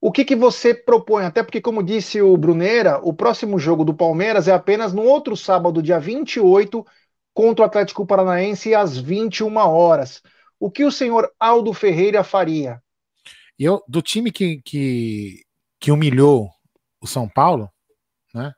[0.00, 1.24] O que, que você propõe?
[1.24, 5.36] Até porque, como disse o Bruneira, o próximo jogo do Palmeiras é apenas no outro
[5.36, 6.84] sábado, dia 28,
[7.34, 10.22] contra o Atlético Paranaense, às 21 horas.
[10.58, 12.82] O que o senhor Aldo Ferreira faria?
[13.58, 15.42] Eu, do time que, que,
[15.78, 16.50] que humilhou
[17.00, 17.68] o São Paulo,
[18.34, 18.52] né?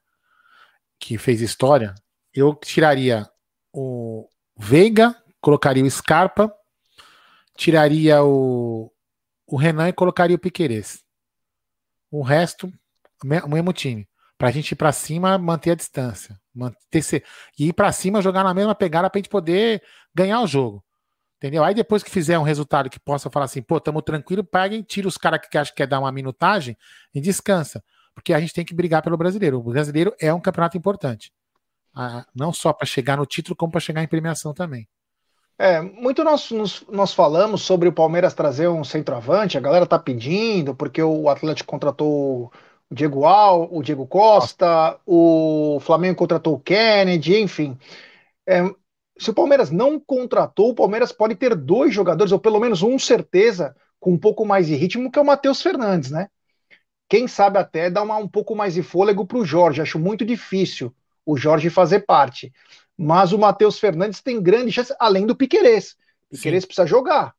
[0.98, 1.94] Que fez história,
[2.32, 3.28] eu tiraria
[3.72, 6.54] o Veiga, colocaria o Scarpa,
[7.56, 8.90] tiraria o,
[9.46, 11.02] o Renan e colocaria o Piquerez.
[12.10, 12.72] O resto,
[13.24, 14.08] o mesmo time.
[14.36, 16.38] Pra gente ir pra cima, manter a distância.
[16.54, 17.24] Manter,
[17.58, 19.82] e ir pra cima, jogar na mesma pegada pra gente poder
[20.14, 20.84] ganhar o jogo.
[21.36, 21.64] Entendeu?
[21.64, 25.08] Aí depois que fizer um resultado que possa falar assim, pô, tamo tranquilo, peguem, tira
[25.08, 26.76] os caras que acham que quer dar uma minutagem
[27.14, 27.82] e descansa.
[28.14, 29.58] Porque a gente tem que brigar pelo brasileiro.
[29.58, 31.32] O brasileiro é um campeonato importante.
[31.94, 34.88] Ah, não só para chegar no título, como para chegar em premiação também.
[35.62, 36.50] É, muito nós,
[36.88, 41.70] nós, falamos sobre o Palmeiras trazer um centroavante, a galera tá pedindo, porque o Atlético
[41.70, 42.50] contratou
[42.90, 47.78] o Diego Al, o Diego Costa, o Flamengo contratou o Kennedy, enfim.
[48.44, 48.64] É,
[49.16, 52.98] se o Palmeiras não contratou, o Palmeiras pode ter dois jogadores, ou pelo menos um,
[52.98, 56.26] certeza, com um pouco mais de ritmo, que é o Matheus Fernandes, né?
[57.08, 59.80] Quem sabe até dar uma, um pouco mais de fôlego para o Jorge.
[59.80, 60.92] Acho muito difícil
[61.24, 62.52] o Jorge fazer parte.
[63.02, 65.96] Mas o Matheus Fernandes tem grande chance, além do Piquerez.
[66.30, 66.66] Piquerez Sim.
[66.66, 67.34] precisa jogar.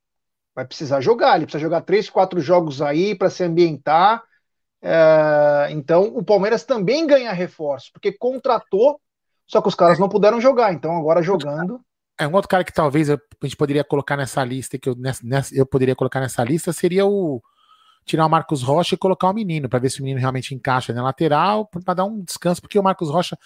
[0.56, 1.36] Vai precisar jogar.
[1.36, 4.24] Ele precisa jogar três, quatro jogos aí para se ambientar.
[4.82, 9.00] É, então, o Palmeiras também ganha reforço, porque contratou
[9.48, 11.80] só que os caras não puderam jogar, então agora jogando.
[12.20, 15.56] É um outro cara que talvez a gente poderia colocar nessa lista, que eu, nessa,
[15.56, 17.42] eu poderia colocar nessa lista, seria o
[18.06, 20.92] tirar o Marcos Rocha e colocar o menino, para ver se o menino realmente encaixa
[20.92, 23.38] na lateral, para dar um descanso, porque o Marcos Rocha,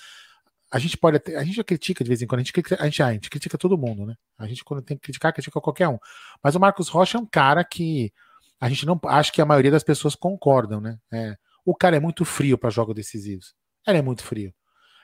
[0.71, 3.01] a gente pode a gente critica de vez em quando, a gente, critica, a gente,
[3.01, 4.15] a gente critica todo mundo, né?
[4.37, 5.97] A gente quando tem que criticar, critica qualquer um.
[6.43, 8.11] Mas o Marcos Rocha é um cara que
[8.59, 10.97] a gente não acho que a maioria das pessoas concordam, né?
[11.11, 13.55] É, o cara é muito frio para jogos decisivos.
[13.85, 14.53] Ele é muito frio.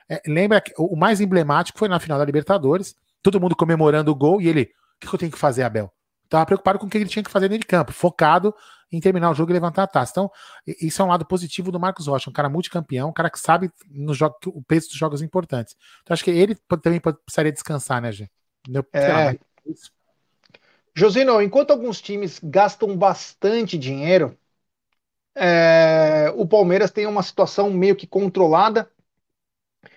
[0.10, 4.16] É, lembra que o mais emblemático foi na final da Libertadores, todo mundo comemorando o
[4.16, 5.92] gol e ele, o que eu tenho que fazer, Abel?
[6.26, 8.54] Estava preocupado com o que ele tinha que fazer dentro de campo, focado
[8.94, 10.12] em terminar o jogo e levantar a taça.
[10.12, 10.32] Então,
[10.80, 13.72] isso é um lado positivo do Marcos Rocha, um cara multicampeão, um cara que sabe
[13.90, 15.76] no jogo, o peso dos jogos importantes.
[16.04, 18.30] Então, acho que ele também precisaria descansar, né, Gê?
[18.94, 19.38] É.
[20.96, 24.38] Josino, enquanto alguns times gastam bastante dinheiro,
[25.36, 28.88] é, o Palmeiras tem uma situação meio que controlada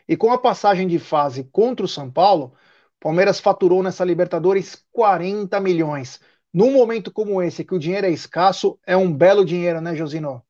[0.09, 2.55] e com a passagem de fase contra o São Paulo,
[2.99, 6.21] Palmeiras faturou nessa Libertadores 40 milhões.
[6.53, 10.43] Num momento como esse, que o dinheiro é escasso, é um belo dinheiro, né, Josino?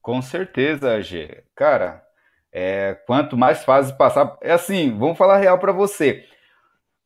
[0.00, 1.44] Com certeza, G.
[1.54, 2.02] Cara,
[2.52, 4.36] é, quanto mais fases passar.
[4.42, 6.24] É assim, vamos falar real para você.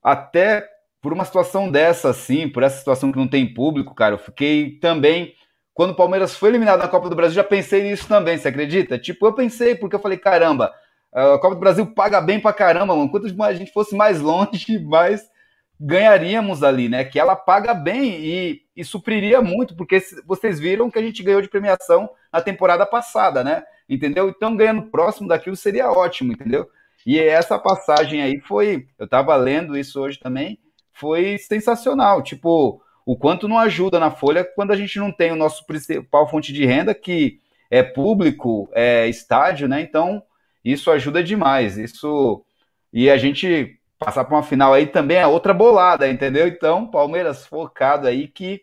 [0.03, 0.67] Até
[1.01, 4.79] por uma situação dessa, assim, por essa situação que não tem público, cara, eu fiquei
[4.81, 5.35] também.
[5.73, 8.99] Quando o Palmeiras foi eliminado na Copa do Brasil, já pensei nisso também, você acredita?
[8.99, 10.73] Tipo, eu pensei, porque eu falei, caramba,
[11.13, 13.11] a Copa do Brasil paga bem pra caramba, mano.
[13.11, 15.29] Quanto a gente fosse mais longe, mais
[15.79, 17.05] ganharíamos ali, né?
[17.05, 21.43] Que ela paga bem e, e supriria muito, porque vocês viram que a gente ganhou
[21.43, 23.63] de premiação na temporada passada, né?
[23.89, 24.29] Entendeu?
[24.29, 26.69] Então, ganhando próximo daquilo seria ótimo, entendeu?
[27.05, 30.59] E essa passagem aí foi, eu tava lendo isso hoje também,
[30.93, 32.23] foi sensacional.
[32.23, 36.29] Tipo, o quanto não ajuda na folha quando a gente não tem o nosso principal
[36.29, 37.39] fonte de renda, que
[37.71, 39.81] é público, é estádio, né?
[39.81, 40.23] Então,
[40.65, 41.77] isso ajuda demais.
[41.77, 42.45] Isso
[42.93, 46.47] e a gente passar para uma final aí também é outra bolada, entendeu?
[46.47, 48.63] Então, Palmeiras focado aí que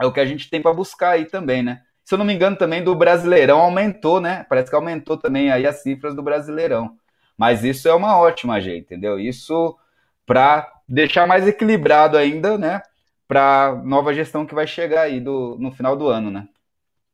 [0.00, 1.82] é o que a gente tem para buscar aí também, né?
[2.04, 4.46] Se eu não me engano, também do Brasileirão aumentou, né?
[4.48, 6.96] Parece que aumentou também aí as cifras do Brasileirão.
[7.36, 9.18] Mas isso é uma ótima, gente, entendeu?
[9.18, 9.76] Isso
[10.24, 12.82] para deixar mais equilibrado ainda, né?
[13.26, 16.48] Para nova gestão que vai chegar aí do, no final do ano, né?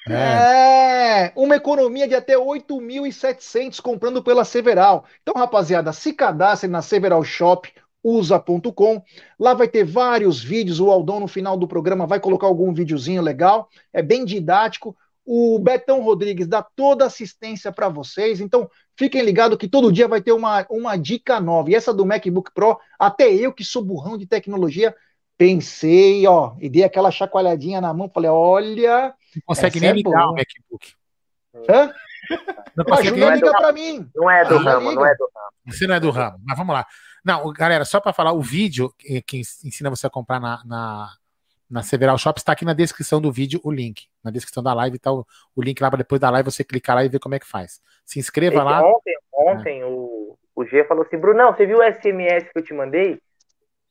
[0.09, 0.15] é.
[0.15, 5.05] é, uma economia de até 8.700 comprando pela Several.
[5.21, 7.71] Então, rapaziada, se cadastre na Several Shop
[8.03, 9.03] usa.com.
[9.39, 10.79] Lá vai ter vários vídeos.
[10.79, 13.69] O Aldão, no final do programa, vai colocar algum videozinho legal.
[13.93, 14.97] É bem didático.
[15.25, 18.41] O Betão Rodrigues dá toda assistência para vocês.
[18.41, 21.69] Então, fiquem ligados que todo dia vai ter uma, uma dica nova.
[21.69, 24.93] E essa do MacBook Pro, até eu que sou burrão de tecnologia,
[25.37, 29.13] pensei, ó, e dei aquela chacoalhadinha na mão, falei, olha.
[29.35, 30.93] Não consegue nem é ligar o MacBook.
[31.69, 31.93] Hã?
[32.75, 34.09] Não consegue nem ligar para mim.
[34.15, 35.51] Não é do ramo, não é do ramo.
[35.67, 36.85] Você não é do ramo, mas vamos lá.
[37.23, 41.09] Não, galera, só para falar, o vídeo que ensina você a comprar na, na
[41.73, 44.05] na Several Shop, está aqui na descrição do vídeo o link.
[44.23, 45.25] Na descrição da live está o,
[45.55, 47.47] o link lá para depois da live você clicar lá e ver como é que
[47.47, 47.81] faz.
[48.05, 48.87] Se inscreva Esse, lá.
[48.87, 49.85] Ontem, ontem é.
[49.85, 53.19] o, o G falou assim: Brunão, você viu o SMS que eu te mandei?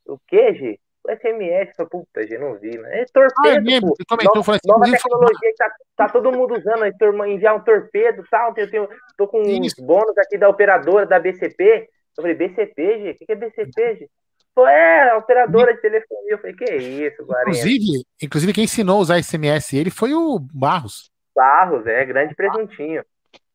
[0.07, 0.79] O que, G?
[1.05, 3.01] O SMS, eu puta, G, não vi, né?
[3.01, 3.35] É torpedo.
[3.45, 6.55] Ah, é mesmo, você comentou, nova, falei assim, nova tecnologia que tá, tá, todo mundo
[6.55, 8.55] usando, enviar um torpedo e tal.
[8.57, 11.89] Eu tenho, tô com uns bônus aqui da operadora da BCP.
[12.17, 13.11] Eu falei, BCP, G?
[13.11, 14.09] O que, que é BCP, G?
[14.59, 16.33] É, operadora de telefonia.
[16.33, 17.51] Eu falei, que isso, Guarani.
[17.51, 21.11] Inclusive, inclusive, quem ensinou a usar SMS ele foi o Barros.
[21.35, 23.03] Barros, é, grande presentinho.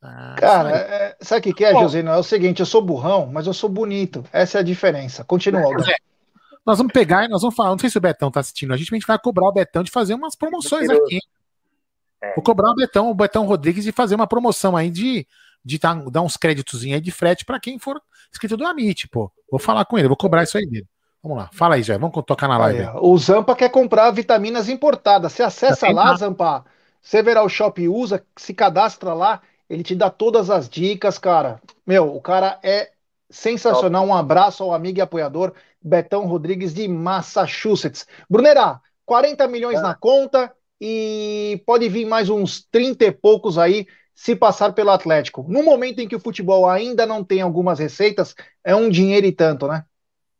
[0.01, 2.11] Ah, Cara, é, sabe o que, que é, Josino?
[2.11, 4.23] É o seguinte, eu sou burrão, mas eu sou bonito.
[4.31, 5.23] Essa é a diferença.
[5.23, 5.95] Continua, é,
[6.65, 7.69] Nós vamos pegar e nós vamos falar.
[7.69, 8.73] Não sei se o Betão tá assistindo.
[8.73, 11.19] A gente, a gente vai cobrar o Betão de fazer umas promoções aqui.
[12.21, 12.33] É.
[12.33, 15.27] Vou cobrar o Betão, o Betão Rodrigues, de fazer uma promoção aí de,
[15.63, 18.01] de tá, dar uns créditos aí de frete para quem for
[18.31, 19.31] inscrito do Amit, pô.
[19.49, 20.87] Vou falar com ele, vou cobrar isso aí dele.
[21.21, 21.97] Vamos lá, fala aí, já.
[21.97, 22.83] Vamos tocar na live.
[22.83, 25.33] Aí, o Zampa quer comprar vitaminas importadas.
[25.33, 26.63] Você acessa lá, Zampa.
[27.01, 31.61] Several Shop usa, se cadastra lá, ele te dá todas as dicas, cara.
[31.85, 32.91] Meu, o cara é
[33.29, 34.05] sensacional.
[34.05, 38.05] Um abraço ao amigo e apoiador Betão Rodrigues de Massachusetts.
[38.29, 39.81] Brunera, 40 milhões é.
[39.81, 43.87] na conta e pode vir mais uns 30 e poucos aí
[44.17, 45.45] se passar pelo Atlético.
[45.47, 49.31] No momento em que o futebol ainda não tem algumas receitas, é um dinheiro e
[49.31, 49.85] tanto, né?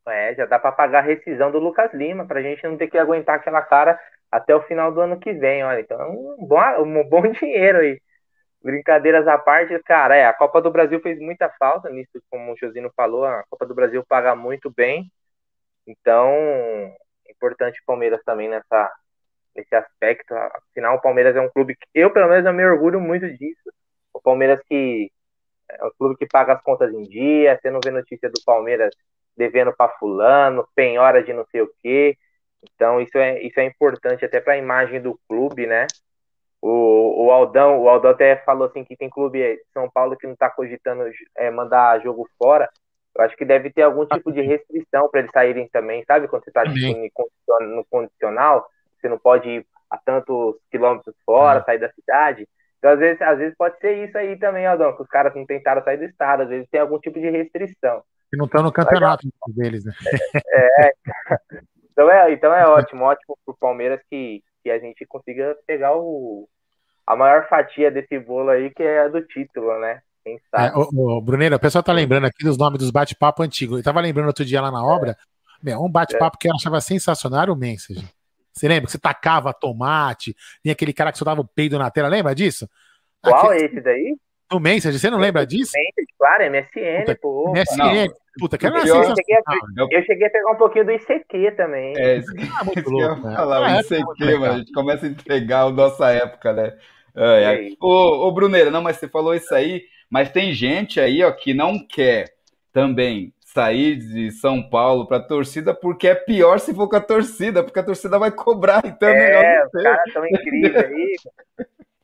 [0.08, 2.88] É, já dá para pagar a rescisão do Lucas Lima, para a gente não ter
[2.88, 4.00] que aguentar aquela cara
[4.32, 5.80] até o final do ano que vem, olha.
[5.80, 6.10] Então,
[6.40, 8.02] um bom, um bom dinheiro aí.
[8.64, 12.58] Brincadeiras à parte, cara, é, a Copa do Brasil fez muita falta nisso, como o
[12.58, 15.12] Josino falou, a Copa do Brasil paga muito bem.
[15.86, 18.92] Então, é importante o Palmeiras também nessa,
[19.58, 20.34] nesse aspecto.
[20.34, 23.74] Afinal, o Palmeiras é um clube que eu, pelo menos, eu me orgulho muito disso.
[24.14, 25.12] O Palmeiras que
[25.70, 28.96] é um clube que paga as contas em dia, você não vê notícia do Palmeiras
[29.36, 32.18] devendo para fulano, penhora de não sei o quê.
[32.64, 35.86] Então isso é, isso é importante até para a imagem do clube, né?
[36.62, 40.34] O, o Aldão, o Aldão até falou assim que tem clube São Paulo que não
[40.34, 41.04] está cogitando
[41.38, 42.70] é, mandar jogo fora.
[43.16, 46.28] Eu acho que deve ter algum tipo de restrição para eles saírem também, sabe?
[46.28, 48.68] Quando você está no condicional,
[49.08, 52.48] você não pode ir a tantos quilômetros fora, sair da cidade.
[52.78, 55.46] Então, às vezes, às vezes pode ser isso aí também, Aldão, que os caras não
[55.46, 58.04] tentaram sair do estado, às vezes tem algum tipo de restrição.
[58.30, 59.94] Que não estão no campeonato Mas, deles, né?
[60.36, 60.92] É, é,
[61.92, 66.48] então é, então é ótimo, ótimo pro Palmeiras que, que a gente consiga pegar o,
[67.06, 70.02] a maior fatia desse bolo aí, que é a do título, né?
[70.24, 70.68] Quem é, sabe?
[70.68, 73.78] É, o, o Bruneiro, o pessoal tá lembrando aqui dos nomes dos bate-papo antigos.
[73.78, 75.18] Eu tava lembrando outro dia lá na obra,
[75.64, 76.40] Meu, um bate-papo é.
[76.42, 78.06] que eu achava sensacional era o Message.
[78.58, 82.08] Você lembra que você tacava tomate, tinha aquele cara que soltava o peido na tela,
[82.08, 82.68] lembra disso?
[83.22, 83.66] Qual Aquele...
[83.66, 84.16] esse daí?
[84.52, 85.74] No Message, você não lembra disso?
[86.18, 87.52] Claro, MSN, puta, pô.
[87.52, 88.14] MSN, não.
[88.40, 89.54] puta, que era eu, cheguei a,
[89.92, 91.94] eu cheguei a pegar um pouquinho do ICQ também.
[91.98, 93.36] É, isso que, ah, muito louco, né?
[93.36, 96.78] falar, o ICQ, mano, a gente começa a entregar a nossa época, né?
[97.16, 97.70] É, é.
[97.82, 101.54] Ô, ô, Bruneira, não, mas você falou isso aí, mas tem gente aí, ó, que
[101.54, 102.34] não quer
[102.72, 107.02] também sair de São Paulo para a torcida, porque é pior se for com a
[107.02, 111.16] torcida, porque a torcida vai cobrar, então é, é os caras são incríveis aí.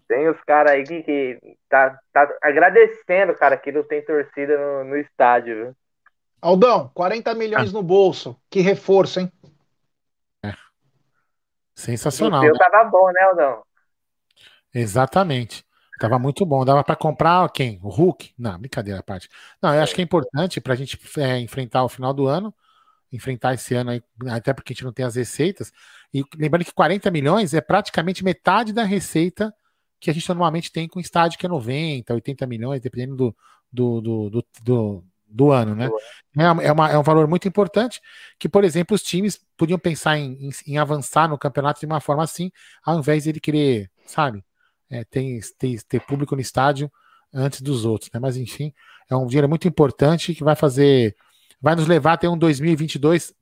[0.08, 4.84] Tem os caras aí que, que tá, tá agradecendo, cara, que não tem torcida no,
[4.84, 5.76] no estádio, viu?
[6.42, 8.36] Aldão, 40 milhões no bolso.
[8.50, 9.32] Que reforço, hein?
[10.44, 10.54] É.
[11.76, 12.42] Sensacional.
[12.42, 12.60] O seu né?
[12.60, 13.64] tava bom, né, Aldão?
[14.74, 15.64] Exatamente.
[16.04, 16.66] Tava muito bom.
[16.66, 17.80] Dava para comprar quem?
[17.82, 18.34] O Hulk?
[18.38, 19.30] Não, brincadeira a parte.
[19.62, 22.54] Não, eu acho que é importante para a gente é, enfrentar o final do ano,
[23.10, 25.72] enfrentar esse ano aí, até porque a gente não tem as receitas.
[26.14, 29.56] E lembrando que 40 milhões é praticamente metade da receita
[29.98, 33.36] que a gente normalmente tem com estádio que é 90, 80 milhões, dependendo do,
[33.72, 35.90] do, do, do, do, do ano, né?
[36.38, 38.02] É, é, uma, é um valor muito importante
[38.38, 42.02] que, por exemplo, os times podiam pensar em, em, em avançar no campeonato de uma
[42.02, 42.52] forma assim,
[42.84, 44.44] ao invés de ele querer, sabe,
[44.94, 46.92] é, tem, tem, ter público no estádio
[47.34, 48.20] antes dos outros, né?
[48.20, 48.72] Mas enfim,
[49.10, 51.16] é um dinheiro muito importante que vai fazer,
[51.60, 53.34] vai nos levar a ter um 2022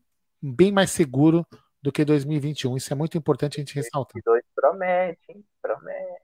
[0.42, 1.46] bem mais seguro
[1.82, 2.78] do que 2021.
[2.78, 4.22] Isso é muito importante a gente ressaltar.
[4.24, 5.44] 2022 promete, hein?
[5.62, 6.22] promete.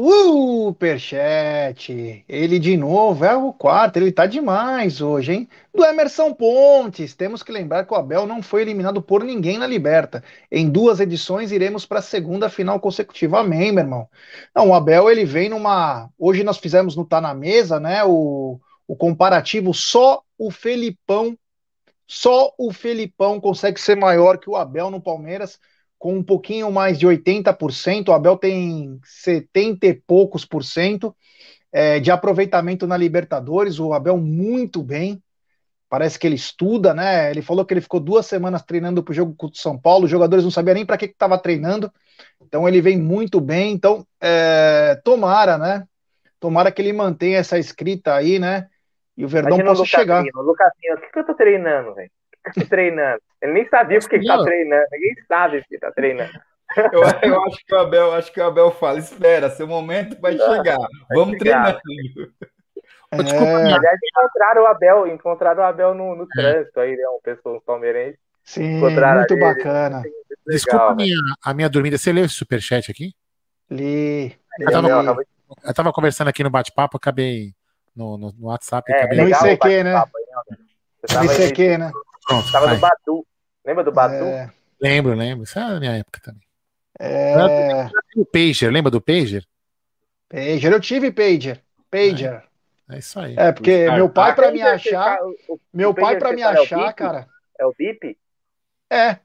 [0.00, 1.90] Superchat.
[2.28, 5.48] Ele de novo, é o quarto, ele tá demais hoje, hein?
[5.74, 7.16] Do Emerson Pontes.
[7.16, 10.22] Temos que lembrar que o Abel não foi eliminado por ninguém na Liberta.
[10.52, 13.40] Em duas edições iremos para a segunda final consecutiva.
[13.40, 14.08] Amém, meu irmão.
[14.54, 16.08] Não, o Abel ele vem numa.
[16.16, 18.04] Hoje nós fizemos no Tá na Mesa, né?
[18.04, 21.36] O, o comparativo, só o Felipão,
[22.06, 25.58] só o Felipão consegue ser maior que o Abel no Palmeiras
[25.98, 31.14] com um pouquinho mais de 80%, o Abel tem 70 e poucos por cento
[31.72, 35.20] é, de aproveitamento na Libertadores, o Abel muito bem,
[35.88, 37.30] parece que ele estuda, né?
[37.30, 40.04] Ele falou que ele ficou duas semanas treinando para o jogo contra o São Paulo,
[40.04, 41.92] os jogadores não sabiam nem para que estava treinando,
[42.40, 45.84] então ele vem muito bem, então é, tomara, né?
[46.38, 48.68] Tomara que ele mantenha essa escrita aí, né?
[49.16, 50.24] E o Verdão Imagina possa chegar.
[50.32, 52.10] Lucasinho, o que, que eu tô treinando, velho?
[52.68, 53.20] Treinando.
[53.40, 54.86] Ele nem sabia porque está treinando.
[54.92, 56.32] Ninguém sabe que está treinando.
[56.92, 60.34] Eu, eu, acho que o Abel, acho que o Abel fala, espera, seu momento vai
[60.34, 60.76] ah, chegar.
[60.76, 61.80] Vai Vamos chegar.
[61.80, 62.32] treinando.
[63.10, 63.72] É...
[63.74, 67.08] Aliás, encontraram o Abel, encontraram o Abel no, no trânsito aí, né?
[67.08, 68.18] Um pessoal palmeirense.
[68.44, 70.02] Sim, muito ele, bacana.
[70.46, 71.96] Desculpa a minha, a minha dormida.
[71.96, 73.14] Você leu esse superchat aqui?
[73.70, 74.34] Li.
[74.58, 75.16] Eu tava,
[75.64, 77.54] eu tava conversando aqui no bate-papo, acabei
[77.94, 78.90] no, no, no WhatsApp.
[78.90, 79.18] É, acabei...
[79.18, 80.04] No ICQ, né?
[81.14, 81.92] No ICQ, né?
[82.28, 82.74] Pronto, Tava vai.
[82.74, 83.26] no Badu.
[83.64, 84.24] Lembra do Badu?
[84.26, 84.50] É...
[84.78, 85.44] Lembro, lembro.
[85.44, 86.42] Isso é da minha época também.
[87.00, 87.34] É...
[88.14, 89.42] O Pager, lembra do Pager?
[90.28, 91.62] Pager, eu tive Pager.
[91.90, 92.44] Pager.
[92.90, 93.34] É, é isso aí.
[93.38, 95.18] É, porque meu pai, para me achar.
[95.48, 97.26] O, meu pai, para me achar, cara.
[97.58, 98.18] É o BIP?
[98.90, 99.18] É.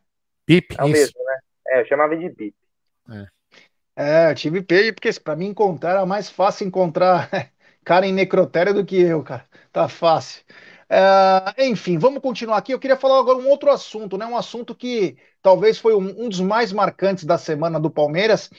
[0.48, 0.94] BIP, é o isso.
[0.94, 1.40] mesmo, né?
[1.68, 2.56] É, eu chamava de BIP.
[3.12, 3.28] É.
[3.96, 7.30] É, eu tive Pager, porque para mim encontrar era mais fácil encontrar
[7.84, 9.46] cara em necrotério do que eu, cara.
[9.74, 10.42] Tá fácil.
[10.90, 12.74] É, enfim, vamos continuar aqui.
[12.74, 14.26] Eu queria falar agora um outro assunto, né?
[14.26, 18.50] Um assunto que talvez foi um, um, dos mais marcantes da semana do Palmeiras,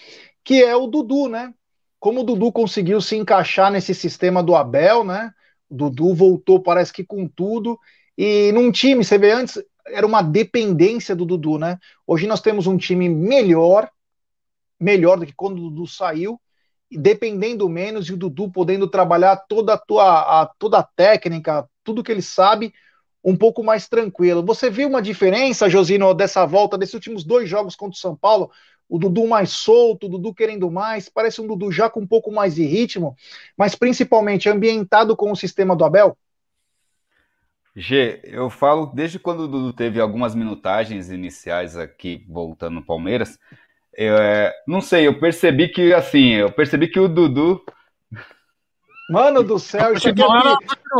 [0.43, 1.53] que é o Dudu, né?
[2.01, 5.33] Como o Dudu conseguiu se encaixar nesse sistema do Abel, né?
[5.69, 7.79] O Dudu voltou, parece que com tudo.
[8.17, 11.79] E num time, você vê antes, era uma dependência do Dudu, né?
[12.07, 13.89] Hoje nós temos um time melhor,
[14.81, 16.41] melhor do que quando o Dudu saiu
[16.91, 22.03] dependendo menos e o Dudu podendo trabalhar toda a tua a, toda a técnica, tudo
[22.03, 22.73] que ele sabe,
[23.23, 24.45] um pouco mais tranquilo.
[24.45, 28.51] Você viu uma diferença, Josino, dessa volta, desses últimos dois jogos contra o São Paulo?
[28.89, 32.31] O Dudu mais solto, o Dudu querendo mais, parece um Dudu já com um pouco
[32.31, 33.17] mais de ritmo,
[33.57, 36.17] mas principalmente ambientado com o sistema do Abel?
[37.75, 43.39] G, eu falo desde quando o Dudu teve algumas minutagens iniciais aqui, voltando no Palmeiras,
[43.97, 47.65] eu, é, não sei, eu percebi que, assim, eu percebi que o Dudu.
[49.11, 50.27] Mano do céu, isso aqui é.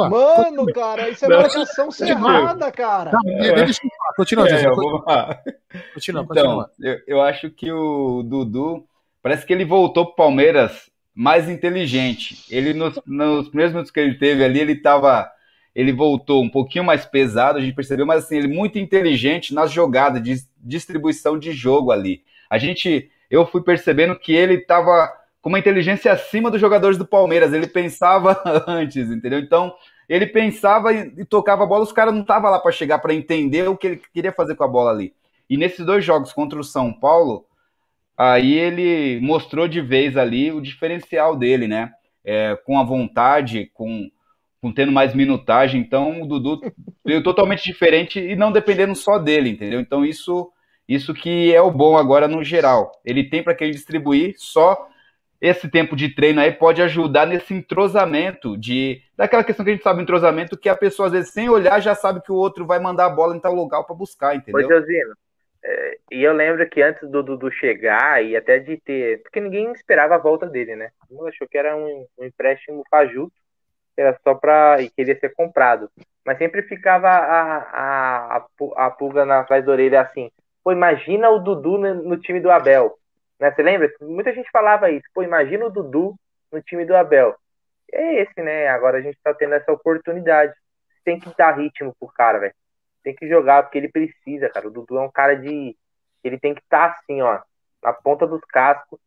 [0.09, 3.13] Mano, cara, isso é marcação cerrada, cara.
[3.13, 5.43] Não, deixa eu falar, continua, é, continua.
[5.95, 8.85] Continua, então, eu, eu acho que o Dudu,
[9.23, 12.45] parece que ele voltou pro Palmeiras mais inteligente.
[12.51, 15.31] Ele, nos, nos primeiros minutos que ele teve ali, ele tava.
[15.75, 19.73] Ele voltou um pouquinho mais pesado, a gente percebeu, mas assim, ele muito inteligente nas
[19.73, 22.23] jogadas de distribuição de jogo ali
[22.55, 25.13] a gente, eu fui percebendo que ele estava
[25.45, 29.39] com uma inteligência acima dos jogadores do Palmeiras, ele pensava antes, entendeu?
[29.39, 29.75] Então,
[30.09, 33.69] ele pensava e, tocava a bola, os caras não estavam lá para chegar para entender
[33.69, 35.13] o que ele queria fazer com a bola ali.
[35.51, 37.45] E nesses dois jogos contra o São Paulo,
[38.17, 41.93] aí ele mostrou de vez ali o diferencial dele, né?
[42.25, 44.11] É, com a vontade, com,
[44.63, 45.79] com tendo mais minutagem.
[45.79, 46.63] Então o Dudu
[47.05, 49.79] veio totalmente diferente e não dependendo só dele, entendeu?
[49.79, 50.51] Então isso
[50.89, 52.93] isso que é o bom agora no geral.
[53.05, 54.89] Ele tem para quem distribuir, só
[55.45, 59.85] esse tempo de treino aí pode ajudar nesse entrosamento de daquela questão que a gente
[59.85, 62.79] sabe entrosamento que a pessoa às vezes sem olhar já sabe que o outro vai
[62.79, 64.67] mandar a bola em tal lugar para buscar, entendeu?
[64.67, 65.15] Oi, Josino.
[65.63, 69.71] É, e eu lembro que antes do Dudu chegar e até de ter, porque ninguém
[69.73, 70.89] esperava a volta dele, né?
[71.11, 73.35] Mundo achou que era um, um empréstimo fajuto,
[73.99, 75.91] era só para e queria ser comprado,
[76.25, 80.31] mas sempre ficava a, a, a, a pulga na atrás da orelha assim.
[80.65, 82.99] Pô, imagina o Dudu no, no time do Abel
[83.45, 83.53] né?
[83.53, 83.93] Você lembra?
[84.01, 85.07] Muita gente falava isso.
[85.13, 86.15] Pô, imagina o Dudu
[86.51, 87.37] no time do Abel.
[87.93, 88.69] É esse, né?
[88.69, 90.55] Agora a gente tá tendo essa oportunidade.
[91.05, 92.55] Tem que dar ritmo pro cara, velho.
[93.03, 94.67] Tem que jogar porque ele precisa, cara.
[94.67, 95.77] O Dudu é um cara de.
[96.23, 97.41] Ele tem que estar tá assim, ó,
[97.83, 98.99] na ponta dos cascos.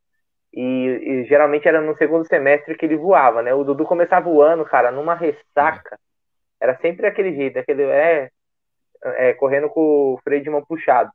[0.53, 3.53] E, e, geralmente era no segundo semestre que ele voava, né?
[3.55, 5.99] O Dudu começava voando, cara, numa ressaca.
[6.59, 7.83] Era sempre aquele jeito, aquele.
[7.83, 8.29] É,
[9.03, 11.11] é correndo com o freio de mão puxado.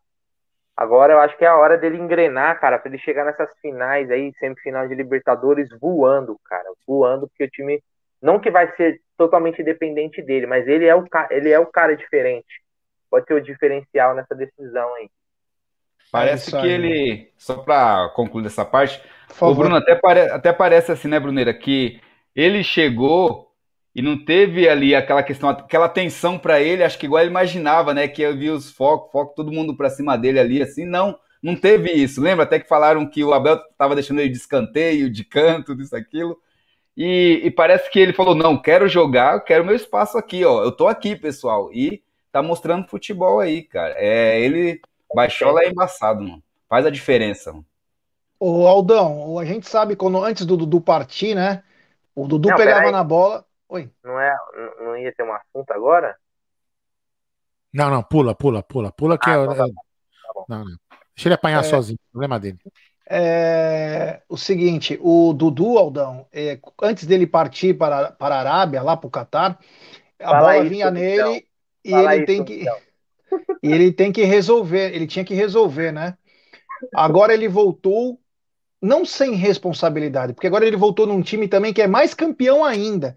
[0.76, 4.10] Agora eu acho que é a hora dele engrenar, cara, para ele chegar nessas finais
[4.10, 7.82] aí, semifinal de Libertadores, voando, cara, voando, porque o time
[8.20, 11.94] não que vai ser totalmente dependente dele, mas ele é o ele é o cara
[11.94, 12.62] diferente.
[13.10, 15.10] Pode ser o diferencial nessa decisão aí.
[16.10, 19.02] Parece é que ele, só para concluir essa parte,
[19.40, 22.00] o Bruno até, pare, até parece assim, né, Bruneira, que
[22.34, 23.51] ele chegou
[23.94, 27.92] e não teve ali aquela questão, aquela tensão para ele, acho que igual ele imaginava,
[27.92, 31.18] né, que eu vi os focos, foco todo mundo para cima dele ali, assim, não,
[31.42, 32.20] não teve isso.
[32.20, 35.96] Lembra até que falaram que o Abel estava deixando ele de escanteio, de canto, disso,
[35.96, 36.38] aquilo.
[36.96, 40.62] E, e, parece que ele falou: não, quero jogar, quero meu espaço aqui, ó.
[40.62, 41.72] Eu tô aqui, pessoal.
[41.72, 43.94] E tá mostrando futebol aí, cara.
[43.96, 44.80] É, ele.
[45.14, 46.42] Baixola é embaçado, mano.
[46.68, 47.66] Faz a diferença, mano.
[48.38, 51.62] Ô, Aldão, a gente sabe quando antes do Dudu partir, né?
[52.14, 53.44] O Dudu não, pegava na bola.
[53.72, 53.90] Oi.
[54.04, 54.36] Não, é,
[54.80, 56.14] não ia ter um assunto agora?
[57.72, 60.44] Não, não, pula, pula, pula, pula que ah, é, então tá, tá bom.
[60.46, 60.76] Não, não.
[61.16, 62.58] Deixa ele apanhar é, sozinho, problema dele.
[63.08, 68.94] É, o seguinte, o Dudu Aldão, é, antes dele partir para, para a Arábia, lá
[68.94, 69.58] para o Catar,
[70.20, 70.92] a Fala bola vinha então.
[70.92, 71.48] nele
[71.82, 72.78] e ele isso, tem que então.
[73.62, 76.18] e ele tem que resolver, ele tinha que resolver, né?
[76.94, 78.20] Agora ele voltou
[78.82, 83.16] não sem responsabilidade, porque agora ele voltou num time também que é mais campeão ainda.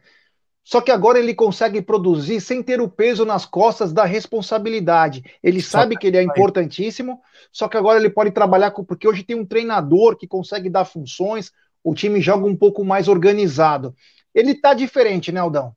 [0.66, 5.24] Só que agora ele consegue produzir sem ter o peso nas costas da responsabilidade.
[5.44, 7.22] Ele sabe que ele é importantíssimo,
[7.52, 8.84] só que agora ele pode trabalhar com.
[8.84, 11.52] Porque hoje tem um treinador que consegue dar funções,
[11.84, 13.96] o time joga um pouco mais organizado.
[14.34, 15.72] Ele tá diferente, né, Aldão?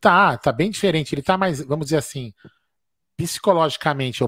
[0.00, 1.14] Tá, tá bem diferente.
[1.14, 2.34] Ele tá mais, vamos dizer assim,
[3.16, 4.24] psicologicamente,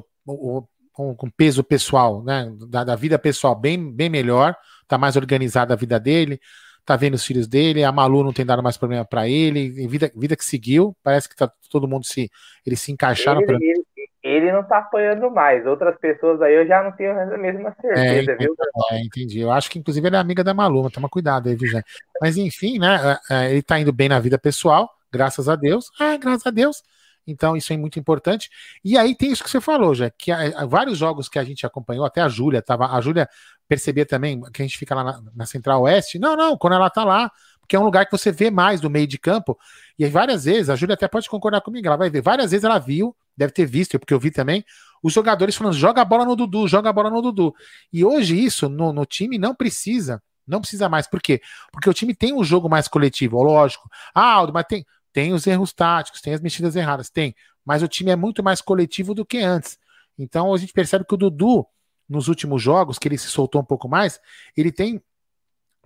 [0.92, 2.54] com peso pessoal, né?
[2.68, 4.56] Da, da vida pessoal bem, bem melhor,
[4.86, 6.40] tá mais organizada a vida dele
[6.84, 10.10] tá vendo os filhos dele, a Malu não tem dado mais problema para ele, vida,
[10.14, 12.30] vida que seguiu, parece que tá todo mundo se
[12.66, 13.40] eles se encaixaram.
[13.40, 13.56] Ele, pra...
[13.56, 13.84] ele,
[14.22, 18.32] ele, não tá apanhando mais, outras pessoas aí eu já não tenho a mesma certeza,
[18.32, 18.54] é, viu?
[18.90, 19.40] É, entendi.
[19.40, 21.86] Eu acho que inclusive ele é amiga da Malu, toma cuidado aí, viu, gente?
[22.20, 23.18] Mas enfim, né?
[23.30, 25.90] É, é, ele tá indo bem na vida pessoal, graças a Deus.
[26.00, 26.82] Ah, graças a Deus.
[27.26, 28.50] Então, isso é muito importante.
[28.84, 31.64] E aí tem isso que você falou, já, que há, vários jogos que a gente
[31.64, 32.86] acompanhou, até a Júlia tava.
[32.86, 33.28] A Júlia
[33.68, 36.18] percebia também que a gente fica lá na, na, Central Oeste.
[36.18, 37.30] Não, não, quando ela tá lá,
[37.60, 39.58] porque é um lugar que você vê mais do meio de campo.
[39.98, 42.78] E várias vezes, a Júlia até pode concordar comigo, ela vai ver, várias vezes ela
[42.78, 44.64] viu, deve ter visto, porque eu vi também,
[45.02, 47.54] os jogadores falando: joga a bola no Dudu, joga a bola no Dudu.
[47.92, 50.22] E hoje, isso no, no time não precisa.
[50.46, 51.06] Não precisa mais.
[51.06, 51.40] Por quê?
[51.72, 53.88] Porque o time tem um jogo mais coletivo, lógico.
[54.14, 54.84] Ah, Aldo, mas tem.
[55.12, 57.34] Tem os erros táticos, tem as mexidas erradas, tem.
[57.64, 59.78] Mas o time é muito mais coletivo do que antes.
[60.18, 61.66] Então a gente percebe que o Dudu,
[62.08, 64.20] nos últimos jogos, que ele se soltou um pouco mais,
[64.56, 65.02] ele tem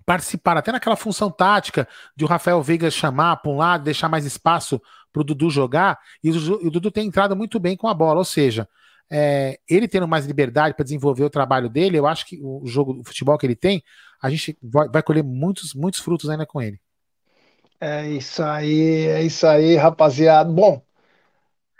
[0.04, 4.24] participado até naquela função tática de o Rafael Veiga chamar para um lado, deixar mais
[4.24, 4.80] espaço
[5.12, 8.18] para o Dudu jogar, e o, o, Dudu tem entrado muito bem com a bola,
[8.18, 8.68] ou seja,
[9.10, 13.00] é, ele tendo mais liberdade para desenvolver o trabalho dele, eu acho que o jogo,
[13.00, 13.82] o futebol que ele tem,
[14.22, 16.80] a gente vai, vai colher muitos, muitos frutos ainda com ele.
[17.80, 20.50] É isso aí, é isso aí, rapaziada.
[20.50, 20.82] Bom,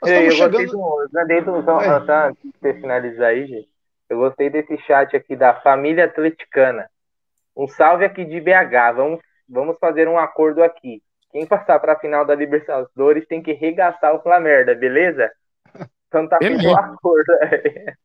[0.03, 0.53] nós eu chegando...
[0.53, 2.07] gostei do, do, é.
[2.07, 3.69] tá, você finalizar aí, gente.
[4.09, 6.89] Eu gostei desse chat aqui da família atleticana.
[7.57, 8.95] Um salve aqui de BH.
[8.95, 11.03] Vamos, vamos fazer um acordo aqui.
[11.33, 15.31] Quem passar para a final da Libertadores tem que regaçar o Flamengo, beleza?
[16.09, 17.33] Então tá feito um acordo.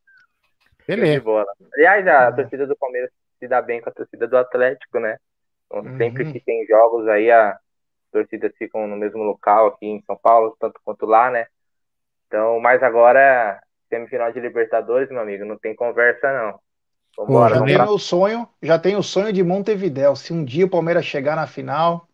[0.86, 1.20] Beleza.
[1.20, 1.46] bola.
[1.74, 3.08] Aliás, a torcida do Palmeiras
[3.38, 5.16] se dá bem com a torcida do Atlético, né?
[5.66, 6.32] Então, sempre uhum.
[6.32, 7.56] que tem jogos aí, a,
[8.12, 11.46] torcidas ficam no mesmo local aqui em São Paulo, tanto quanto lá, né?
[12.26, 16.60] Então, mas agora, semifinal de Libertadores, meu amigo, não tem conversa, não.
[17.16, 20.16] Vambora, já tenho o sonho, já tenho o sonho de Montevidéu.
[20.16, 22.08] Se um dia o Palmeiras chegar na final,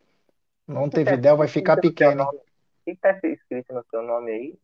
[0.67, 2.25] Montevidéu vai ficar pequeno.
[2.25, 2.41] O
[2.85, 4.59] que está escrito no seu nome aí?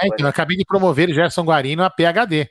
[0.00, 2.50] É, então, eu acabei de promover Gerson Guarino a PHD.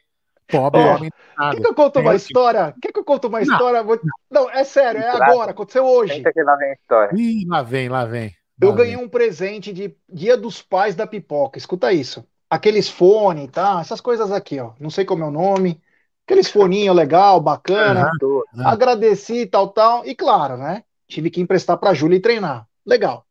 [0.49, 1.11] Pobre oh, homem.
[1.51, 2.75] Quer que eu conto uma história?
[2.81, 3.83] Quer que eu conto uma história?
[3.83, 3.99] Não,
[4.29, 6.23] não é sério, é agora, aconteceu hoje.
[6.23, 7.15] Que lá vem a história.
[7.15, 8.33] Ih, lá vem, lá vem.
[8.59, 11.59] Eu ganhei um presente de Dia dos Pais da Pipoca.
[11.59, 12.25] Escuta isso.
[12.49, 13.79] Aqueles fones, tá?
[13.81, 14.71] Essas coisas aqui, ó.
[14.79, 15.81] Não sei como é o nome.
[16.25, 18.09] Aqueles foninhos legal, bacana.
[18.21, 18.43] Uhum.
[18.65, 20.05] Agradeci, tal, tal.
[20.05, 20.83] E claro, né?
[21.07, 22.67] Tive que emprestar pra Júlia e treinar.
[22.85, 23.25] Legal.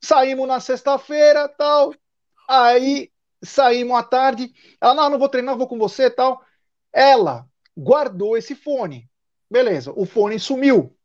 [0.00, 1.94] Saímos na sexta-feira, tal.
[2.48, 3.10] Aí
[3.44, 4.52] saímos à tarde.
[4.80, 6.40] Ela, não, não vou treinar, vou com você tal.
[6.92, 7.46] Ela
[7.76, 9.08] guardou esse fone.
[9.50, 10.96] Beleza, o fone sumiu.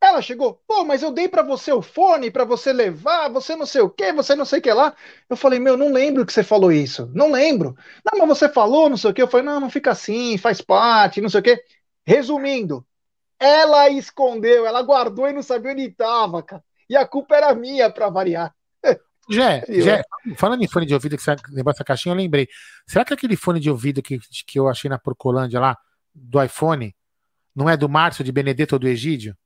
[0.00, 3.64] Ela chegou, pô, mas eu dei para você o fone para você levar, você não
[3.66, 4.94] sei o que, você não sei o que lá.
[5.28, 7.74] Eu falei, meu, não lembro que você falou isso, não lembro.
[8.04, 9.22] Não, mas você falou, não sei o que.
[9.22, 11.64] Eu falei, não, não fica assim, faz parte, não sei o que.
[12.06, 12.86] Resumindo,
[13.38, 16.64] ela escondeu, ela guardou e não sabia onde estava, cara.
[16.88, 18.54] E a culpa era minha para variar.
[19.28, 20.02] Jé, Jé,
[20.36, 22.48] falando em fone de ouvido, que você lembrou essa caixinha, eu lembrei.
[22.86, 25.76] Será que aquele fone de ouvido que, que eu achei na Porcolândia lá,
[26.14, 26.94] do iPhone,
[27.54, 29.36] não é do Márcio, de Benedetto ou do Egídio?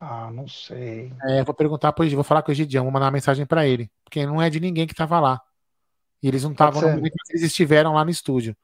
[0.00, 1.12] Ah, não sei.
[1.24, 3.66] É, vou perguntar pro Egídio, vou falar com o Egidião, vou mandar uma mensagem para
[3.66, 3.90] ele.
[4.04, 5.40] Porque não é de ninguém que tava lá.
[6.22, 8.56] E eles não estavam no momento que eles estiveram lá no estúdio.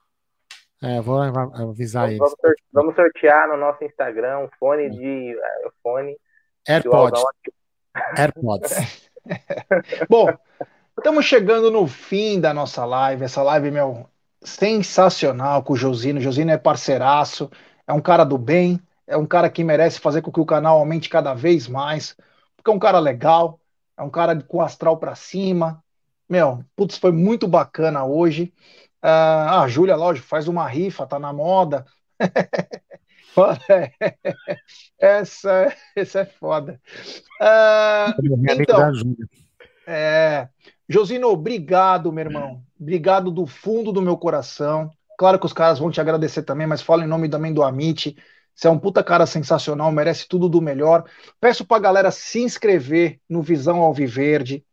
[0.82, 2.56] É, vou avisar vamos, eles.
[2.72, 5.34] Vamos sortear no nosso Instagram um fone de.
[5.34, 6.16] Uh, fone.
[6.68, 7.22] AirPods.
[8.16, 9.10] AirPods.
[10.08, 10.28] Bom,
[10.96, 13.24] estamos chegando no fim da nossa live.
[13.24, 14.08] Essa live, meu,
[14.42, 16.18] sensacional com o Josino.
[16.18, 17.50] O Josino é parceiraço,
[17.86, 20.78] é um cara do bem, é um cara que merece fazer com que o canal
[20.78, 22.16] aumente cada vez mais,
[22.56, 23.60] porque é um cara legal,
[23.96, 25.82] é um cara com astral para cima.
[26.28, 28.52] Meu, putz, foi muito bacana hoje.
[29.04, 31.84] Uh, a Júlia, lógico, faz uma rifa, tá na moda.
[34.98, 36.80] essa, essa é foda.
[37.40, 38.92] Uh, então,
[39.86, 40.48] é,
[40.88, 42.62] Josino, obrigado, meu irmão.
[42.78, 44.90] Obrigado do fundo do meu coração.
[45.18, 48.16] Claro que os caras vão te agradecer também, mas fala em nome também do Amit.
[48.54, 51.04] Você é um puta cara sensacional, merece tudo do melhor.
[51.40, 54.64] Peço pra galera se inscrever no Visão Alviverde,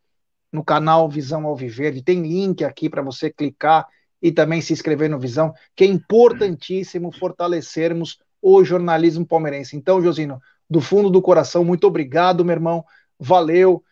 [0.52, 2.04] no canal Visão Alviverde.
[2.04, 3.88] Tem link aqui para você clicar
[4.22, 9.76] e também se inscrever no Visão, que é importantíssimo fortalecermos o jornalismo palmeirense.
[9.76, 12.84] Então, Josino, do fundo do coração, muito obrigado, meu irmão.
[13.20, 13.84] Valeu.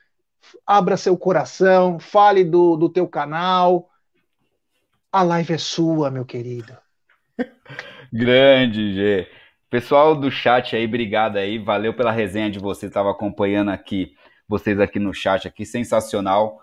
[0.65, 3.89] Abra seu coração, fale do, do teu canal.
[5.11, 6.75] A live é sua, meu querido.
[8.11, 9.27] Grande, Gê.
[9.69, 11.59] Pessoal do chat aí, obrigado aí.
[11.59, 12.89] Valeu pela resenha de vocês.
[12.89, 14.15] Estava acompanhando aqui,
[14.47, 16.59] vocês aqui no chat aqui, sensacional.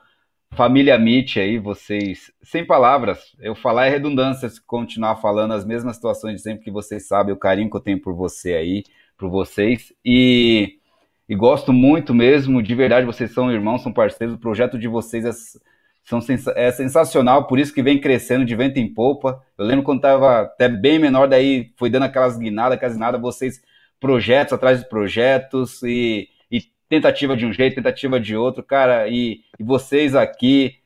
[0.52, 5.96] Família Mitch aí, vocês, sem palavras, eu falar é redundância se continuar falando as mesmas
[5.96, 8.84] situações de sempre que vocês sabem o carinho que eu tenho por você aí,
[9.18, 10.78] por vocês, e,
[11.28, 15.26] e gosto muito mesmo, de verdade, vocês são irmãos, são parceiros, o projeto de vocês
[15.26, 15.32] é,
[16.04, 16.20] são,
[16.54, 20.42] é sensacional, por isso que vem crescendo de vento em polpa, eu lembro quando estava
[20.42, 23.60] até bem menor, daí foi dando aquelas guinadas, aquelas guinadas, vocês
[24.00, 26.28] projetos atrás de projetos, e
[26.88, 30.78] tentativa de um jeito, tentativa de outro, cara, e, e vocês aqui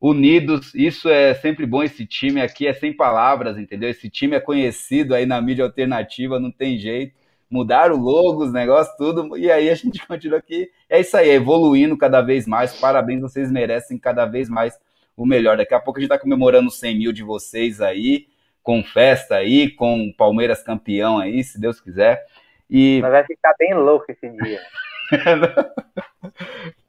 [0.00, 3.90] unidos, isso é sempre bom, esse time aqui é sem palavras, entendeu?
[3.90, 7.14] Esse time é conhecido aí na mídia alternativa, não tem jeito,
[7.50, 11.30] mudaram o logo, os negócios, tudo, e aí a gente continua aqui, é isso aí,
[11.30, 14.78] evoluindo cada vez mais, parabéns, vocês merecem cada vez mais
[15.16, 18.26] o melhor, daqui a pouco a gente tá comemorando 100 mil de vocês aí,
[18.62, 22.24] com festa aí, com Palmeiras campeão aí, se Deus quiser,
[22.70, 23.00] e...
[23.02, 24.60] Mas vai ficar bem louco esse dia.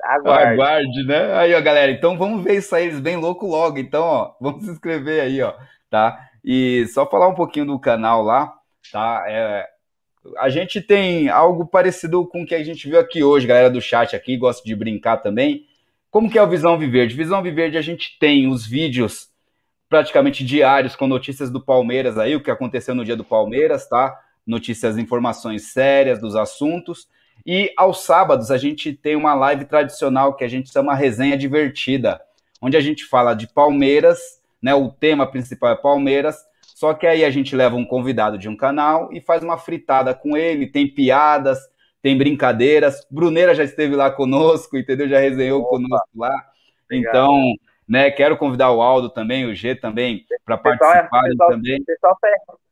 [0.04, 0.54] Aguarde.
[0.54, 1.34] Aguarde, né?
[1.36, 3.78] Aí, ó, galera, então vamos ver isso aí, eles bem louco logo.
[3.78, 5.54] Então, ó, vamos se inscrever aí, ó,
[5.90, 6.30] tá?
[6.44, 8.54] E só falar um pouquinho do canal lá,
[8.92, 9.24] tá?
[9.28, 9.68] É,
[10.38, 13.82] a gente tem algo parecido com o que a gente viu aqui hoje, galera do
[13.82, 15.66] chat aqui, gosta de brincar também.
[16.10, 17.16] Como que é o Visão Viverde?
[17.16, 19.30] Visão Viverde a gente tem os vídeos
[19.88, 24.18] praticamente diários com notícias do Palmeiras aí, o que aconteceu no dia do Palmeiras, tá?
[24.46, 27.08] Notícias, informações sérias dos assuntos.
[27.46, 32.22] E aos sábados a gente tem uma live tradicional que a gente chama Resenha Divertida,
[32.62, 34.74] onde a gente fala de Palmeiras, né?
[34.76, 36.38] O tema principal é Palmeiras,
[36.76, 40.14] só que aí a gente leva um convidado de um canal e faz uma fritada
[40.14, 41.60] com ele, tem piadas,
[42.02, 43.06] tem brincadeiras.
[43.10, 45.08] Bruneira já esteve lá conosco, entendeu?
[45.08, 45.70] Já resenhou Opa.
[45.70, 46.34] conosco lá.
[46.86, 47.12] Obrigado.
[47.12, 47.54] Então,
[47.88, 51.82] né, quero convidar o Aldo também, o G também, para é- participarem pessoal, também.
[51.82, 52.18] O pessoal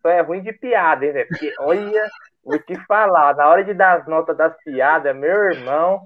[0.01, 1.27] só é ruim de piada, hein, velho?
[1.27, 2.09] Porque olha,
[2.43, 6.01] vou te falar, na hora de dar as notas das piadas, meu irmão,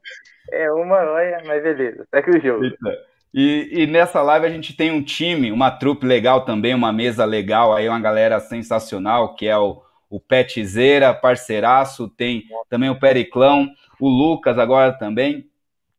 [0.52, 2.66] é uma, olha, mas beleza, segue o jogo.
[3.34, 7.26] E, e, nessa live a gente tem um time, uma trupe legal também, uma mesa
[7.26, 13.68] legal, aí uma galera sensacional, que é o, o Petzeira, parceiraço, tem também o Periclão,
[14.00, 15.50] o Lucas agora também,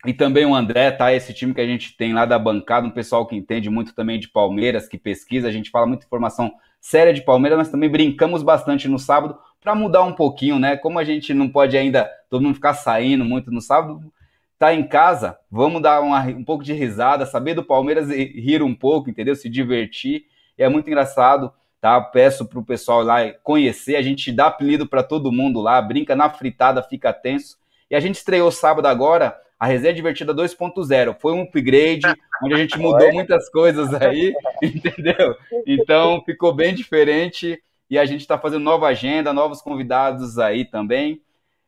[0.07, 1.13] e também o André, tá?
[1.13, 4.21] Esse time que a gente tem lá da bancada, um pessoal que entende muito também
[4.21, 8.43] de Palmeiras, que pesquisa, a gente fala muita informação séria de Palmeiras, mas também brincamos
[8.43, 10.77] bastante no sábado para mudar um pouquinho, né?
[10.77, 14.13] Como a gente não pode ainda todo mundo ficar saindo muito no sábado,
[14.59, 18.63] tá em casa, vamos dar uma, um pouco de risada, saber do Palmeiras e rir
[18.63, 19.35] um pouco, entendeu?
[19.35, 20.27] Se divertir.
[20.59, 21.51] E é muito engraçado,
[21.81, 21.99] tá?
[21.99, 26.29] Peço pro pessoal lá conhecer, a gente dá apelido para todo mundo lá, brinca na
[26.29, 27.57] fritada, fica tenso.
[27.91, 31.17] E a gente estreou sábado agora a Resenha Divertida 2.0.
[31.19, 32.07] Foi um upgrade,
[32.43, 35.35] onde a gente mudou muitas coisas aí, entendeu?
[35.67, 41.23] Então ficou bem diferente e a gente está fazendo nova agenda, novos convidados aí também.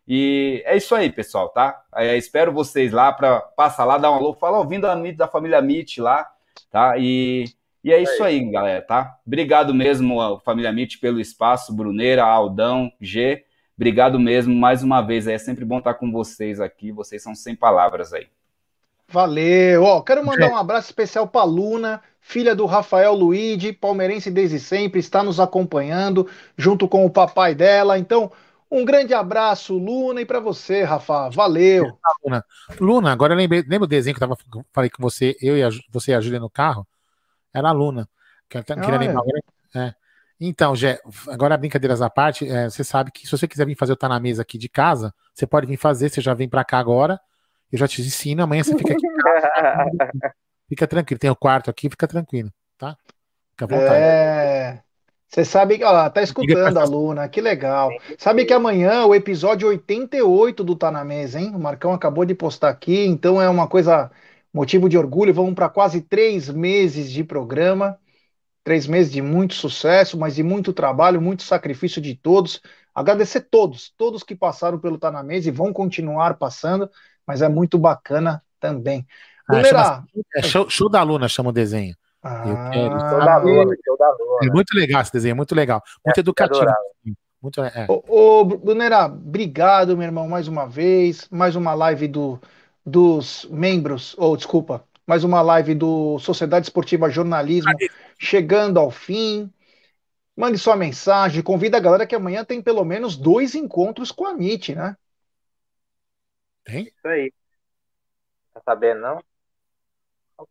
[0.09, 1.83] E é isso aí, pessoal, tá?
[1.95, 5.61] É, espero vocês lá para passar lá, dar um alô, falar ouvindo a da família
[5.61, 6.29] Meet lá,
[6.71, 6.97] tá?
[6.97, 7.45] E,
[7.83, 9.19] e é isso aí, galera, tá?
[9.27, 13.45] Obrigado mesmo, família Meet, pelo espaço, Bruneira, Aldão, G.
[13.77, 15.27] Obrigado mesmo mais uma vez.
[15.27, 16.93] É sempre bom estar com vocês aqui.
[16.93, 18.27] Vocês são sem palavras aí.
[19.17, 19.83] Valeu.
[19.83, 25.01] Ó, quero mandar um abraço especial para Luna, filha do Rafael Luigi, palmeirense desde sempre,
[25.01, 27.99] está nos acompanhando junto com o papai dela.
[27.99, 28.31] Então,
[28.71, 31.31] um grande abraço, Luna, e para você, Rafa.
[31.31, 31.99] Valeu.
[32.23, 32.45] Luna,
[32.79, 34.39] Luna agora eu lembrei, lembra o desenho que eu tava,
[34.71, 36.87] falei com você, eu e a, você e a Júlia no carro?
[37.55, 38.07] Era a Luna.
[38.51, 39.23] Que queria ah, lembrar é.
[39.23, 39.41] agora.
[39.77, 39.95] É.
[40.39, 43.95] Então, Gé, agora brincadeiras à parte, é, você sabe que se você quiser vir fazer
[43.95, 46.63] o Tá na Mesa aqui de casa, você pode vir fazer, você já vem para
[46.63, 47.19] cá agora,
[47.73, 49.07] eu já te ensino, amanhã você fica aqui.
[50.69, 52.97] fica tranquilo, tem o quarto aqui, fica tranquilo, tá?
[53.51, 53.95] Fica à vontade.
[53.95, 54.83] É.
[55.29, 57.91] Você sabe que, ó, tá escutando a Luna, que legal.
[58.17, 61.53] Sabe que amanhã o episódio 88 do Tá na Mesa, hein?
[61.55, 64.11] O Marcão acabou de postar aqui, então é uma coisa,
[64.55, 65.35] motivo de orgulho.
[65.35, 67.99] Vamos para quase três meses de programa.
[68.63, 72.61] Três meses de muito sucesso, mas de muito trabalho, muito sacrifício de todos.
[72.95, 76.91] Agradecer todos, todos que passaram pelo Tá na Mesa e vão continuar passando,
[77.27, 79.07] mas é muito bacana também.
[79.49, 81.95] Ah, chama, é show, show, da Luna, chama o desenho.
[82.23, 84.39] Ah, quero, show da Luna, show da Luna.
[84.43, 85.83] É muito legal esse desenho, muito legal.
[86.05, 86.67] Muito é, educativo.
[87.41, 87.87] Muito, é.
[87.89, 91.29] Ô, ô, Brunera, obrigado, meu irmão, mais uma vez.
[91.31, 92.41] Mais uma live do,
[92.85, 97.73] dos membros, ou desculpa, mais uma live do Sociedade Esportiva Jornalismo
[98.19, 99.51] chegando ao fim.
[100.37, 104.33] Mande sua mensagem, convida a galera que amanhã tem pelo menos dois encontros com a
[104.33, 104.97] MIT, né?
[106.67, 106.83] Tem?
[106.83, 107.33] Isso aí.
[108.53, 109.23] Tá sabendo, não?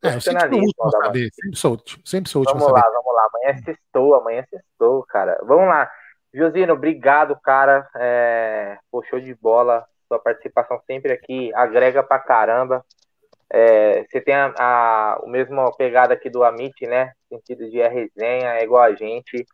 [0.04, 1.30] É, eu sempre sou saber.
[1.34, 3.28] Sempre sou, sempre sou Vamos lá, vamos lá.
[3.28, 5.38] Amanhã é sextou, amanhã é sextou, cara.
[5.44, 5.92] Vamos lá.
[6.34, 7.88] Josino, obrigado, cara.
[7.96, 8.80] É...
[8.90, 9.86] Pô, show de bola.
[10.08, 12.84] Sua participação sempre aqui agrega pra caramba.
[13.50, 17.14] É, você tem a, a, o mesmo pegada aqui do Amit, né?
[17.30, 19.46] sentido de é resenha, é igual a gente.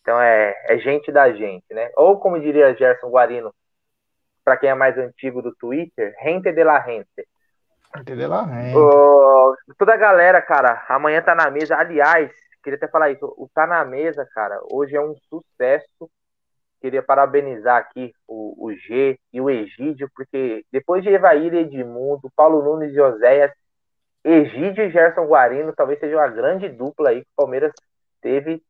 [0.00, 1.90] Então é, é gente da gente, né?
[1.96, 3.54] Ou como diria Gerson Guarino,
[4.46, 7.28] para quem é mais antigo do Twitter, rente de la gente.
[7.92, 8.74] Rente de la gente.
[9.76, 11.76] toda a galera, cara, amanhã tá na mesa.
[11.76, 12.30] Aliás,
[12.62, 16.08] queria até falar isso, o Tá na Mesa, cara, hoje é um sucesso
[16.80, 22.30] queria parabenizar aqui o, o G e o Egídio, porque depois de Evair e Edmundo,
[22.36, 23.50] Paulo Nunes e Oséias,
[24.22, 27.72] Egídio e Gerson Guarino talvez seja uma grande dupla aí que o Palmeiras
[28.20, 28.62] teve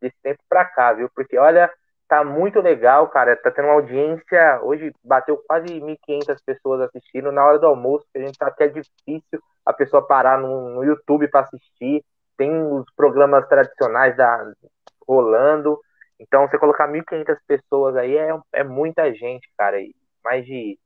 [0.00, 1.08] desse tempo para cá, viu?
[1.14, 1.68] Porque olha,
[2.08, 3.36] tá muito legal, cara.
[3.36, 4.60] Tá tendo uma audiência.
[4.62, 8.64] Hoje bateu quase 1.500 pessoas assistindo na hora do almoço, que a gente sabe que
[8.64, 12.04] é difícil a pessoa parar no, no YouTube para assistir.
[12.36, 14.52] Tem os programas tradicionais da
[15.06, 15.78] rolando.
[16.18, 19.80] Então, você colocar 1.500 pessoas aí é, é muita gente, cara.
[19.80, 19.94] E
[20.24, 20.78] mais de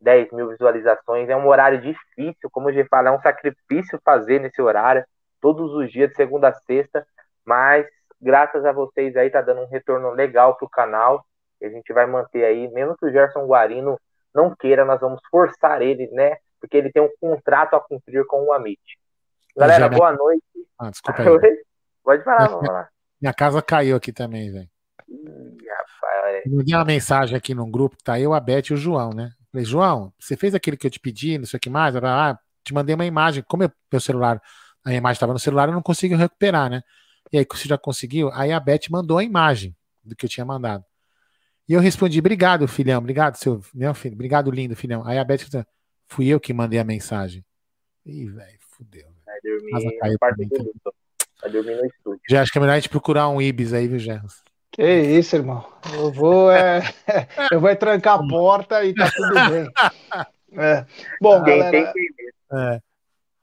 [0.00, 1.28] 10 mil visualizações.
[1.28, 5.04] É um horário difícil, como eu fala, é um sacrifício fazer nesse horário,
[5.40, 7.06] todos os dias, de segunda a sexta.
[7.44, 7.86] Mas,
[8.20, 11.24] graças a vocês aí, tá dando um retorno legal pro canal.
[11.62, 13.98] A gente vai manter aí, mesmo que o Gerson Guarino
[14.34, 16.36] não queira, nós vamos forçar ele, né?
[16.60, 18.80] Porque ele tem um contrato a cumprir com o Amit.
[19.56, 20.44] Galera, boa noite.
[20.78, 21.28] Ah, desculpa aí.
[22.04, 22.88] Pode falar, vamos falar.
[23.20, 24.68] Minha casa caiu aqui também, velho.
[26.46, 29.30] Mandei uma mensagem aqui num grupo tá eu, a Beth e o João, né?
[29.50, 31.96] Falei, João, você fez aquele que eu te pedi, não sei o que mais?
[31.96, 33.42] Ah, te mandei uma imagem.
[33.42, 34.40] Como eu, meu celular,
[34.84, 36.82] a imagem estava no celular, eu não consigo recuperar, né?
[37.32, 38.30] E aí, você já conseguiu?
[38.32, 40.84] Aí a Beth mandou a imagem do que eu tinha mandado.
[41.68, 45.06] E eu respondi, obrigado, filhão, obrigado, seu meu filho, obrigado, lindo, filhão.
[45.06, 45.66] Aí a Beth disse,
[46.06, 47.44] fui eu que mandei a mensagem.
[48.06, 49.06] Ih, velho, fudeu.
[49.26, 50.18] Vai dormir, caiu
[51.40, 52.20] vai dormir no estúdio.
[52.28, 54.42] Já acho que é melhor a gente procurar um Ibis aí, viu, Gerros?
[54.72, 55.66] Que isso, irmão.
[55.92, 56.82] Eu vou, é,
[57.52, 59.68] eu vou trancar a porta e tá tudo bem.
[60.50, 60.86] É.
[61.20, 62.80] Bom, Quem galera, tem que É.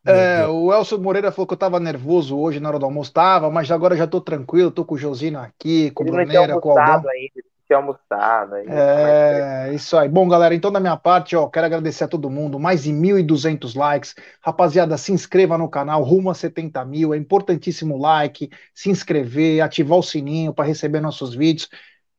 [0.05, 3.49] é, o Elcio Moreira falou que eu tava nervoso hoje na hora do almoço, tava,
[3.49, 6.79] mas agora já tô tranquilo, tô com o Josino aqui, com o Bruneira, com o
[6.79, 7.09] Aldão.
[7.09, 7.45] ainda.
[7.65, 8.71] Tinha almoçado ainda.
[8.71, 10.07] É, isso aí.
[10.07, 13.75] Bom, galera, então da minha parte, ó, quero agradecer a todo mundo, mais de 1.200
[13.75, 14.13] likes.
[14.39, 17.11] Rapaziada, se inscreva no canal, rumo a 70 mil.
[17.11, 21.67] É importantíssimo o like, se inscrever, ativar o sininho para receber nossos vídeos.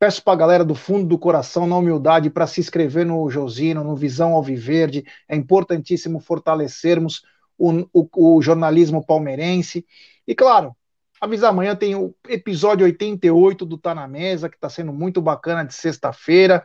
[0.00, 3.94] Peço pra galera do fundo do coração, na humildade, para se inscrever no Josino, no
[3.94, 5.04] Visão Alviverde.
[5.28, 7.22] É importantíssimo fortalecermos
[7.58, 9.84] o, o- o jornalismo palmeirense.
[10.26, 10.74] E claro,
[11.20, 15.64] avisar amanhã tem o episódio 88 do Tá na Mesa, que tá sendo muito bacana
[15.64, 16.64] de sexta-feira.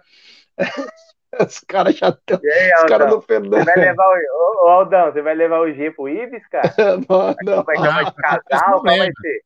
[1.40, 2.40] Os caras já estão.
[2.44, 3.64] E Os caras do Fernando.
[3.64, 4.66] Você vai levar o.
[4.66, 6.74] Ô, Aldão, você vai levar o G pro Ibis, cara?
[7.10, 7.64] Não, não.
[7.64, 8.82] Vai chamar de não tem casal?
[8.82, 9.42] Qual vai ser?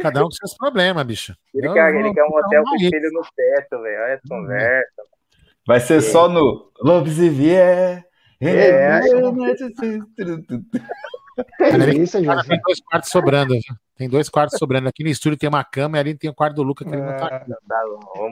[0.00, 1.36] Cada um com seus problemas, bicho.
[1.54, 4.02] Ele Eu quer, ele quer um hotel com espelho no teto, velho.
[4.02, 5.02] Olha essa conversa.
[5.66, 8.07] Vai ser só no Love se vier.
[8.40, 9.00] É,
[11.60, 12.48] Olha, Que isso, Cara, José.
[12.48, 13.54] tem dois quartos sobrando.
[13.96, 14.88] Tem dois quartos sobrando.
[14.88, 17.02] Aqui no estúdio tem uma cama e ali tem o quarto do Lucas que ele
[17.02, 17.52] não tá aqui.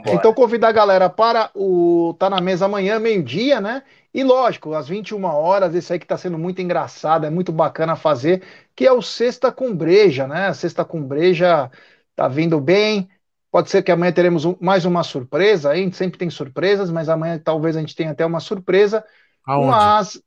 [0.06, 3.82] Então, convidar a galera para o Tá na Mesa amanhã, meio-dia, né?
[4.14, 7.96] E lógico, às 21 horas, esse aí que tá sendo muito engraçado, é muito bacana
[7.96, 8.42] fazer,
[8.74, 10.46] que é o Sexta com Breja, né?
[10.46, 11.70] A Sexta com Breja
[12.14, 13.08] tá vindo bem.
[13.50, 17.40] Pode ser que amanhã teremos mais uma surpresa, a gente sempre tem surpresas, mas amanhã
[17.42, 19.04] talvez a gente tenha até uma surpresa.
[19.46, 19.70] Aonde?
[19.70, 20.22] Mas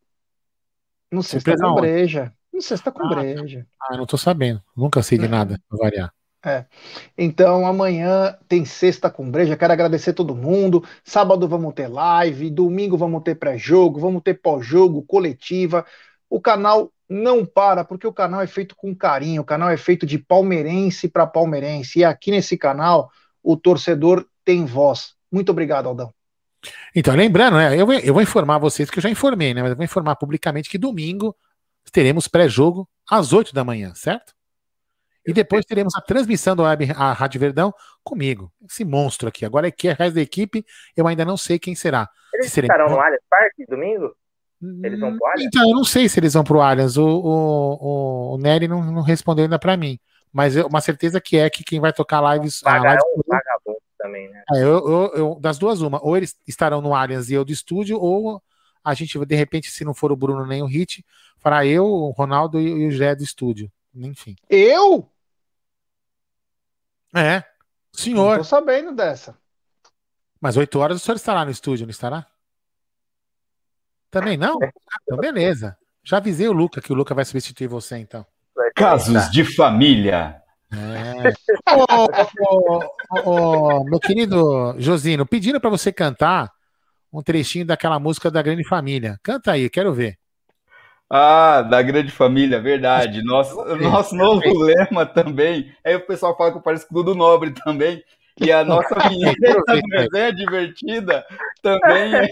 [1.12, 1.76] no Sexta com?
[1.76, 2.34] Breja.
[2.54, 3.16] No Sexta com Ah, tá.
[3.16, 3.68] Breja.
[3.82, 4.62] Ah, não tô sabendo.
[4.76, 5.30] Nunca sei de Hum.
[5.30, 6.14] nada, pra variar.
[7.18, 9.58] Então, amanhã tem sexta com breja.
[9.58, 10.86] Quero agradecer todo mundo.
[11.04, 15.86] Sábado vamos ter live, domingo vamos ter pré-jogo, vamos ter pós-jogo, coletiva.
[16.30, 19.42] O canal não para, porque o canal é feito com carinho.
[19.42, 22.00] O canal é feito de palmeirense para palmeirense.
[22.00, 23.12] E aqui nesse canal,
[23.44, 25.16] o torcedor tem voz.
[25.30, 26.14] Muito obrigado, Aldão.
[26.96, 27.80] Então, lembrando, né?
[27.80, 29.62] Eu, vou- eu vou informar vocês, que eu já informei, né?
[29.62, 31.36] Mas eu vou informar publicamente que domingo
[31.92, 34.34] teremos pré-jogo às 8 da manhã, certo?
[35.26, 37.74] E depois teremos a transmissão da web, a Rádio Verdão
[38.04, 38.52] comigo.
[38.70, 39.46] Esse monstro aqui.
[39.46, 40.66] Agora é que é resto da equipe,
[40.96, 42.10] eu ainda não sei quem será.
[42.34, 44.16] Eles Se estarão no Allianz Parque domingo?
[44.84, 45.46] Eles vão pro Allianz?
[45.46, 46.98] Então, eu não sei se eles vão pro Allianz.
[46.98, 47.78] O, o,
[48.32, 50.00] o, o Nery não, não respondeu ainda pra mim.
[50.34, 52.62] Mas eu- uma certeza que é que quem vai tocar lives.
[52.64, 54.44] A Paga live vagabundo também, né?
[54.54, 56.04] É, eu, eu- eu- das duas, uma.
[56.04, 58.42] Ou eles estarão no Allianz e eu do estúdio, ou
[58.84, 61.06] a gente, de repente, se não for o Bruno nem o Hit,
[61.38, 63.72] fará eu, o Ronaldo e, e o Jé do estúdio.
[63.94, 64.36] Enfim.
[64.50, 65.10] Eu?
[67.14, 67.38] É.
[67.40, 67.44] Não
[67.94, 68.38] Senhor.
[68.38, 69.38] tô sabendo dessa.
[70.40, 72.26] Mas 8 horas o senhor estará no estúdio, não estará?
[74.10, 74.58] Também não?
[75.04, 75.78] Então, beleza.
[76.04, 78.26] Já avisei o Luca que o Luca vai substituir você, então.
[78.76, 80.42] Casos de família.
[80.72, 81.34] É.
[81.76, 82.80] Ô,
[83.12, 86.52] ô, ô, meu querido Josino, pedindo pra você cantar
[87.12, 89.20] um trechinho daquela música da Grande Família.
[89.24, 90.18] Canta aí, quero ver.
[91.10, 93.24] Ah, da grande família, verdade.
[93.24, 95.74] Nosso, nosso novo lema também.
[95.84, 98.04] Aí o pessoal fala que eu pareço Dudu Nobre também.
[98.40, 101.26] E a nossa vinheta ver, do Resenha Divertida
[101.64, 102.28] também é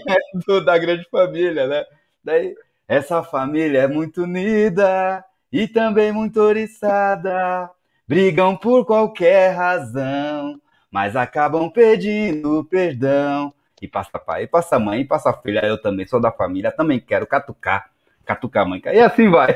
[0.46, 1.84] do, da grande família, né?
[2.22, 2.54] Daí,
[2.86, 7.68] essa família é muito unida e também muito oriçada.
[8.08, 10.58] Brigam por qualquer razão,
[10.90, 13.52] mas acabam pedindo perdão.
[13.82, 15.64] E passa pai, e passa mãe, e passa filha.
[15.64, 17.90] Eu também sou da família, também quero catucar.
[18.24, 18.82] Catucar a mãe.
[18.86, 19.50] E assim vai.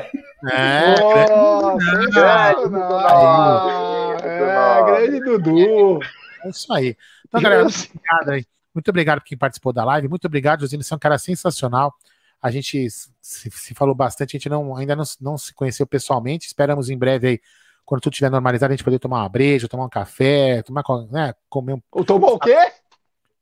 [0.51, 0.95] É,
[1.31, 2.61] Oh, Grande.
[2.63, 4.23] Dudu.
[4.23, 5.99] É, grande Dudu.
[6.43, 6.95] é isso aí.
[7.27, 8.45] Então, galera, muito obrigado aí.
[8.73, 10.07] Muito obrigado por quem participou da live.
[10.07, 10.83] Muito obrigado, Josino.
[10.83, 11.93] Você é um cara sensacional.
[12.41, 16.47] A gente se, se falou bastante, a gente não, ainda não, não se conheceu pessoalmente.
[16.47, 17.39] Esperamos em breve aí,
[17.85, 21.33] quando tudo estiver normalizado, a gente poder tomar uma breja, tomar um café, tomar, né,
[21.49, 22.57] comer um, Tomou o quê?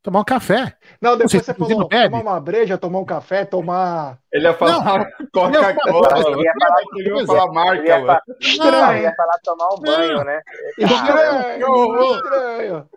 [0.02, 0.76] tomar um café.
[1.00, 4.18] Não, depois Você- você você falou não tomar uma breja, tomar um café, tomar.
[4.34, 6.30] Ele ia falar Coca-Cola.
[6.32, 8.08] Ele ia falar, Ele ia falar ele marca, ia, mano.
[8.08, 8.24] fa-
[8.58, 10.42] Não, ele ia falar tomar um banho, né?
[10.78, 12.90] Estranho, estranho.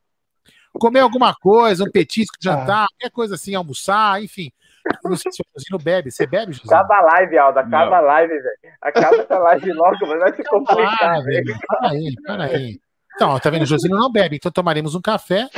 [0.73, 4.51] comer alguma coisa, um petisco, jantar, qualquer coisa assim, almoçar, enfim.
[5.05, 6.11] Eu Não sei se o Josino bebe.
[6.11, 6.75] Você bebe, Josino?
[6.77, 7.59] Acaba a live, Aldo.
[7.59, 7.95] Acaba Não.
[7.95, 8.59] a live, velho.
[8.83, 11.45] Acaba essa live logo, mas vai se complicar, Ah, velho.
[11.47, 11.59] velho.
[11.81, 12.81] Peraí, peraí.
[13.15, 13.63] Então, ó, tá vendo?
[13.63, 15.49] O Josino não bebe, então tomaremos um café.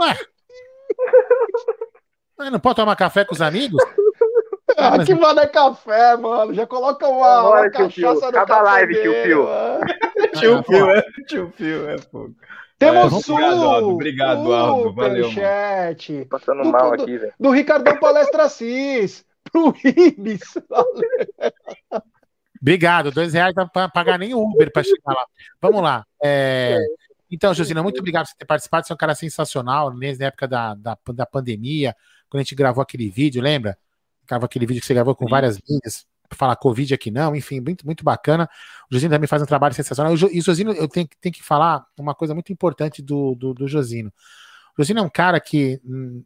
[0.00, 0.18] Ué.
[2.50, 3.82] Não pode tomar café com os amigos?
[4.76, 6.52] Ah, mas- que mano é café, mano.
[6.52, 9.44] Já coloca uma, Vambora, uma tio cachaça no Acaba a live, tio dele, Fio.
[9.46, 9.80] mano.
[10.34, 11.02] Tio Fio, é.
[11.28, 12.34] Tio Fio, é fogo.
[12.78, 13.88] Temos É, obrigado, Aldo.
[13.90, 14.92] Obrigado, Aldo.
[14.94, 15.28] Valeu.
[15.28, 17.32] Superchat Passando Do- mal do- aqui, velho.
[17.38, 19.24] do Ricardão Palestra Cis.
[19.50, 20.40] Pro Ibis.
[22.60, 25.26] Obrigado, dois reais não pra pagar nem o Uber para chegar lá.
[25.60, 26.04] Vamos lá.
[26.22, 26.78] É,
[27.30, 28.86] Então, Josina, muito obrigado por ter participado.
[28.86, 31.94] Você é um cara sensacional, desde a época da, da, da pandemia,
[32.28, 33.76] quando a gente gravou aquele vídeo, lembra?
[34.26, 35.30] Gravou aquele vídeo que você gravou com Sim.
[35.30, 38.48] várias linhas falar Covid aqui não, enfim, muito, muito bacana.
[38.90, 40.12] O Josino também faz um trabalho sensacional.
[40.12, 43.68] E o Josino, eu tenho, tenho que falar uma coisa muito importante do, do, do
[43.68, 44.12] Josino.
[44.76, 46.24] O Josino é um cara que, hum,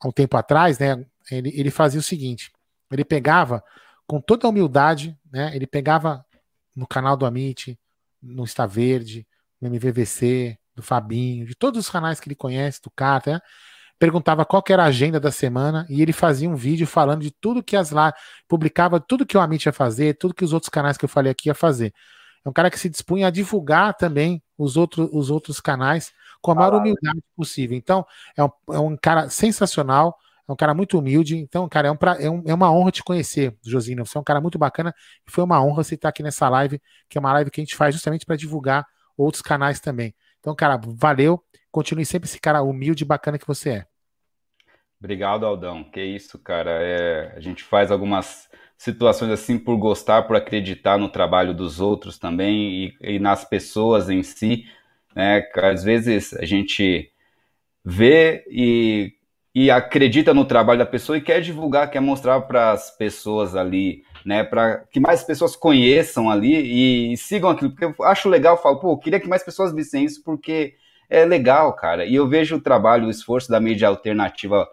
[0.00, 2.52] há um tempo atrás, né, ele, ele fazia o seguinte:
[2.90, 3.62] ele pegava,
[4.06, 6.24] com toda a humildade, né, ele pegava
[6.74, 7.78] no canal do Amit,
[8.22, 9.26] no Está Verde,
[9.60, 13.40] no MVVC, do Fabinho, de todos os canais que ele conhece, do Carter, né,
[13.98, 17.62] perguntava qual era a agenda da semana e ele fazia um vídeo falando de tudo
[17.62, 18.12] que as lá
[18.46, 21.32] publicava tudo que o Amit ia fazer, tudo que os outros canais que eu falei
[21.32, 21.92] aqui ia fazer.
[22.44, 26.52] É um cara que se dispunha a divulgar também os, outro, os outros canais com
[26.52, 27.76] a maior humildade possível.
[27.76, 28.06] Então,
[28.36, 30.16] é um, é um cara sensacional,
[30.48, 31.36] é um cara muito humilde.
[31.36, 34.06] Então, cara, é, um, pra, é, um, é uma honra te conhecer, Josino.
[34.06, 34.94] Você é um cara muito bacana
[35.26, 37.64] e foi uma honra você estar aqui nessa live, que é uma live que a
[37.64, 40.14] gente faz justamente para divulgar outros canais também.
[40.38, 41.42] Então, cara, valeu.
[41.78, 43.86] Continue sempre esse cara humilde e bacana que você é.
[44.98, 45.84] Obrigado, Aldão.
[45.84, 46.72] Que isso, cara.
[46.82, 52.18] É, a gente faz algumas situações assim por gostar, por acreditar no trabalho dos outros
[52.18, 54.64] também e, e nas pessoas em si.
[55.14, 55.48] Né?
[55.54, 57.12] Às vezes a gente
[57.84, 59.12] vê e,
[59.54, 64.02] e acredita no trabalho da pessoa e quer divulgar, quer mostrar para as pessoas ali,
[64.24, 64.42] né?
[64.42, 67.70] Para que mais pessoas conheçam ali e, e, sigam aquilo.
[67.70, 70.74] Porque eu acho legal, eu falo, pô, eu queria que mais pessoas vissem isso porque
[71.08, 72.04] é legal, cara.
[72.04, 74.68] E eu vejo o trabalho, o esforço da mídia alternativa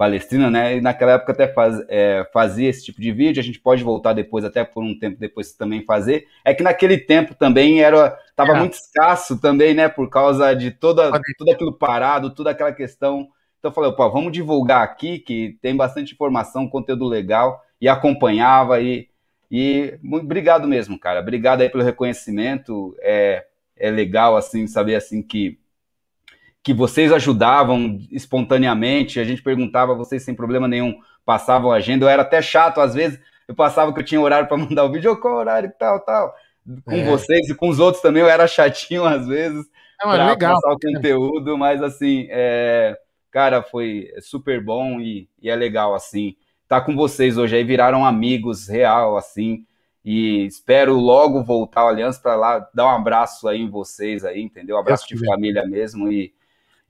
[0.00, 0.78] Palestina, né?
[0.78, 4.14] E naquela época até faz, é, fazia esse tipo de vídeo, a gente pode voltar
[4.14, 6.26] depois, até por um tempo depois também fazer.
[6.42, 8.58] É que naquele tempo também era estava é.
[8.58, 9.90] muito escasso também, né?
[9.90, 13.28] Por causa de toda, tudo aquilo parado, toda aquela questão.
[13.58, 18.80] Então eu falei, pô, vamos divulgar aqui, que tem bastante informação, conteúdo legal, e acompanhava,
[18.80, 19.06] e,
[19.50, 21.20] e muito, obrigado mesmo, cara.
[21.20, 22.96] Obrigado aí pelo reconhecimento.
[23.00, 23.44] É,
[23.76, 25.58] é legal, assim, saber assim que
[26.62, 32.08] que vocês ajudavam espontaneamente, a gente perguntava, vocês sem problema nenhum passavam a agenda, eu
[32.08, 33.18] era até chato às vezes,
[33.48, 36.34] eu passava que eu tinha horário para mandar o vídeo, qual horário tal, tal.
[36.84, 37.04] Com é.
[37.04, 39.66] vocês e com os outros também eu era chatinho às vezes
[39.98, 40.54] para legal.
[40.54, 42.96] passar o conteúdo, mas assim, é,
[43.30, 46.36] cara, foi super bom e, e é legal assim.
[46.68, 49.66] Tá com vocês hoje aí, viraram amigos real assim.
[50.02, 54.40] E espero logo voltar ao Aliança para lá dar um abraço aí em vocês aí,
[54.40, 54.76] entendeu?
[54.76, 56.32] Um abraço de família mesmo e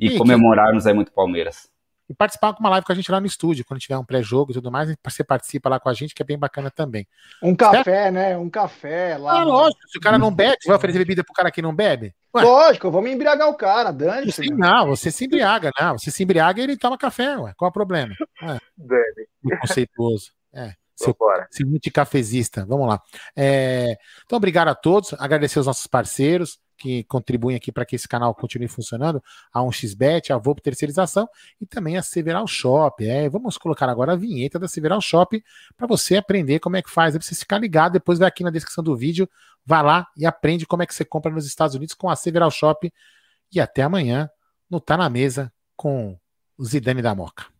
[0.00, 1.70] e, comemorarmos aí muito Palmeiras.
[2.10, 4.50] E participar com uma live com a gente lá no estúdio, quando tiver um pré-jogo
[4.50, 7.06] e tudo mais, você participa lá com a gente, que é bem bacana também.
[7.40, 8.14] Um café, certo?
[8.14, 8.36] né?
[8.36, 9.40] Um café lá.
[9.40, 11.72] Ah, lógico, se o cara não bebe, você vai oferecer bebida pro cara que não
[11.72, 12.12] bebe?
[12.34, 12.42] Ué.
[12.42, 15.96] Lógico, vamos embriagar o cara, dane -se, Não, você se embriaga, não.
[15.96, 17.54] Você se embriaga e ele toma café, ué.
[17.56, 18.12] Qual é o problema?
[18.42, 18.58] É.
[18.76, 19.58] Bebe.
[19.60, 20.32] Conceituoso.
[20.52, 20.72] É.
[20.96, 21.16] Seu,
[21.50, 22.66] seu cafezista.
[22.66, 23.00] Vamos lá.
[23.36, 23.96] É,
[24.26, 25.14] então, obrigado a todos.
[25.14, 30.30] Agradecer os nossos parceiros que contribuem aqui para que esse canal continue funcionando, a 1xBet,
[30.30, 31.28] a Volp Terceirização
[31.60, 33.06] e também a Several Shop.
[33.06, 35.44] É, vamos colocar agora a vinheta da Several Shop
[35.76, 37.14] para você aprender como é que faz.
[37.14, 39.28] É para você ficar ligado, depois vai aqui na descrição do vídeo,
[39.64, 42.50] vai lá e aprende como é que você compra nos Estados Unidos com a Several
[42.50, 42.90] Shop.
[43.52, 44.30] E até amanhã
[44.70, 46.18] no Tá Na Mesa com
[46.56, 47.59] o Zidane da Moca.